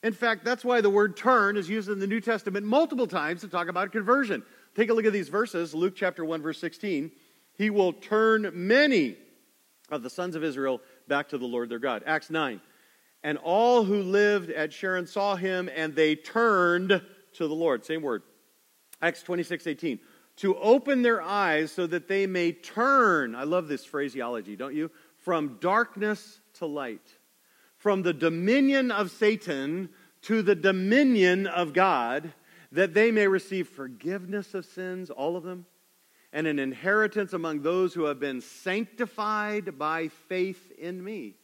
In 0.02 0.14
fact, 0.14 0.46
that's 0.46 0.64
why 0.64 0.80
the 0.80 0.88
word 0.88 1.14
turn 1.14 1.58
is 1.58 1.68
used 1.68 1.90
in 1.90 1.98
the 1.98 2.06
New 2.06 2.22
Testament 2.22 2.64
multiple 2.64 3.06
times 3.06 3.42
to 3.42 3.48
talk 3.48 3.68
about 3.68 3.92
conversion. 3.92 4.42
Take 4.74 4.88
a 4.88 4.94
look 4.94 5.04
at 5.04 5.12
these 5.12 5.28
verses 5.28 5.74
Luke 5.74 5.92
chapter 5.94 6.24
1, 6.24 6.40
verse 6.40 6.58
16. 6.58 7.12
He 7.58 7.68
will 7.68 7.92
turn 7.92 8.50
many 8.54 9.16
of 9.90 10.02
the 10.02 10.08
sons 10.08 10.36
of 10.36 10.42
Israel 10.42 10.80
back 11.06 11.28
to 11.28 11.38
the 11.38 11.44
Lord 11.44 11.68
their 11.68 11.78
God. 11.78 12.02
Acts 12.06 12.30
9. 12.30 12.62
And 13.24 13.38
all 13.38 13.84
who 13.84 14.02
lived 14.02 14.50
at 14.50 14.72
Sharon 14.72 15.06
saw 15.06 15.36
him, 15.36 15.70
and 15.74 15.94
they 15.94 16.16
turned 16.16 17.02
to 17.34 17.48
the 17.48 17.54
Lord. 17.54 17.84
Same 17.84 18.02
word. 18.02 18.22
Acts 19.00 19.22
26, 19.22 19.66
18. 19.66 20.00
To 20.36 20.56
open 20.56 21.02
their 21.02 21.22
eyes 21.22 21.70
so 21.70 21.86
that 21.86 22.08
they 22.08 22.26
may 22.26 22.52
turn. 22.52 23.34
I 23.34 23.44
love 23.44 23.68
this 23.68 23.84
phraseology, 23.84 24.56
don't 24.56 24.74
you? 24.74 24.90
From 25.18 25.58
darkness 25.60 26.40
to 26.54 26.66
light. 26.66 27.16
From 27.76 28.02
the 28.02 28.12
dominion 28.12 28.90
of 28.90 29.10
Satan 29.10 29.90
to 30.22 30.42
the 30.42 30.54
dominion 30.54 31.46
of 31.46 31.72
God, 31.72 32.32
that 32.70 32.94
they 32.94 33.10
may 33.10 33.26
receive 33.26 33.68
forgiveness 33.68 34.54
of 34.54 34.64
sins, 34.64 35.10
all 35.10 35.36
of 35.36 35.42
them, 35.42 35.66
and 36.32 36.46
an 36.46 36.58
inheritance 36.58 37.32
among 37.32 37.62
those 37.62 37.92
who 37.92 38.04
have 38.04 38.18
been 38.18 38.40
sanctified 38.40 39.78
by 39.78 40.08
faith 40.08 40.72
in 40.78 41.02
me. 41.02 41.34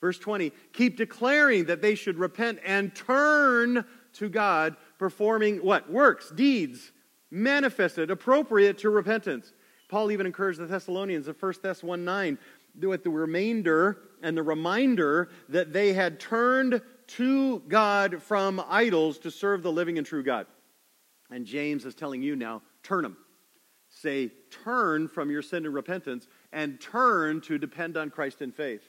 Verse 0.00 0.18
20, 0.18 0.52
keep 0.72 0.96
declaring 0.96 1.64
that 1.64 1.82
they 1.82 1.94
should 1.94 2.18
repent 2.18 2.60
and 2.64 2.94
turn 2.94 3.84
to 4.14 4.28
God, 4.28 4.76
performing 4.98 5.58
what? 5.58 5.90
Works, 5.90 6.30
deeds, 6.30 6.92
manifested, 7.30 8.10
appropriate 8.10 8.78
to 8.78 8.90
repentance. 8.90 9.52
Paul 9.88 10.12
even 10.12 10.26
encouraged 10.26 10.60
the 10.60 10.66
Thessalonians 10.66 11.28
in 11.28 11.34
1 11.34 11.52
Thess 11.54 11.82
1 11.82 12.04
9 12.04 12.38
with 12.80 13.02
the 13.02 13.10
remainder 13.10 13.98
and 14.22 14.36
the 14.36 14.42
reminder 14.42 15.30
that 15.48 15.72
they 15.72 15.92
had 15.92 16.20
turned 16.20 16.80
to 17.08 17.60
God 17.60 18.22
from 18.22 18.62
idols 18.68 19.18
to 19.20 19.30
serve 19.30 19.62
the 19.62 19.72
living 19.72 19.98
and 19.98 20.06
true 20.06 20.22
God. 20.22 20.46
And 21.30 21.44
James 21.44 21.84
is 21.84 21.94
telling 21.94 22.22
you 22.22 22.36
now 22.36 22.62
turn 22.82 23.02
them. 23.02 23.16
Say, 23.88 24.30
turn 24.64 25.08
from 25.08 25.30
your 25.30 25.42
sin 25.42 25.64
and 25.64 25.74
repentance 25.74 26.28
and 26.52 26.80
turn 26.80 27.40
to 27.42 27.58
depend 27.58 27.96
on 27.96 28.10
Christ 28.10 28.42
in 28.42 28.52
faith. 28.52 28.82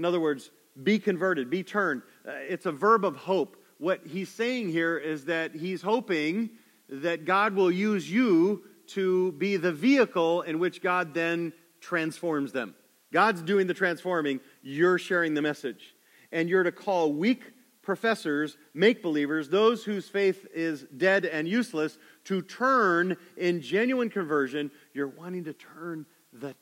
In 0.00 0.04
other 0.06 0.18
words, 0.18 0.50
be 0.82 0.98
converted, 0.98 1.50
be 1.50 1.62
turned. 1.62 2.00
Uh, 2.26 2.30
it's 2.48 2.64
a 2.64 2.72
verb 2.72 3.04
of 3.04 3.16
hope. 3.16 3.62
What 3.76 4.00
he's 4.06 4.30
saying 4.30 4.70
here 4.70 4.96
is 4.96 5.26
that 5.26 5.54
he's 5.54 5.82
hoping 5.82 6.48
that 6.88 7.26
God 7.26 7.54
will 7.54 7.70
use 7.70 8.10
you 8.10 8.62
to 8.94 9.32
be 9.32 9.58
the 9.58 9.72
vehicle 9.72 10.40
in 10.40 10.58
which 10.58 10.80
God 10.80 11.12
then 11.12 11.52
transforms 11.82 12.50
them. 12.50 12.74
God's 13.12 13.42
doing 13.42 13.66
the 13.66 13.74
transforming, 13.74 14.40
you're 14.62 14.96
sharing 14.96 15.34
the 15.34 15.42
message. 15.42 15.94
And 16.32 16.48
you're 16.48 16.62
to 16.62 16.72
call 16.72 17.12
weak 17.12 17.52
professors, 17.82 18.56
make 18.72 19.02
believers, 19.02 19.50
those 19.50 19.84
whose 19.84 20.08
faith 20.08 20.46
is 20.54 20.86
dead 20.96 21.26
and 21.26 21.46
useless, 21.46 21.98
to 22.24 22.40
turn 22.40 23.18
in 23.36 23.60
genuine 23.60 24.08
conversion. 24.08 24.70
You're 24.94 25.08
wanting 25.08 25.44
to 25.44 25.52
turn 25.52 26.06
the 26.32 26.54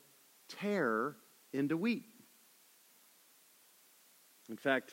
tare 0.49 1.15
into 1.53 1.77
wheat. 1.77 2.03
In 4.49 4.57
fact, 4.57 4.91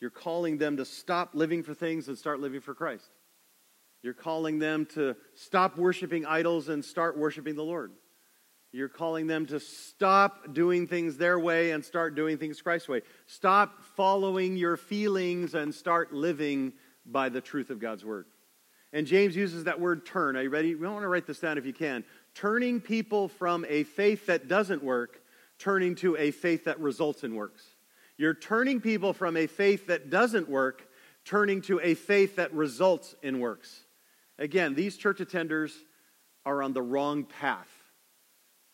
you're 0.00 0.10
calling 0.10 0.58
them 0.58 0.78
to 0.78 0.84
stop 0.84 1.30
living 1.34 1.62
for 1.62 1.74
things 1.74 2.08
and 2.08 2.18
start 2.18 2.40
living 2.40 2.60
for 2.60 2.74
Christ. 2.74 3.08
You're 4.02 4.14
calling 4.14 4.58
them 4.58 4.86
to 4.94 5.14
stop 5.34 5.78
worshiping 5.78 6.26
idols 6.26 6.68
and 6.68 6.84
start 6.84 7.16
worshiping 7.16 7.54
the 7.54 7.62
Lord. 7.62 7.92
You're 8.72 8.88
calling 8.88 9.26
them 9.26 9.46
to 9.46 9.60
stop 9.60 10.54
doing 10.54 10.86
things 10.86 11.18
their 11.18 11.38
way 11.38 11.72
and 11.72 11.84
start 11.84 12.14
doing 12.14 12.38
things 12.38 12.62
Christ's 12.62 12.88
way. 12.88 13.02
Stop 13.26 13.84
following 13.96 14.56
your 14.56 14.78
feelings 14.78 15.54
and 15.54 15.74
start 15.74 16.12
living 16.12 16.72
by 17.04 17.28
the 17.28 17.42
truth 17.42 17.68
of 17.70 17.78
God's 17.78 18.04
word. 18.04 18.24
And 18.94 19.06
James 19.06 19.36
uses 19.36 19.64
that 19.64 19.78
word 19.78 20.06
turn. 20.06 20.36
Are 20.36 20.42
you 20.42 20.50
ready? 20.50 20.74
We 20.74 20.86
want 20.86 21.02
to 21.02 21.08
write 21.08 21.26
this 21.26 21.38
down 21.38 21.58
if 21.58 21.66
you 21.66 21.72
can. 21.72 22.04
Turning 22.34 22.80
people 22.80 23.28
from 23.28 23.66
a 23.68 23.84
faith 23.84 24.26
that 24.26 24.48
doesn't 24.48 24.82
work, 24.82 25.20
turning 25.58 25.94
to 25.96 26.16
a 26.16 26.30
faith 26.30 26.64
that 26.64 26.80
results 26.80 27.24
in 27.24 27.34
works. 27.34 27.62
You're 28.18 28.34
turning 28.34 28.80
people 28.80 29.12
from 29.12 29.36
a 29.36 29.46
faith 29.46 29.86
that 29.86 30.10
doesn't 30.10 30.48
work, 30.48 30.86
turning 31.24 31.62
to 31.62 31.80
a 31.80 31.94
faith 31.94 32.36
that 32.36 32.52
results 32.52 33.14
in 33.22 33.40
works. 33.40 33.84
Again, 34.38 34.74
these 34.74 34.96
church 34.96 35.18
attenders 35.18 35.72
are 36.44 36.62
on 36.62 36.72
the 36.72 36.82
wrong 36.82 37.24
path. 37.24 37.70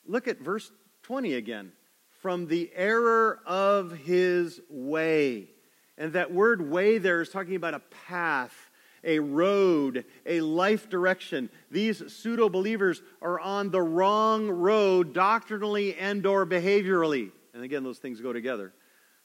Look 0.07 0.29
at 0.29 0.41
verse 0.41 0.71
20 1.03 1.35
again. 1.35 1.73
From 2.21 2.47
the 2.49 2.71
error 2.75 3.41
of 3.47 3.93
his 3.93 4.61
way. 4.69 5.49
And 5.97 6.13
that 6.15 6.33
word 6.33 6.69
way 6.71 6.99
there 6.99 7.21
is 7.21 7.29
talking 7.29 7.55
about 7.55 7.75
a 7.75 7.83
path, 8.07 8.71
a 9.05 9.19
road, 9.19 10.05
a 10.27 10.41
life 10.41 10.89
direction. 10.89 11.51
These 11.71 12.13
pseudo 12.13 12.49
believers 12.49 13.03
are 13.23 13.39
on 13.39 13.71
the 13.71 13.83
wrong 13.83 14.49
road 14.49 15.13
doctrinally 15.13 15.95
and 15.95 16.25
or 16.27 16.45
behaviorally. 16.47 17.31
And 17.55 17.63
again, 17.63 17.85
those 17.85 17.99
things 17.99 18.21
go 18.21 18.33
together. 18.33 18.73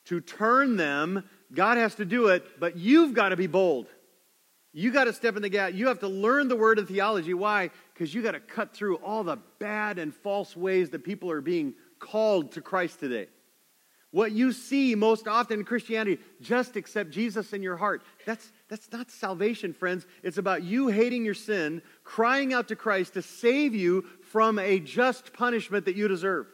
To 0.05 0.21
turn 0.21 0.75
them, 0.75 1.23
God 1.53 1.77
has 1.77 1.95
to 1.95 2.05
do 2.05 2.27
it, 2.27 2.59
but 2.59 2.77
you've 2.77 3.13
got 3.13 3.29
to 3.29 3.37
be 3.37 3.47
bold. 3.47 3.87
You 4.73 4.91
got 4.91 5.03
to 5.03 5.13
step 5.13 5.35
in 5.35 5.43
the 5.43 5.49
gap. 5.49 5.73
You 5.73 5.87
have 5.87 5.99
to 5.99 6.07
learn 6.07 6.47
the 6.47 6.55
word 6.55 6.79
of 6.79 6.87
theology. 6.87 7.33
Why? 7.33 7.69
Because 7.93 8.13
you 8.13 8.23
got 8.23 8.31
to 8.31 8.39
cut 8.39 8.75
through 8.75 8.95
all 8.97 9.23
the 9.23 9.37
bad 9.59 9.99
and 9.99 10.13
false 10.13 10.57
ways 10.57 10.89
that 10.89 11.03
people 11.03 11.29
are 11.29 11.41
being 11.41 11.75
called 11.99 12.53
to 12.53 12.61
Christ 12.61 12.99
today. 12.99 13.27
What 14.09 14.31
you 14.31 14.51
see 14.51 14.93
most 14.93 15.27
often 15.27 15.59
in 15.59 15.65
Christianity, 15.65 16.21
just 16.39 16.75
accept 16.75 17.09
Jesus 17.09 17.53
in 17.53 17.63
your 17.63 17.77
heart. 17.77 18.03
That's, 18.25 18.51
that's 18.67 18.91
not 18.91 19.09
salvation, 19.09 19.73
friends. 19.73 20.05
It's 20.21 20.37
about 20.37 20.63
you 20.63 20.89
hating 20.89 21.25
your 21.25 21.33
sin, 21.33 21.81
crying 22.03 22.53
out 22.53 22.67
to 22.67 22.75
Christ 22.75 23.13
to 23.13 23.23
save 23.23 23.73
you 23.73 24.05
from 24.31 24.59
a 24.59 24.79
just 24.79 25.33
punishment 25.33 25.85
that 25.85 25.95
you 25.95 26.07
deserve. 26.07 26.45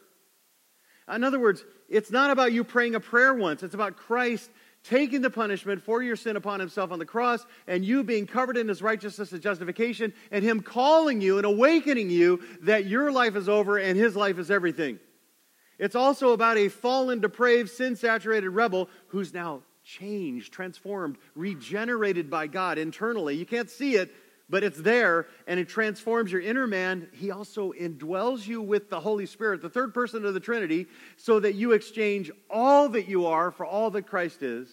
In 1.14 1.24
other 1.24 1.38
words, 1.38 1.64
it's 1.90 2.10
not 2.10 2.30
about 2.30 2.52
you 2.52 2.64
praying 2.64 2.94
a 2.94 3.00
prayer 3.00 3.34
once, 3.34 3.62
it's 3.62 3.74
about 3.74 3.96
Christ 3.96 4.50
taking 4.82 5.20
the 5.20 5.30
punishment 5.30 5.82
for 5.82 6.02
your 6.02 6.16
sin 6.16 6.36
upon 6.36 6.60
himself 6.60 6.90
on 6.90 6.98
the 6.98 7.04
cross, 7.04 7.44
and 7.66 7.84
you 7.84 8.02
being 8.02 8.26
covered 8.26 8.56
in 8.56 8.68
his 8.68 8.80
righteousness 8.80 9.32
and 9.32 9.42
justification, 9.42 10.12
and 10.30 10.42
him 10.42 10.60
calling 10.60 11.20
you 11.20 11.36
and 11.36 11.44
awakening 11.44 12.08
you 12.08 12.40
that 12.62 12.86
your 12.86 13.12
life 13.12 13.36
is 13.36 13.48
over 13.48 13.76
and 13.76 13.98
his 13.98 14.16
life 14.16 14.38
is 14.38 14.50
everything. 14.50 14.98
It's 15.78 15.94
also 15.94 16.32
about 16.32 16.58
a 16.58 16.68
fallen, 16.68 17.20
depraved, 17.20 17.70
sin 17.70 17.96
saturated 17.96 18.50
rebel 18.50 18.88
who's 19.08 19.32
now 19.32 19.62
changed, 19.82 20.52
transformed, 20.52 21.16
regenerated 21.34 22.30
by 22.30 22.46
God 22.46 22.78
internally. 22.78 23.36
You 23.36 23.46
can't 23.46 23.70
see 23.70 23.96
it, 23.96 24.14
but 24.50 24.64
it's 24.64 24.80
there 24.80 25.28
and 25.46 25.58
it 25.58 25.68
transforms 25.68 26.32
your 26.32 26.40
inner 26.40 26.66
man. 26.66 27.08
He 27.12 27.30
also 27.30 27.72
indwells 27.72 28.46
you 28.46 28.60
with 28.60 28.90
the 28.90 29.00
Holy 29.00 29.24
Spirit, 29.24 29.62
the 29.62 29.70
third 29.70 29.94
person 29.94 30.24
of 30.26 30.34
the 30.34 30.40
Trinity, 30.40 30.86
so 31.16 31.40
that 31.40 31.54
you 31.54 31.72
exchange 31.72 32.30
all 32.50 32.88
that 32.90 33.08
you 33.08 33.26
are 33.26 33.50
for 33.50 33.64
all 33.64 33.90
that 33.92 34.06
Christ 34.06 34.42
is. 34.42 34.68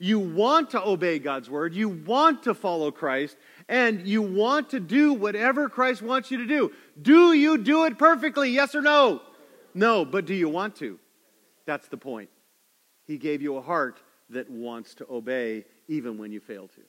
You 0.00 0.18
want 0.18 0.70
to 0.70 0.82
obey 0.82 1.18
God's 1.18 1.48
word, 1.48 1.74
you 1.74 1.88
want 1.88 2.42
to 2.44 2.54
follow 2.54 2.90
Christ, 2.90 3.36
and 3.68 4.06
you 4.06 4.22
want 4.22 4.70
to 4.70 4.80
do 4.80 5.12
whatever 5.12 5.68
Christ 5.68 6.02
wants 6.02 6.30
you 6.30 6.38
to 6.38 6.46
do. 6.46 6.72
Do 7.00 7.32
you 7.32 7.58
do 7.58 7.84
it 7.84 7.98
perfectly? 7.98 8.50
Yes 8.50 8.74
or 8.74 8.80
no? 8.80 9.20
No, 9.74 10.04
but 10.04 10.26
do 10.26 10.34
you 10.34 10.48
want 10.48 10.74
to? 10.76 10.98
That's 11.66 11.86
the 11.88 11.96
point. 11.96 12.30
He 13.06 13.18
gave 13.18 13.42
you 13.42 13.56
a 13.56 13.62
heart 13.62 14.00
that 14.30 14.50
wants 14.50 14.94
to 14.94 15.06
obey 15.10 15.64
even 15.86 16.16
when 16.16 16.32
you 16.32 16.40
fail 16.40 16.68
to. 16.68 16.80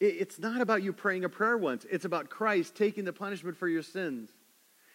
It's 0.00 0.38
not 0.38 0.60
about 0.60 0.82
you 0.82 0.92
praying 0.92 1.24
a 1.24 1.28
prayer 1.28 1.56
once. 1.56 1.86
It's 1.90 2.04
about 2.04 2.28
Christ 2.28 2.74
taking 2.74 3.04
the 3.04 3.12
punishment 3.12 3.56
for 3.56 3.68
your 3.68 3.82
sins. 3.82 4.30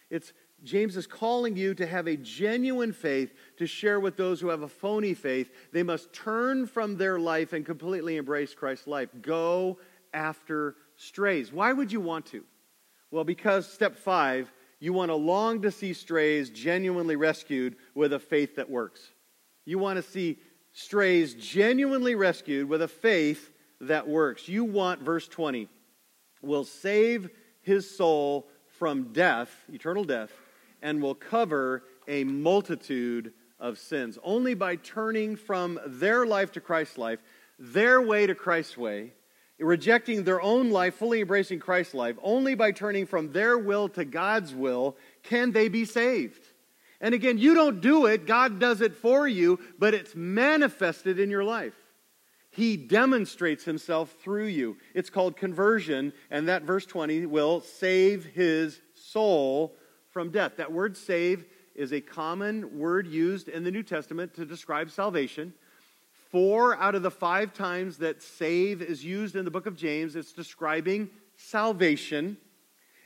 It's 0.09 0.33
James 0.63 0.97
is 0.97 1.07
calling 1.07 1.55
you 1.55 1.73
to 1.75 1.87
have 1.87 2.07
a 2.07 2.17
genuine 2.17 2.91
faith 2.91 3.33
to 3.57 3.65
share 3.65 3.99
with 3.99 4.17
those 4.17 4.41
who 4.41 4.49
have 4.49 4.61
a 4.61 4.67
phony 4.67 5.13
faith. 5.13 5.51
They 5.71 5.83
must 5.83 6.11
turn 6.11 6.67
from 6.67 6.97
their 6.97 7.17
life 7.17 7.53
and 7.53 7.65
completely 7.65 8.17
embrace 8.17 8.53
Christ's 8.53 8.87
life. 8.87 9.09
Go 9.21 9.79
after 10.13 10.75
strays. 10.97 11.53
Why 11.53 11.71
would 11.71 11.91
you 11.91 12.01
want 12.01 12.25
to? 12.27 12.43
Well, 13.09 13.23
because 13.23 13.71
step 13.71 13.95
five, 13.95 14.51
you 14.79 14.91
want 14.91 15.09
to 15.09 15.15
long 15.15 15.61
to 15.61 15.71
see 15.71 15.93
strays 15.93 16.49
genuinely 16.49 17.15
rescued 17.15 17.77
with 17.95 18.13
a 18.13 18.19
faith 18.19 18.57
that 18.57 18.69
works. 18.69 19.01
You 19.65 19.79
want 19.79 19.97
to 19.97 20.11
see 20.11 20.39
strays 20.73 21.35
genuinely 21.35 22.15
rescued 22.15 22.67
with 22.67 22.81
a 22.81 22.87
faith 22.87 23.51
that 23.81 24.07
works. 24.07 24.47
You 24.47 24.63
want, 24.63 25.01
verse 25.01 25.27
20, 25.27 25.67
will 26.41 26.63
save 26.63 27.29
his 27.61 27.89
soul 27.89 28.47
from 28.77 29.11
death, 29.13 29.51
eternal 29.71 30.03
death, 30.03 30.31
and 30.81 31.01
will 31.01 31.15
cover 31.15 31.83
a 32.07 32.23
multitude 32.23 33.33
of 33.59 33.77
sins. 33.77 34.17
Only 34.23 34.53
by 34.53 34.77
turning 34.77 35.35
from 35.35 35.79
their 35.85 36.25
life 36.25 36.53
to 36.53 36.61
Christ's 36.61 36.97
life, 36.97 37.19
their 37.57 38.01
way 38.01 38.25
to 38.25 38.35
Christ's 38.35 38.77
way, 38.77 39.13
rejecting 39.59 40.23
their 40.23 40.41
own 40.41 40.71
life, 40.71 40.95
fully 40.95 41.21
embracing 41.21 41.59
Christ's 41.59 41.93
life, 41.93 42.15
only 42.21 42.55
by 42.55 42.71
turning 42.71 43.05
from 43.05 43.33
their 43.33 43.57
will 43.57 43.89
to 43.89 44.05
God's 44.05 44.55
will 44.55 44.95
can 45.23 45.51
they 45.51 45.67
be 45.67 45.85
saved. 45.85 46.41
And 47.01 47.13
again, 47.13 47.37
you 47.37 47.53
don't 47.53 47.81
do 47.81 48.05
it, 48.05 48.25
God 48.25 48.59
does 48.59 48.81
it 48.81 48.95
for 48.95 49.27
you, 49.27 49.59
but 49.77 49.93
it's 49.93 50.15
manifested 50.15 51.19
in 51.19 51.29
your 51.29 51.43
life. 51.43 51.75
He 52.51 52.77
demonstrates 52.77 53.63
himself 53.63 54.15
through 54.23 54.47
you. 54.47 54.77
It's 54.93 55.09
called 55.09 55.37
conversion, 55.37 56.13
and 56.31 56.47
that 56.47 56.63
verse 56.63 56.85
20 56.85 57.25
will 57.27 57.61
save 57.61 58.25
his 58.25 58.81
soul 58.95 59.75
from 60.09 60.31
death. 60.31 60.53
That 60.57 60.71
word 60.71 60.97
save 60.97 61.45
is 61.75 61.93
a 61.93 62.01
common 62.01 62.77
word 62.77 63.07
used 63.07 63.47
in 63.47 63.63
the 63.63 63.71
New 63.71 63.83
Testament 63.83 64.33
to 64.33 64.45
describe 64.45 64.89
salvation. 64.89 65.53
Four 66.31 66.75
out 66.75 66.95
of 66.95 67.03
the 67.03 67.11
five 67.11 67.53
times 67.53 67.97
that 67.99 68.21
save 68.21 68.81
is 68.81 69.03
used 69.03 69.35
in 69.35 69.45
the 69.45 69.51
book 69.51 69.65
of 69.65 69.75
James, 69.75 70.15
it's 70.15 70.33
describing 70.33 71.09
salvation. 71.37 72.37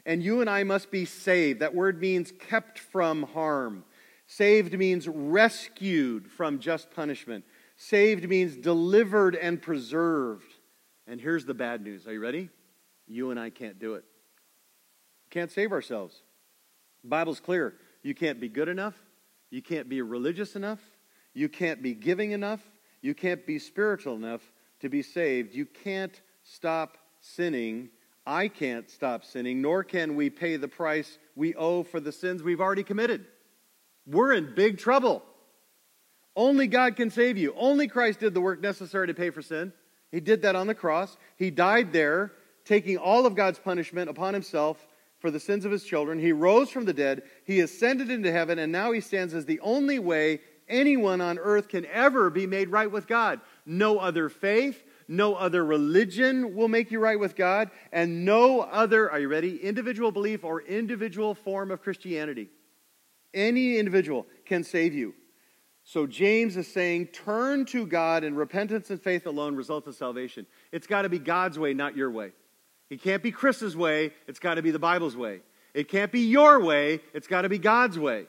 And 0.06 0.22
you 0.24 0.42
and 0.42 0.50
I 0.50 0.64
must 0.64 0.92
be 0.92 1.06
saved. 1.06 1.60
That 1.62 1.76
word 1.76 2.02
means 2.02 2.32
kept 2.32 2.80
from 2.80 3.24
harm. 3.24 3.86
Saved 4.28 4.78
means 4.78 5.08
rescued 5.08 6.30
from 6.30 6.60
just 6.60 6.92
punishment. 6.92 7.46
Saved 7.90 8.30
means 8.30 8.56
delivered 8.56 9.36
and 9.36 9.62
preserved. 9.62 10.48
And 11.06 11.20
here's 11.20 11.44
the 11.44 11.54
bad 11.54 11.84
news. 11.84 12.08
Are 12.08 12.14
you 12.14 12.22
ready? 12.22 12.50
You 13.08 13.30
and 13.30 13.38
I 13.38 13.50
can't 13.50 13.78
do 13.78 13.96
it. 13.96 14.06
We 15.26 15.30
Can't 15.32 15.52
save 15.52 15.74
ourselves. 15.74 16.16
The 17.02 17.10
Bible's 17.10 17.42
clear. 17.42 17.74
You 18.02 18.16
can't 18.16 18.40
be 18.40 18.48
good 18.48 18.70
enough. 18.70 18.96
You 19.50 19.62
can't 19.62 19.90
be 19.90 20.02
religious 20.02 20.56
enough. 20.56 20.80
You 21.34 21.50
can't 21.50 21.84
be 21.84 21.94
giving 21.94 22.32
enough. 22.32 22.62
You 23.02 23.14
can't 23.14 23.46
be 23.46 23.60
spiritual 23.60 24.16
enough 24.16 24.42
to 24.80 24.88
be 24.88 25.02
saved. 25.02 25.54
You 25.54 25.66
can't 25.66 26.22
stop 26.42 26.98
sinning. 27.20 27.90
I 28.26 28.48
can't 28.48 28.90
stop 28.90 29.26
sinning, 29.26 29.62
nor 29.62 29.84
can 29.84 30.16
we 30.16 30.30
pay 30.30 30.56
the 30.56 30.70
price 30.70 31.18
we 31.36 31.54
owe 31.56 31.84
for 31.84 32.00
the 32.00 32.14
sins 32.14 32.44
we've 32.44 32.62
already 32.62 32.84
committed. 32.84 33.26
We're 34.08 34.32
in 34.32 34.56
big 34.56 34.78
trouble. 34.78 35.22
Only 36.36 36.68
God 36.68 36.96
can 36.96 37.10
save 37.10 37.38
you. 37.38 37.54
Only 37.56 37.88
Christ 37.88 38.20
did 38.20 38.34
the 38.34 38.42
work 38.42 38.62
necessary 38.62 39.08
to 39.08 39.14
pay 39.14 39.30
for 39.30 39.42
sin. 39.42 39.72
He 40.12 40.20
did 40.20 40.42
that 40.44 40.56
on 40.56 40.68
the 40.68 40.76
cross. 40.76 41.18
He 41.38 41.52
died 41.52 41.94
there, 41.94 42.32
taking 42.66 42.98
all 42.98 43.26
of 43.26 43.36
God's 43.36 43.60
punishment 43.60 44.10
upon 44.10 44.34
himself 44.34 44.86
for 45.20 45.32
the 45.32 45.40
sins 45.40 45.66
of 45.66 45.72
his 45.72 45.84
children. 45.84 46.20
He 46.20 46.32
rose 46.32 46.70
from 46.70 46.86
the 46.86 46.94
dead. 46.94 47.24
He 47.46 47.60
ascended 47.60 48.12
into 48.12 48.32
heaven, 48.32 48.60
and 48.60 48.72
now 48.72 48.92
he 48.92 49.00
stands 49.00 49.34
as 49.34 49.46
the 49.46 49.60
only 49.62 50.00
way 50.00 50.42
anyone 50.68 51.22
on 51.22 51.40
earth 51.40 51.68
can 51.68 51.86
ever 51.86 52.30
be 52.30 52.48
made 52.48 52.70
right 52.70 52.92
with 52.92 53.08
God. 53.08 53.40
No 53.66 54.00
other 54.00 54.30
faith, 54.30 54.84
no 55.08 55.36
other 55.36 55.64
religion 55.64 56.56
will 56.56 56.68
make 56.68 56.92
you 56.92 57.00
right 57.00 57.20
with 57.20 57.36
God, 57.36 57.72
and 57.92 58.26
no 58.26 58.62
other, 58.62 59.10
are 59.10 59.20
you 59.20 59.28
ready? 59.28 59.58
Individual 59.64 60.12
belief 60.12 60.44
or 60.44 60.62
individual 60.62 61.36
form 61.36 61.72
of 61.72 61.82
Christianity. 61.82 62.50
Any 63.34 63.78
individual 63.78 64.28
can 64.46 64.64
save 64.64 64.94
you. 64.94 65.14
So 65.84 66.08
James 66.08 66.56
is 66.56 66.72
saying, 66.72 67.08
turn 67.08 67.66
to 67.68 67.86
God, 67.86 68.24
and 68.24 68.38
repentance 68.38 68.90
and 68.90 69.02
faith 69.02 69.26
alone 69.26 69.56
results 69.56 69.88
in 69.88 69.94
salvation. 69.94 70.46
It's 70.72 70.88
got 70.88 71.02
to 71.02 71.10
be 71.10 71.20
God's 71.20 71.60
way, 71.60 71.74
not 71.74 71.98
your 71.98 72.10
way. 72.10 72.32
It 72.90 73.02
can't 73.02 73.24
be 73.24 73.32
Chris's 73.32 73.76
way, 73.76 74.14
it's 74.28 74.40
got 74.40 74.56
to 74.56 74.62
be 74.62 74.72
the 74.72 74.80
Bible's 74.80 75.18
way. 75.18 75.42
It 75.74 75.90
can't 75.90 76.12
be 76.12 76.22
your 76.22 76.62
way, 76.62 77.02
it's 77.14 77.28
got 77.28 77.42
to 77.42 77.50
be 77.50 77.58
God's 77.58 78.00
way. 78.00 78.28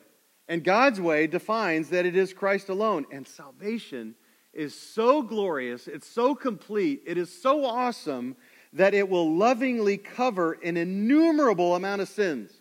And 0.48 0.64
God's 0.64 1.00
way 1.00 1.26
defines 1.26 1.90
that 1.90 2.06
it 2.06 2.16
is 2.16 2.32
Christ 2.32 2.68
alone. 2.68 3.06
And 3.10 3.26
salvation 3.26 4.14
is 4.52 4.74
so 4.78 5.22
glorious, 5.22 5.86
it's 5.86 6.08
so 6.08 6.34
complete, 6.34 7.02
it 7.06 7.18
is 7.18 7.30
so 7.30 7.64
awesome 7.64 8.36
that 8.72 8.94
it 8.94 9.08
will 9.08 9.36
lovingly 9.36 9.96
cover 9.96 10.52
an 10.64 10.76
innumerable 10.76 11.76
amount 11.76 12.02
of 12.02 12.08
sins. 12.08 12.52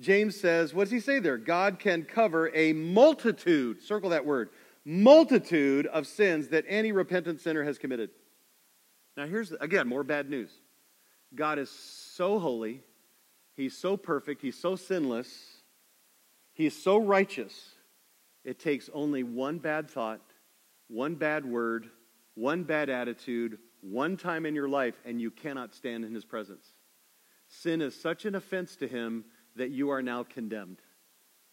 James 0.00 0.38
says, 0.38 0.74
what 0.74 0.84
does 0.84 0.92
he 0.92 1.00
say 1.00 1.18
there? 1.20 1.38
God 1.38 1.78
can 1.78 2.02
cover 2.02 2.50
a 2.54 2.72
multitude, 2.72 3.82
circle 3.82 4.10
that 4.10 4.26
word, 4.26 4.50
multitude 4.84 5.86
of 5.86 6.06
sins 6.06 6.48
that 6.48 6.64
any 6.68 6.92
repentant 6.92 7.40
sinner 7.40 7.62
has 7.62 7.78
committed. 7.78 8.10
Now, 9.16 9.26
here's, 9.26 9.52
again, 9.52 9.86
more 9.86 10.02
bad 10.02 10.28
news. 10.28 10.50
God 11.34 11.58
is 11.58 11.70
so 11.70 12.38
holy, 12.38 12.82
He's 13.56 13.76
so 13.76 13.96
perfect, 13.96 14.42
He's 14.42 14.58
so 14.58 14.74
sinless, 14.74 15.28
He's 16.52 16.80
so 16.80 16.98
righteous. 16.98 17.70
It 18.44 18.58
takes 18.58 18.90
only 18.92 19.22
one 19.22 19.58
bad 19.58 19.88
thought, 19.88 20.20
one 20.88 21.14
bad 21.14 21.46
word, 21.46 21.88
one 22.34 22.64
bad 22.64 22.90
attitude, 22.90 23.58
one 23.80 24.16
time 24.16 24.44
in 24.44 24.54
your 24.54 24.68
life, 24.68 24.94
and 25.04 25.20
you 25.20 25.30
cannot 25.30 25.74
stand 25.74 26.04
in 26.04 26.14
His 26.14 26.24
presence. 26.24 26.66
Sin 27.48 27.80
is 27.80 27.98
such 27.98 28.24
an 28.24 28.34
offense 28.34 28.76
to 28.76 28.88
Him 28.88 29.24
that 29.56 29.70
you 29.70 29.90
are 29.90 30.02
now 30.02 30.22
condemned. 30.22 30.78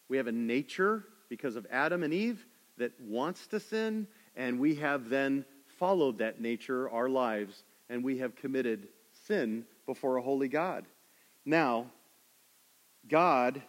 We 0.08 0.16
have 0.16 0.26
a 0.26 0.32
nature 0.32 1.04
because 1.28 1.56
of 1.56 1.66
Adam 1.70 2.02
and 2.02 2.12
Eve 2.12 2.44
that 2.78 2.92
wants 3.00 3.46
to 3.48 3.60
sin, 3.60 4.06
and 4.36 4.58
we 4.58 4.74
have 4.76 5.08
then 5.08 5.44
followed 5.78 6.18
that 6.18 6.40
nature 6.40 6.90
our 6.90 7.08
lives, 7.08 7.64
and 7.88 8.04
we 8.04 8.18
have 8.18 8.36
committed 8.36 8.88
sin 9.26 9.64
before 9.86 10.16
a 10.16 10.22
holy 10.22 10.48
God. 10.48 10.84
Now, 11.44 11.86
God, 13.08 13.62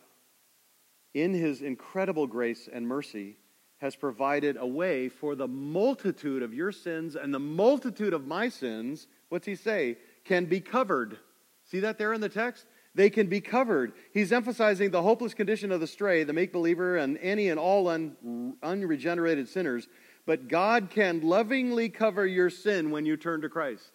in 1.13 1.33
his 1.33 1.61
incredible 1.61 2.27
grace 2.27 2.69
and 2.71 2.87
mercy, 2.87 3.37
has 3.77 3.95
provided 3.95 4.55
a 4.57 4.65
way 4.65 5.09
for 5.09 5.35
the 5.35 5.47
multitude 5.47 6.41
of 6.41 6.53
your 6.53 6.71
sins 6.71 7.15
and 7.15 7.33
the 7.33 7.39
multitude 7.39 8.13
of 8.13 8.25
my 8.25 8.47
sins, 8.47 9.07
what's 9.29 9.45
he 9.45 9.55
say, 9.55 9.97
can 10.23 10.45
be 10.45 10.61
covered. 10.61 11.17
See 11.65 11.81
that 11.81 11.97
there 11.97 12.13
in 12.13 12.21
the 12.21 12.29
text? 12.29 12.65
They 12.95 13.09
can 13.09 13.27
be 13.27 13.41
covered. 13.41 13.93
He's 14.13 14.31
emphasizing 14.31 14.91
the 14.91 15.01
hopeless 15.01 15.33
condition 15.33 15.71
of 15.71 15.79
the 15.79 15.87
stray, 15.87 16.23
the 16.23 16.33
make 16.33 16.53
believer, 16.53 16.97
and 16.97 17.17
any 17.17 17.49
and 17.49 17.59
all 17.59 17.87
un, 17.87 18.55
unregenerated 18.61 19.47
sinners. 19.49 19.87
But 20.25 20.47
God 20.47 20.89
can 20.89 21.21
lovingly 21.21 21.89
cover 21.89 22.25
your 22.25 22.49
sin 22.49 22.91
when 22.91 23.05
you 23.05 23.17
turn 23.17 23.41
to 23.41 23.49
Christ. 23.49 23.91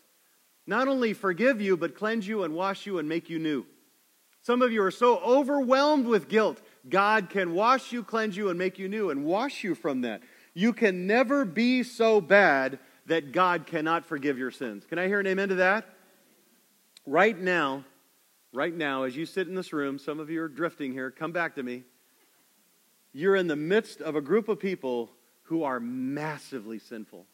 Not 0.67 0.89
only 0.89 1.15
forgive 1.15 1.61
you, 1.61 1.77
but 1.77 1.97
cleanse 1.97 2.27
you 2.27 2.43
and 2.43 2.55
wash 2.55 2.87
you 2.87 2.99
and 2.99 3.09
make 3.09 3.31
you 3.31 3.39
new. 3.39 3.65
Some 4.43 4.63
of 4.63 4.73
you 4.73 4.83
are 4.83 4.91
so 4.91 5.19
overwhelmed 5.19 6.07
with 6.07 6.29
guilt. 6.29 6.61
God 6.89 7.31
can 7.31 7.55
wash 7.55 7.93
you, 7.93 8.03
cleanse 8.03 8.37
you, 8.37 8.51
and 8.51 8.59
make 8.59 8.79
you 8.79 8.89
new 8.89 9.11
and 9.11 9.25
wash 9.25 9.65
you 9.65 9.75
from 9.75 10.03
that. 10.03 10.23
You 10.55 10.73
can 10.73 11.07
never 11.07 11.45
be 11.45 11.83
so 11.83 12.21
bad 12.21 12.79
that 13.07 13.33
God 13.33 13.67
cannot 13.67 14.05
forgive 14.05 14.39
your 14.39 14.51
sins. 14.51 14.85
Can 14.85 14.99
I 14.99 15.07
hear 15.07 15.21
an 15.21 15.27
amen 15.27 15.51
to 15.51 15.55
that? 15.57 15.87
Right 17.07 17.39
now, 17.39 17.85
right 18.53 18.75
now, 18.75 19.05
as 19.05 19.17
you 19.17 19.27
sit 19.27 19.49
in 19.49 19.55
this 19.55 19.73
room, 19.73 19.99
some 19.99 20.21
of 20.21 20.31
you 20.31 20.43
are 20.43 20.49
drifting 20.49 20.93
here, 20.93 21.11
come 21.11 21.33
back 21.33 21.55
to 21.57 21.63
me. 21.63 21.85
You're 23.13 23.37
in 23.37 23.47
the 23.47 23.57
midst 23.57 24.01
of 24.01 24.17
a 24.17 24.21
group 24.21 24.49
of 24.49 24.61
people 24.61 25.11
who 25.45 25.65
are 25.65 25.81
massively 25.81 26.79
sinful. 26.79 27.27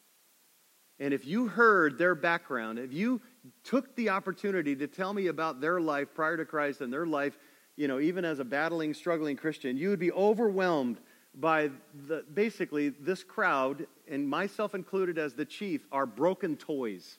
And 1.01 1.13
if 1.13 1.27
you 1.27 1.49
heard 1.49 1.99
their 1.99 2.15
background, 2.15 2.79
if 2.79 2.93
you 2.93 3.21
took 3.65 3.97
the 3.97 4.11
opportunity 4.11 4.77
to 4.77 4.87
tell 4.87 5.13
me 5.13 5.27
about 5.27 5.61
their 5.61 5.81
life 5.81 6.15
prior 6.15 6.37
to 6.37 6.45
Christ 6.45 6.81
and 6.81 6.93
their 6.93 7.07
life, 7.07 7.37
you 7.77 7.89
know, 7.89 7.99
even 7.99 8.25
as 8.25 8.39
a 8.39 8.45
battling, 8.45 8.95
struggling 8.95 9.37
Christian, 9.37 9.77
you 9.77 9.89
would 9.89 9.99
be 9.99 10.13
overwhelmed 10.13 11.01
by 11.35 11.71
the, 12.07 12.25
basically 12.33 12.91
this 12.91 13.25
crowd, 13.25 13.89
and 14.09 14.29
myself 14.29 14.75
included 14.77 15.19
as 15.19 15.35
the 15.35 15.45
chief, 15.45 15.85
are 15.91 16.07
broken 16.07 16.57
toys. 16.57 17.19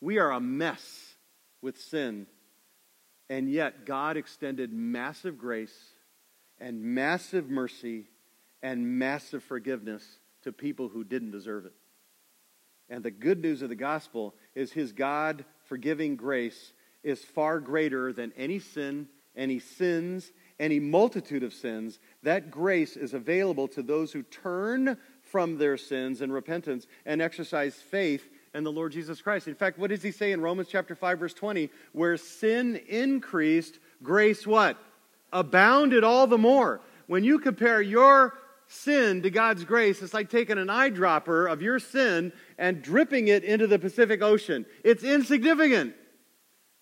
We 0.00 0.18
are 0.18 0.30
a 0.30 0.38
mess 0.38 1.16
with 1.60 1.80
sin 1.80 2.28
and 3.28 3.50
yet, 3.50 3.86
God 3.86 4.16
extended 4.16 4.72
massive 4.72 5.36
grace 5.38 5.76
and 6.60 6.82
massive 6.82 7.50
mercy 7.50 8.04
and 8.62 8.98
massive 8.98 9.42
forgiveness 9.42 10.04
to 10.42 10.52
people 10.52 10.88
who 10.88 11.04
didn't 11.04 11.32
deserve 11.32 11.66
it. 11.66 11.74
And 12.88 13.02
the 13.02 13.10
good 13.10 13.40
news 13.40 13.62
of 13.62 13.68
the 13.68 13.74
gospel 13.74 14.34
is 14.54 14.72
his 14.72 14.92
God 14.92 15.44
forgiving 15.64 16.16
grace 16.16 16.72
is 17.02 17.20
far 17.22 17.58
greater 17.60 18.12
than 18.12 18.32
any 18.36 18.60
sin, 18.60 19.08
any 19.36 19.58
sins, 19.58 20.32
any 20.58 20.78
multitude 20.78 21.42
of 21.42 21.52
sins. 21.52 21.98
That 22.22 22.50
grace 22.50 22.96
is 22.96 23.12
available 23.12 23.68
to 23.68 23.82
those 23.82 24.12
who 24.12 24.22
turn 24.22 24.96
from 25.20 25.58
their 25.58 25.76
sins 25.76 26.20
and 26.20 26.32
repentance 26.32 26.86
and 27.04 27.20
exercise 27.20 27.74
faith 27.74 28.28
and 28.56 28.64
the 28.64 28.72
Lord 28.72 28.92
Jesus 28.92 29.20
Christ. 29.20 29.48
In 29.48 29.54
fact, 29.54 29.78
what 29.78 29.90
does 29.90 30.02
he 30.02 30.10
say 30.10 30.32
in 30.32 30.40
Romans 30.40 30.68
chapter 30.70 30.94
5 30.94 31.18
verse 31.18 31.34
20? 31.34 31.70
Where 31.92 32.16
sin 32.16 32.80
increased, 32.88 33.78
grace 34.02 34.46
what? 34.46 34.78
Abounded 35.30 36.02
all 36.02 36.26
the 36.26 36.38
more. 36.38 36.80
When 37.06 37.22
you 37.22 37.38
compare 37.38 37.82
your 37.82 38.32
sin 38.66 39.22
to 39.22 39.30
God's 39.30 39.64
grace, 39.64 40.00
it's 40.00 40.14
like 40.14 40.30
taking 40.30 40.56
an 40.56 40.68
eyedropper 40.68 41.52
of 41.52 41.60
your 41.60 41.78
sin 41.78 42.32
and 42.56 42.80
dripping 42.80 43.28
it 43.28 43.44
into 43.44 43.66
the 43.66 43.78
Pacific 43.78 44.22
Ocean. 44.22 44.64
It's 44.82 45.04
insignificant. 45.04 45.94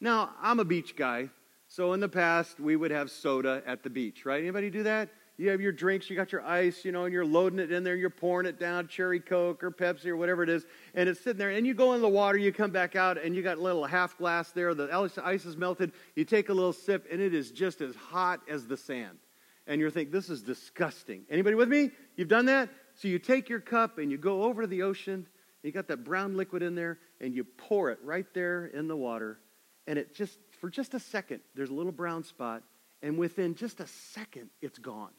Now, 0.00 0.30
I'm 0.40 0.60
a 0.60 0.64
beach 0.64 0.94
guy, 0.94 1.28
so 1.66 1.92
in 1.92 1.98
the 1.98 2.08
past 2.08 2.60
we 2.60 2.76
would 2.76 2.92
have 2.92 3.10
soda 3.10 3.62
at 3.66 3.82
the 3.82 3.90
beach, 3.90 4.24
right? 4.24 4.40
Anybody 4.40 4.70
do 4.70 4.84
that? 4.84 5.08
You 5.36 5.50
have 5.50 5.60
your 5.60 5.72
drinks, 5.72 6.08
you 6.08 6.16
got 6.16 6.30
your 6.30 6.44
ice, 6.44 6.84
you 6.84 6.92
know, 6.92 7.04
and 7.04 7.12
you're 7.12 7.26
loading 7.26 7.58
it 7.58 7.72
in 7.72 7.82
there, 7.82 7.96
you're 7.96 8.10
pouring 8.10 8.46
it 8.46 8.58
down, 8.58 8.86
cherry 8.86 9.18
Coke 9.18 9.64
or 9.64 9.70
Pepsi 9.70 10.06
or 10.06 10.16
whatever 10.16 10.42
it 10.42 10.48
is, 10.48 10.64
and 10.94 11.08
it's 11.08 11.20
sitting 11.20 11.38
there, 11.38 11.50
and 11.50 11.66
you 11.66 11.74
go 11.74 11.94
in 11.94 12.00
the 12.00 12.08
water, 12.08 12.38
you 12.38 12.52
come 12.52 12.70
back 12.70 12.94
out, 12.94 13.18
and 13.22 13.34
you 13.34 13.42
got 13.42 13.58
a 13.58 13.60
little 13.60 13.84
half 13.84 14.16
glass 14.16 14.52
there, 14.52 14.74
the 14.74 14.88
ice 15.24 15.44
is 15.44 15.56
melted, 15.56 15.92
you 16.14 16.24
take 16.24 16.48
a 16.50 16.54
little 16.54 16.72
sip, 16.72 17.06
and 17.10 17.20
it 17.20 17.34
is 17.34 17.50
just 17.50 17.80
as 17.80 17.96
hot 17.96 18.40
as 18.48 18.66
the 18.66 18.76
sand. 18.76 19.18
And 19.66 19.80
you're 19.80 19.90
thinking, 19.90 20.12
this 20.12 20.28
is 20.28 20.42
disgusting. 20.42 21.24
Anybody 21.30 21.56
with 21.56 21.68
me? 21.68 21.90
You've 22.16 22.28
done 22.28 22.46
that? 22.46 22.68
So 22.96 23.08
you 23.08 23.18
take 23.18 23.48
your 23.48 23.60
cup 23.60 23.98
and 23.98 24.10
you 24.10 24.18
go 24.18 24.44
over 24.44 24.62
to 24.62 24.68
the 24.68 24.82
ocean, 24.82 25.26
you 25.62 25.72
got 25.72 25.88
that 25.88 26.04
brown 26.04 26.36
liquid 26.36 26.62
in 26.62 26.74
there, 26.74 26.98
and 27.20 27.34
you 27.34 27.42
pour 27.44 27.90
it 27.90 27.98
right 28.04 28.26
there 28.34 28.66
in 28.66 28.86
the 28.86 28.96
water, 28.96 29.40
and 29.86 29.98
it 29.98 30.14
just, 30.14 30.38
for 30.60 30.70
just 30.70 30.94
a 30.94 31.00
second, 31.00 31.40
there's 31.54 31.70
a 31.70 31.74
little 31.74 31.92
brown 31.92 32.22
spot, 32.22 32.62
and 33.02 33.18
within 33.18 33.54
just 33.54 33.80
a 33.80 33.86
second, 33.86 34.50
it's 34.62 34.78
gone. 34.78 35.10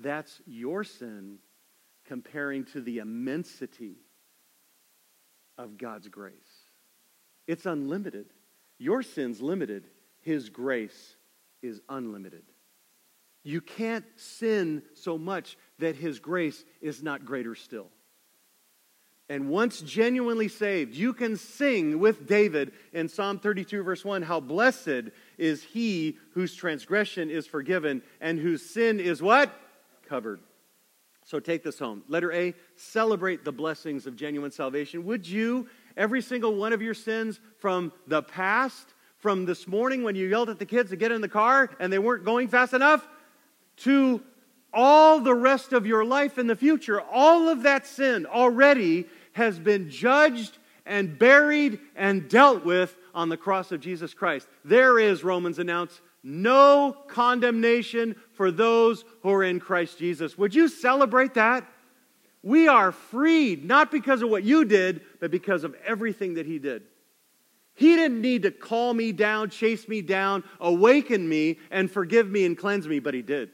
That's 0.00 0.40
your 0.46 0.84
sin 0.84 1.38
comparing 2.06 2.64
to 2.66 2.80
the 2.80 2.98
immensity 2.98 3.96
of 5.56 5.76
God's 5.76 6.08
grace. 6.08 6.32
It's 7.46 7.66
unlimited. 7.66 8.26
Your 8.78 9.02
sin's 9.02 9.40
limited, 9.40 9.88
His 10.20 10.50
grace 10.50 11.16
is 11.62 11.80
unlimited. 11.88 12.44
You 13.42 13.60
can't 13.60 14.04
sin 14.16 14.82
so 14.94 15.18
much 15.18 15.56
that 15.78 15.96
His 15.96 16.20
grace 16.20 16.64
is 16.80 17.02
not 17.02 17.24
greater 17.24 17.54
still. 17.54 17.88
And 19.30 19.50
once 19.50 19.80
genuinely 19.80 20.48
saved, 20.48 20.94
you 20.94 21.12
can 21.12 21.36
sing 21.36 21.98
with 21.98 22.26
David 22.26 22.72
in 22.94 23.08
Psalm 23.08 23.38
32, 23.38 23.82
verse 23.82 24.02
1 24.02 24.22
how 24.22 24.40
blessed 24.40 25.10
is 25.36 25.62
he 25.62 26.16
whose 26.32 26.54
transgression 26.54 27.28
is 27.28 27.46
forgiven 27.46 28.02
and 28.22 28.38
whose 28.38 28.62
sin 28.62 29.00
is 29.00 29.20
what? 29.20 29.52
Covered. 30.08 30.40
So 31.24 31.40
take 31.40 31.62
this 31.62 31.78
home. 31.78 32.02
Letter 32.08 32.32
A, 32.32 32.54
celebrate 32.76 33.44
the 33.44 33.52
blessings 33.52 34.06
of 34.06 34.16
genuine 34.16 34.50
salvation. 34.50 35.04
Would 35.04 35.28
you, 35.28 35.68
every 35.96 36.22
single 36.22 36.54
one 36.54 36.72
of 36.72 36.80
your 36.80 36.94
sins 36.94 37.38
from 37.58 37.92
the 38.06 38.22
past, 38.22 38.94
from 39.18 39.44
this 39.44 39.68
morning 39.68 40.04
when 40.04 40.14
you 40.14 40.26
yelled 40.26 40.48
at 40.48 40.58
the 40.58 40.64
kids 40.64 40.90
to 40.90 40.96
get 40.96 41.12
in 41.12 41.20
the 41.20 41.28
car 41.28 41.68
and 41.80 41.92
they 41.92 41.98
weren't 41.98 42.24
going 42.24 42.48
fast 42.48 42.72
enough, 42.72 43.06
to 43.78 44.22
all 44.72 45.20
the 45.20 45.34
rest 45.34 45.72
of 45.72 45.86
your 45.86 46.04
life 46.04 46.38
in 46.38 46.46
the 46.46 46.56
future, 46.56 47.00
all 47.00 47.48
of 47.48 47.62
that 47.62 47.86
sin 47.86 48.26
already 48.26 49.06
has 49.32 49.58
been 49.58 49.90
judged 49.90 50.56
and 50.86 51.18
buried 51.18 51.78
and 51.94 52.28
dealt 52.28 52.64
with 52.64 52.96
on 53.14 53.28
the 53.28 53.36
cross 53.36 53.70
of 53.70 53.80
Jesus 53.80 54.14
Christ. 54.14 54.48
There 54.64 54.98
is, 54.98 55.22
Romans 55.22 55.58
announce, 55.58 56.00
no 56.28 56.96
condemnation 57.08 58.14
for 58.34 58.50
those 58.50 59.04
who 59.22 59.30
are 59.30 59.42
in 59.42 59.58
Christ 59.58 59.98
Jesus. 59.98 60.36
Would 60.36 60.54
you 60.54 60.68
celebrate 60.68 61.34
that? 61.34 61.66
We 62.42 62.68
are 62.68 62.92
freed, 62.92 63.64
not 63.64 63.90
because 63.90 64.22
of 64.22 64.30
what 64.30 64.44
you 64.44 64.64
did, 64.64 65.00
but 65.20 65.30
because 65.30 65.64
of 65.64 65.74
everything 65.84 66.34
that 66.34 66.46
He 66.46 66.58
did. 66.58 66.82
He 67.74 67.96
didn't 67.96 68.20
need 68.20 68.42
to 68.42 68.50
call 68.50 68.92
me 68.92 69.12
down, 69.12 69.50
chase 69.50 69.88
me 69.88 70.02
down, 70.02 70.44
awaken 70.60 71.28
me, 71.28 71.58
and 71.70 71.90
forgive 71.90 72.28
me 72.28 72.44
and 72.44 72.56
cleanse 72.56 72.86
me, 72.86 72.98
but 72.98 73.14
He 73.14 73.22
did. 73.22 73.50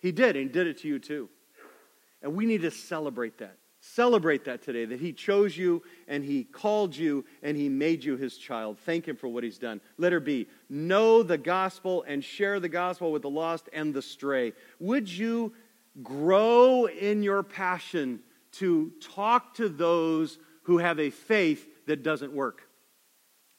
He 0.00 0.12
did, 0.12 0.36
and 0.36 0.46
He 0.46 0.52
did 0.52 0.66
it 0.66 0.78
to 0.78 0.88
you 0.88 0.98
too. 0.98 1.28
And 2.22 2.34
we 2.34 2.46
need 2.46 2.62
to 2.62 2.70
celebrate 2.70 3.38
that. 3.38 3.56
Celebrate 3.94 4.44
that 4.44 4.62
today, 4.62 4.84
that 4.84 5.00
He 5.00 5.12
chose 5.12 5.56
you 5.56 5.82
and 6.06 6.24
He 6.24 6.44
called 6.44 6.94
you 6.94 7.24
and 7.42 7.56
He 7.56 7.68
made 7.68 8.04
you 8.04 8.16
His 8.16 8.36
child. 8.36 8.78
Thank 8.78 9.06
Him 9.06 9.16
for 9.16 9.28
what 9.28 9.44
He's 9.44 9.58
done. 9.58 9.80
Letter 9.96 10.20
B, 10.20 10.46
know 10.68 11.22
the 11.22 11.38
gospel 11.38 12.04
and 12.06 12.22
share 12.22 12.60
the 12.60 12.68
gospel 12.68 13.12
with 13.12 13.22
the 13.22 13.30
lost 13.30 13.68
and 13.72 13.94
the 13.94 14.02
stray. 14.02 14.52
Would 14.78 15.08
you 15.08 15.52
grow 16.02 16.86
in 16.86 17.22
your 17.22 17.42
passion 17.42 18.20
to 18.52 18.92
talk 19.00 19.54
to 19.54 19.68
those 19.68 20.38
who 20.64 20.78
have 20.78 21.00
a 21.00 21.10
faith 21.10 21.66
that 21.86 22.02
doesn't 22.02 22.32
work? 22.32 22.68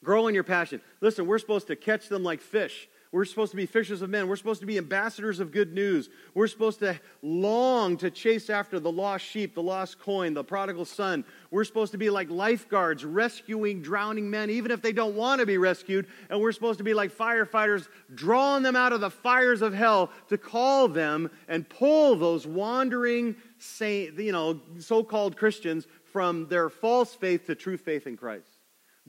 Grow 0.04 0.28
in 0.28 0.36
your 0.36 0.44
passion. 0.44 0.82
Listen, 1.02 1.28
we're 1.28 1.40
supposed 1.40 1.68
to 1.68 1.76
catch 1.76 2.08
them 2.08 2.24
like 2.24 2.40
fish. 2.40 2.88
We're 3.12 3.26
supposed 3.26 3.50
to 3.52 3.58
be 3.58 3.66
fishers 3.66 4.04
of 4.04 4.12
men. 4.12 4.28
We're 4.28 4.36
supposed 4.36 4.60
to 4.60 4.68
be 4.68 4.78
ambassadors 4.78 5.40
of 5.40 5.52
good 5.52 5.74
news. 5.74 6.10
We're 6.36 6.46
supposed 6.46 6.78
to 6.80 7.00
long 7.24 7.98
to 7.98 8.12
chase 8.12 8.52
after 8.52 8.80
the 8.80 8.92
lost 8.92 9.26
sheep, 9.26 9.56
the 9.56 9.64
lost 9.64 10.00
coin, 10.00 10.36
the 10.36 10.44
prodigal 10.44 10.86
son. 10.86 11.26
We're 11.50 11.64
supposed 11.64 11.92
to 11.94 11.98
be 11.98 12.12
like 12.12 12.30
lifeguards 12.30 13.04
rescuing 13.04 13.82
drowning 13.82 14.30
men, 14.30 14.52
even 14.52 14.70
if 14.70 14.84
they 14.84 14.92
don't 14.92 15.16
want 15.16 15.40
to 15.40 15.48
be 15.48 15.58
rescued. 15.58 16.06
And 16.30 16.40
we're 16.40 16.52
supposed 16.52 16.78
to 16.78 16.84
be 16.84 16.94
like 16.94 17.12
firefighters 17.12 17.88
drawing 18.14 18.62
them 18.62 18.76
out 18.76 18.94
of 18.94 19.02
the 19.02 19.10
fires 19.10 19.64
of 19.64 19.74
hell 19.74 20.12
to 20.28 20.38
call 20.38 20.88
them 20.88 21.32
and 21.48 21.68
pull 21.68 22.16
those 22.16 22.46
wandering, 22.46 23.36
you 23.80 24.32
know, 24.32 24.62
so 24.78 25.04
called 25.04 25.36
Christians 25.36 25.88
from 26.14 26.48
their 26.48 26.70
false 26.70 27.16
faith 27.16 27.48
to 27.48 27.56
true 27.56 27.78
faith 27.78 28.06
in 28.06 28.18
Christ. 28.18 28.59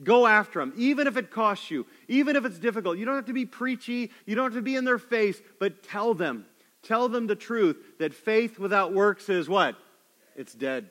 Go 0.03 0.25
after 0.25 0.59
them, 0.59 0.73
even 0.75 1.05
if 1.05 1.17
it 1.17 1.29
costs 1.29 1.69
you, 1.69 1.85
even 2.07 2.35
if 2.35 2.45
it's 2.45 2.57
difficult. 2.57 2.97
You 2.97 3.05
don't 3.05 3.15
have 3.15 3.25
to 3.25 3.33
be 3.33 3.45
preachy, 3.45 4.11
you 4.25 4.35
don't 4.35 4.45
have 4.45 4.53
to 4.53 4.61
be 4.61 4.75
in 4.75 4.85
their 4.85 4.97
face, 4.97 5.41
but 5.59 5.83
tell 5.83 6.13
them. 6.13 6.45
Tell 6.81 7.07
them 7.07 7.27
the 7.27 7.35
truth 7.35 7.77
that 7.99 8.13
faith 8.13 8.57
without 8.57 8.93
works 8.93 9.29
is 9.29 9.47
what? 9.47 9.75
It's 10.35 10.53
dead. 10.53 10.89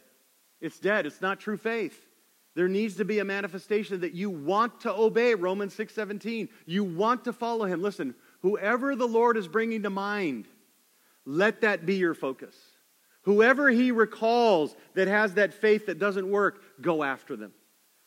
It's 0.61 0.78
dead. 0.78 1.07
It's 1.07 1.20
not 1.20 1.40
true 1.40 1.57
faith. 1.57 2.07
There 2.55 2.68
needs 2.68 2.96
to 2.96 3.05
be 3.05 3.18
a 3.20 3.24
manifestation 3.24 4.01
that 4.01 4.12
you 4.12 4.28
want 4.28 4.80
to 4.82 4.92
obey 4.92 5.34
Romans 5.34 5.74
6:17. 5.74 6.48
You 6.66 6.84
want 6.84 7.24
to 7.24 7.32
follow 7.32 7.64
him. 7.64 7.80
Listen, 7.80 8.14
whoever 8.42 8.94
the 8.94 9.09
Lord 9.09 9.36
is 9.36 9.48
bringing 9.48 9.82
to 9.84 9.90
mind, 9.90 10.46
let 11.24 11.61
that 11.62 11.86
be 11.86 11.96
your 11.96 12.14
focus. 12.14 12.57
Whoever 13.22 13.70
he 13.70 13.92
recalls 13.92 14.74
that 14.94 15.09
has 15.09 15.34
that 15.34 15.55
faith 15.55 15.86
that 15.86 15.98
doesn't 15.98 16.30
work, 16.30 16.62
go 16.80 17.03
after 17.03 17.36
them. 17.36 17.53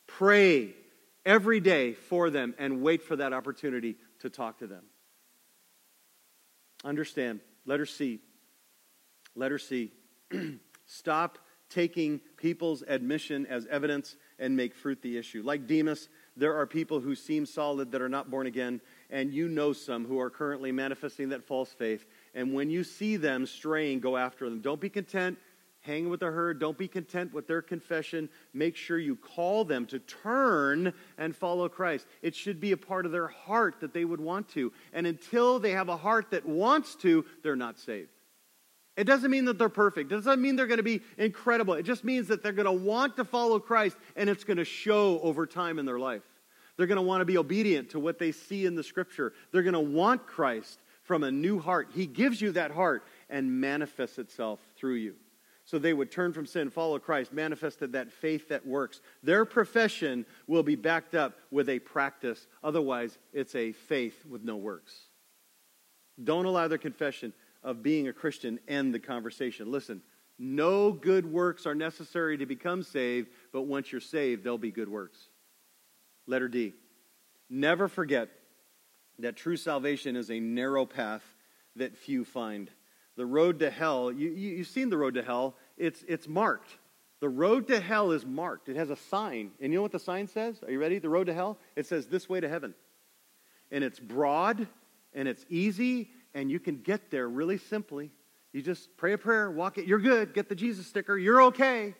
Pray 0.06 0.74
every 1.24 1.60
day 1.60 1.92
for 1.94 2.30
them 2.30 2.54
and 2.58 2.82
wait 2.82 3.02
for 3.02 3.16
that 3.16 3.32
opportunity 3.32 3.96
to 4.20 4.30
talk 4.30 4.58
to 4.58 4.66
them. 4.66 4.84
Understand. 6.84 7.40
Letter 7.66 7.86
C. 7.86 8.20
Letter 9.34 9.58
C. 9.58 9.90
Stop 10.86 11.38
taking 11.70 12.20
people's 12.36 12.82
admission 12.86 13.46
as 13.46 13.66
evidence 13.66 14.16
and 14.38 14.56
make 14.56 14.74
fruit 14.74 15.00
the 15.02 15.16
issue. 15.16 15.42
Like 15.42 15.66
Demas, 15.66 16.08
there 16.36 16.54
are 16.56 16.66
people 16.66 17.00
who 17.00 17.14
seem 17.14 17.46
solid 17.46 17.92
that 17.92 18.02
are 18.02 18.08
not 18.08 18.30
born 18.30 18.46
again, 18.46 18.80
and 19.10 19.32
you 19.32 19.48
know 19.48 19.72
some 19.72 20.04
who 20.04 20.20
are 20.20 20.30
currently 20.30 20.72
manifesting 20.72 21.30
that 21.30 21.44
false 21.44 21.72
faith. 21.72 22.06
And 22.34 22.52
when 22.52 22.70
you 22.70 22.84
see 22.84 23.16
them 23.16 23.46
straying, 23.46 24.00
go 24.00 24.16
after 24.16 24.48
them. 24.48 24.60
Don't 24.60 24.80
be 24.80 24.90
content 24.90 25.38
hang 25.84 26.08
with 26.08 26.20
the 26.20 26.30
herd. 26.30 26.58
Don't 26.58 26.78
be 26.78 26.88
content 26.88 27.32
with 27.32 27.46
their 27.46 27.62
confession. 27.62 28.28
Make 28.52 28.76
sure 28.76 28.98
you 28.98 29.16
call 29.16 29.64
them 29.64 29.86
to 29.86 29.98
turn 29.98 30.92
and 31.18 31.36
follow 31.36 31.68
Christ. 31.68 32.06
It 32.22 32.34
should 32.34 32.60
be 32.60 32.72
a 32.72 32.76
part 32.76 33.06
of 33.06 33.12
their 33.12 33.28
heart 33.28 33.80
that 33.80 33.92
they 33.92 34.04
would 34.04 34.20
want 34.20 34.48
to. 34.50 34.72
And 34.92 35.06
until 35.06 35.58
they 35.58 35.72
have 35.72 35.88
a 35.88 35.96
heart 35.96 36.30
that 36.30 36.46
wants 36.46 36.94
to, 36.96 37.24
they're 37.42 37.56
not 37.56 37.78
saved. 37.78 38.08
It 38.96 39.04
doesn't 39.04 39.30
mean 39.30 39.44
that 39.46 39.58
they're 39.58 39.68
perfect. 39.68 40.10
It 40.12 40.14
doesn't 40.14 40.40
mean 40.40 40.56
they're 40.56 40.66
going 40.66 40.78
to 40.78 40.82
be 40.84 41.02
incredible. 41.18 41.74
It 41.74 41.82
just 41.82 42.04
means 42.04 42.28
that 42.28 42.42
they're 42.42 42.52
going 42.52 42.64
to 42.64 42.72
want 42.72 43.16
to 43.16 43.24
follow 43.24 43.58
Christ 43.58 43.96
and 44.16 44.30
it's 44.30 44.44
going 44.44 44.58
to 44.58 44.64
show 44.64 45.20
over 45.20 45.46
time 45.46 45.78
in 45.78 45.84
their 45.84 45.98
life. 45.98 46.22
They're 46.76 46.86
going 46.86 46.96
to 46.96 47.02
want 47.02 47.20
to 47.20 47.24
be 47.24 47.36
obedient 47.36 47.90
to 47.90 48.00
what 48.00 48.18
they 48.18 48.32
see 48.32 48.66
in 48.66 48.74
the 48.74 48.82
scripture. 48.82 49.32
They're 49.52 49.62
going 49.62 49.74
to 49.74 49.80
want 49.80 50.26
Christ 50.26 50.80
from 51.02 51.24
a 51.24 51.30
new 51.30 51.58
heart. 51.58 51.90
He 51.94 52.06
gives 52.06 52.40
you 52.40 52.52
that 52.52 52.70
heart 52.70 53.04
and 53.28 53.60
manifests 53.60 54.18
itself 54.18 54.60
through 54.76 54.94
you 54.94 55.14
so 55.64 55.78
they 55.78 55.94
would 55.94 56.10
turn 56.10 56.32
from 56.32 56.46
sin, 56.46 56.70
follow 56.70 56.98
Christ, 56.98 57.32
manifested 57.32 57.92
that 57.92 58.12
faith 58.12 58.48
that 58.48 58.66
works. 58.66 59.00
Their 59.22 59.44
profession 59.44 60.26
will 60.46 60.62
be 60.62 60.76
backed 60.76 61.14
up 61.14 61.34
with 61.50 61.68
a 61.68 61.78
practice. 61.78 62.46
Otherwise, 62.62 63.18
it's 63.32 63.54
a 63.54 63.72
faith 63.72 64.26
with 64.26 64.44
no 64.44 64.56
works. 64.56 64.94
Don't 66.22 66.44
allow 66.44 66.68
their 66.68 66.78
confession 66.78 67.32
of 67.62 67.82
being 67.82 68.08
a 68.08 68.12
Christian 68.12 68.60
end 68.68 68.92
the 68.92 68.98
conversation. 68.98 69.72
Listen, 69.72 70.02
no 70.38 70.92
good 70.92 71.30
works 71.30 71.64
are 71.64 71.74
necessary 71.74 72.36
to 72.36 72.46
become 72.46 72.82
saved, 72.82 73.30
but 73.52 73.62
once 73.62 73.90
you're 73.90 74.00
saved, 74.00 74.44
there'll 74.44 74.58
be 74.58 74.70
good 74.70 74.88
works. 74.88 75.28
Letter 76.26 76.48
D. 76.48 76.74
Never 77.48 77.88
forget 77.88 78.28
that 79.18 79.36
true 79.36 79.56
salvation 79.56 80.16
is 80.16 80.30
a 80.30 80.40
narrow 80.40 80.86
path 80.86 81.22
that 81.76 81.96
few 81.96 82.24
find 82.24 82.70
the 83.16 83.26
road 83.26 83.60
to 83.60 83.70
hell, 83.70 84.10
you, 84.10 84.30
you, 84.30 84.58
have 84.58 84.66
seen 84.66 84.90
the 84.90 84.96
road 84.96 85.14
to 85.14 85.22
hell, 85.22 85.54
it's, 85.76 86.04
it's 86.08 86.28
marked. 86.28 86.78
The 87.20 87.28
road 87.28 87.68
to 87.68 87.80
hell 87.80 88.10
is 88.10 88.26
marked. 88.26 88.68
It 88.68 88.76
has 88.76 88.90
a 88.90 88.96
sign. 88.96 89.52
And 89.60 89.72
you 89.72 89.78
know 89.78 89.82
what 89.82 89.92
the 89.92 89.98
sign 89.98 90.28
says? 90.28 90.62
Are 90.62 90.70
you 90.70 90.78
ready? 90.78 90.98
The 90.98 91.08
road 91.08 91.26
to 91.28 91.34
hell? 91.34 91.58
It 91.76 91.86
says, 91.86 92.06
This 92.06 92.28
way 92.28 92.40
to 92.40 92.48
heaven. 92.48 92.74
And 93.70 93.82
it's 93.82 93.98
broad 93.98 94.66
and 95.14 95.28
it's 95.28 95.46
easy, 95.48 96.10
and 96.34 96.50
you 96.50 96.58
can 96.58 96.78
get 96.78 97.10
there 97.10 97.28
really 97.28 97.58
simply. 97.58 98.10
You 98.52 98.62
just 98.62 98.96
pray 98.96 99.12
a 99.12 99.18
prayer, 99.18 99.50
walk 99.50 99.78
it, 99.78 99.86
you're 99.86 99.98
good, 99.98 100.34
get 100.34 100.48
the 100.48 100.54
Jesus 100.54 100.86
sticker, 100.86 101.16
you're 101.16 101.42
okay. 101.44 101.94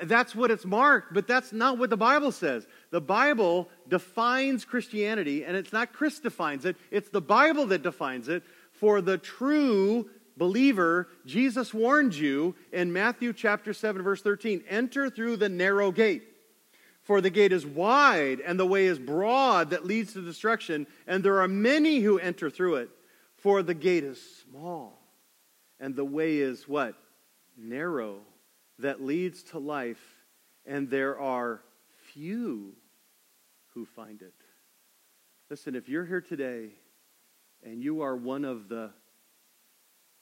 That's 0.00 0.34
what 0.34 0.50
it's 0.50 0.64
marked, 0.64 1.12
but 1.12 1.26
that's 1.26 1.52
not 1.52 1.76
what 1.76 1.90
the 1.90 1.96
Bible 1.96 2.30
says. 2.30 2.66
The 2.90 3.00
Bible 3.00 3.68
defines 3.88 4.64
Christianity, 4.64 5.44
and 5.44 5.56
it's 5.56 5.72
not 5.72 5.92
Chris 5.92 6.20
defines 6.20 6.64
it, 6.64 6.76
it's 6.90 7.10
the 7.10 7.20
Bible 7.20 7.66
that 7.66 7.82
defines 7.82 8.28
it. 8.28 8.42
For 8.72 9.00
the 9.00 9.18
true 9.18 10.08
believer, 10.38 11.08
Jesus 11.26 11.74
warned 11.74 12.14
you 12.14 12.54
in 12.72 12.92
Matthew 12.92 13.32
chapter 13.32 13.72
7 13.74 14.02
verse 14.02 14.22
13, 14.22 14.64
enter 14.68 15.10
through 15.10 15.36
the 15.36 15.48
narrow 15.48 15.90
gate. 15.90 16.24
For 17.02 17.20
the 17.20 17.30
gate 17.30 17.52
is 17.52 17.66
wide 17.66 18.40
and 18.40 18.58
the 18.58 18.66
way 18.66 18.86
is 18.86 18.98
broad 18.98 19.70
that 19.70 19.86
leads 19.86 20.12
to 20.12 20.22
destruction, 20.22 20.86
and 21.06 21.24
there 21.24 21.40
are 21.40 21.48
many 21.48 22.00
who 22.00 22.18
enter 22.18 22.50
through 22.50 22.76
it. 22.76 22.90
For 23.36 23.62
the 23.62 23.74
gate 23.74 24.04
is 24.04 24.20
small 24.42 24.98
and 25.80 25.94
the 25.94 26.04
way 26.04 26.38
is 26.38 26.68
what? 26.68 26.94
Narrow 27.56 28.20
that 28.78 29.02
leads 29.02 29.42
to 29.44 29.58
life, 29.58 30.00
and 30.66 30.88
there 30.88 31.18
are 31.18 31.62
few 32.12 32.74
who 33.74 33.84
find 33.84 34.22
it. 34.22 34.34
Listen, 35.50 35.74
if 35.74 35.88
you're 35.88 36.04
here 36.04 36.20
today 36.20 36.70
and 37.64 37.82
you 37.82 38.02
are 38.02 38.14
one 38.14 38.44
of 38.44 38.68
the 38.68 38.90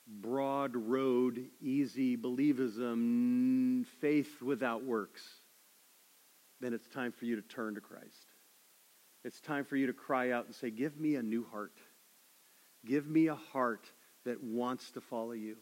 broad 0.07 0.76
road, 0.76 1.46
easy 1.61 2.16
believism, 2.16 3.84
faith 4.00 4.40
without 4.40 4.84
works, 4.84 5.22
then 6.61 6.72
it's 6.72 6.88
time 6.88 7.12
for 7.12 7.24
you 7.24 7.36
to 7.36 7.42
turn 7.42 7.74
to 7.74 7.80
Christ. 7.80 8.32
It's 9.24 9.40
time 9.40 9.64
for 9.64 9.76
you 9.76 9.88
to 9.88 9.92
cry 9.92 10.30
out 10.30 10.46
and 10.46 10.54
say, 10.54 10.70
Give 10.70 10.98
me 10.98 11.16
a 11.16 11.22
new 11.22 11.44
heart. 11.50 11.78
Give 12.84 13.07
me 13.09 13.26
a 13.26 13.34
heart 13.34 13.90
that 14.24 14.42
wants 14.42 14.92
to 14.92 15.00
follow 15.00 15.32
you, 15.32 15.57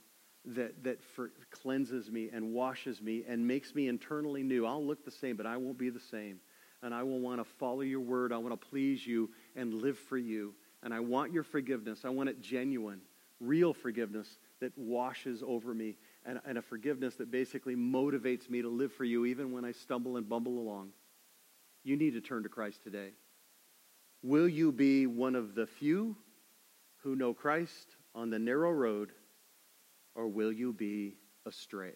that, 0.45 0.85
that 0.85 1.03
for, 1.03 1.31
cleanses 1.51 2.11
me 2.11 2.29
and 2.33 2.53
washes 2.53 3.01
me 3.01 3.25
and 3.27 3.47
makes 3.47 3.75
me 3.75 3.89
internally 3.89 4.43
new. 4.43 4.67
I'll 4.67 4.85
look 4.85 5.05
the 5.05 5.11
same, 5.11 5.37
but 5.37 5.47
I 5.47 5.57
won't 5.57 5.79
be 5.79 5.89
the 5.89 6.01
same. 6.01 6.41
And 6.83 6.93
I 6.93 7.03
will 7.03 7.21
want 7.21 7.41
to 7.41 7.45
follow 7.59 7.81
your 7.81 8.01
word. 8.01 8.31
I 8.31 8.37
want 8.37 8.61
to 8.61 8.69
please 8.69 9.07
you 9.07 9.31
and 9.57 9.73
live 9.73 9.99
for 9.99 10.19
you. 10.19 10.55
And 10.83 10.93
I 10.93 11.01
want 11.01 11.33
your 11.33 11.45
forgiveness. 11.45 12.05
I 12.05 12.11
want 12.11 12.29
it 12.29 12.43
genuine 12.43 13.01
real 13.41 13.73
forgiveness 13.73 14.39
that 14.61 14.77
washes 14.77 15.43
over 15.47 15.75
me 15.75 15.97
and, 16.25 16.41
and, 16.47 16.57
a 16.57 16.63
forgiveness 16.63 17.17
that 17.17 17.31
basically 17.31 17.77
motivates 17.77 18.49
me 18.49 18.63
to 18.63 18.69
live 18.69 18.93
for 18.93 19.05
you 19.05 19.27
even 19.27 19.53
when 19.53 19.65
I 19.65 19.73
stumble 19.73 20.17
and 20.17 20.29
bumble 20.29 20.59
along. 20.59 20.91
You 21.83 21.97
need 21.97 22.15
to 22.15 22.21
turn 22.21 22.45
to 22.45 22.49
Christ 22.49 22.83
today. 22.83 23.11
Will 24.23 24.49
you 24.49 24.73
be 24.73 25.07
one 25.07 25.35
of 25.35 25.55
the 25.55 25.67
few 25.67 26.17
who 27.03 27.15
know 27.15 27.35
Christ 27.35 27.97
on 28.15 28.31
the 28.31 28.39
narrow 28.39 28.71
road 28.71 29.13
or 30.15 30.29
will 30.29 30.53
you 30.53 30.73
be 30.73 31.17
astray? 31.45 31.93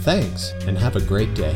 Thanks, 0.03 0.53
and 0.67 0.79
have 0.79 0.97
a 0.97 1.01
great 1.01 1.35
day. 1.35 1.55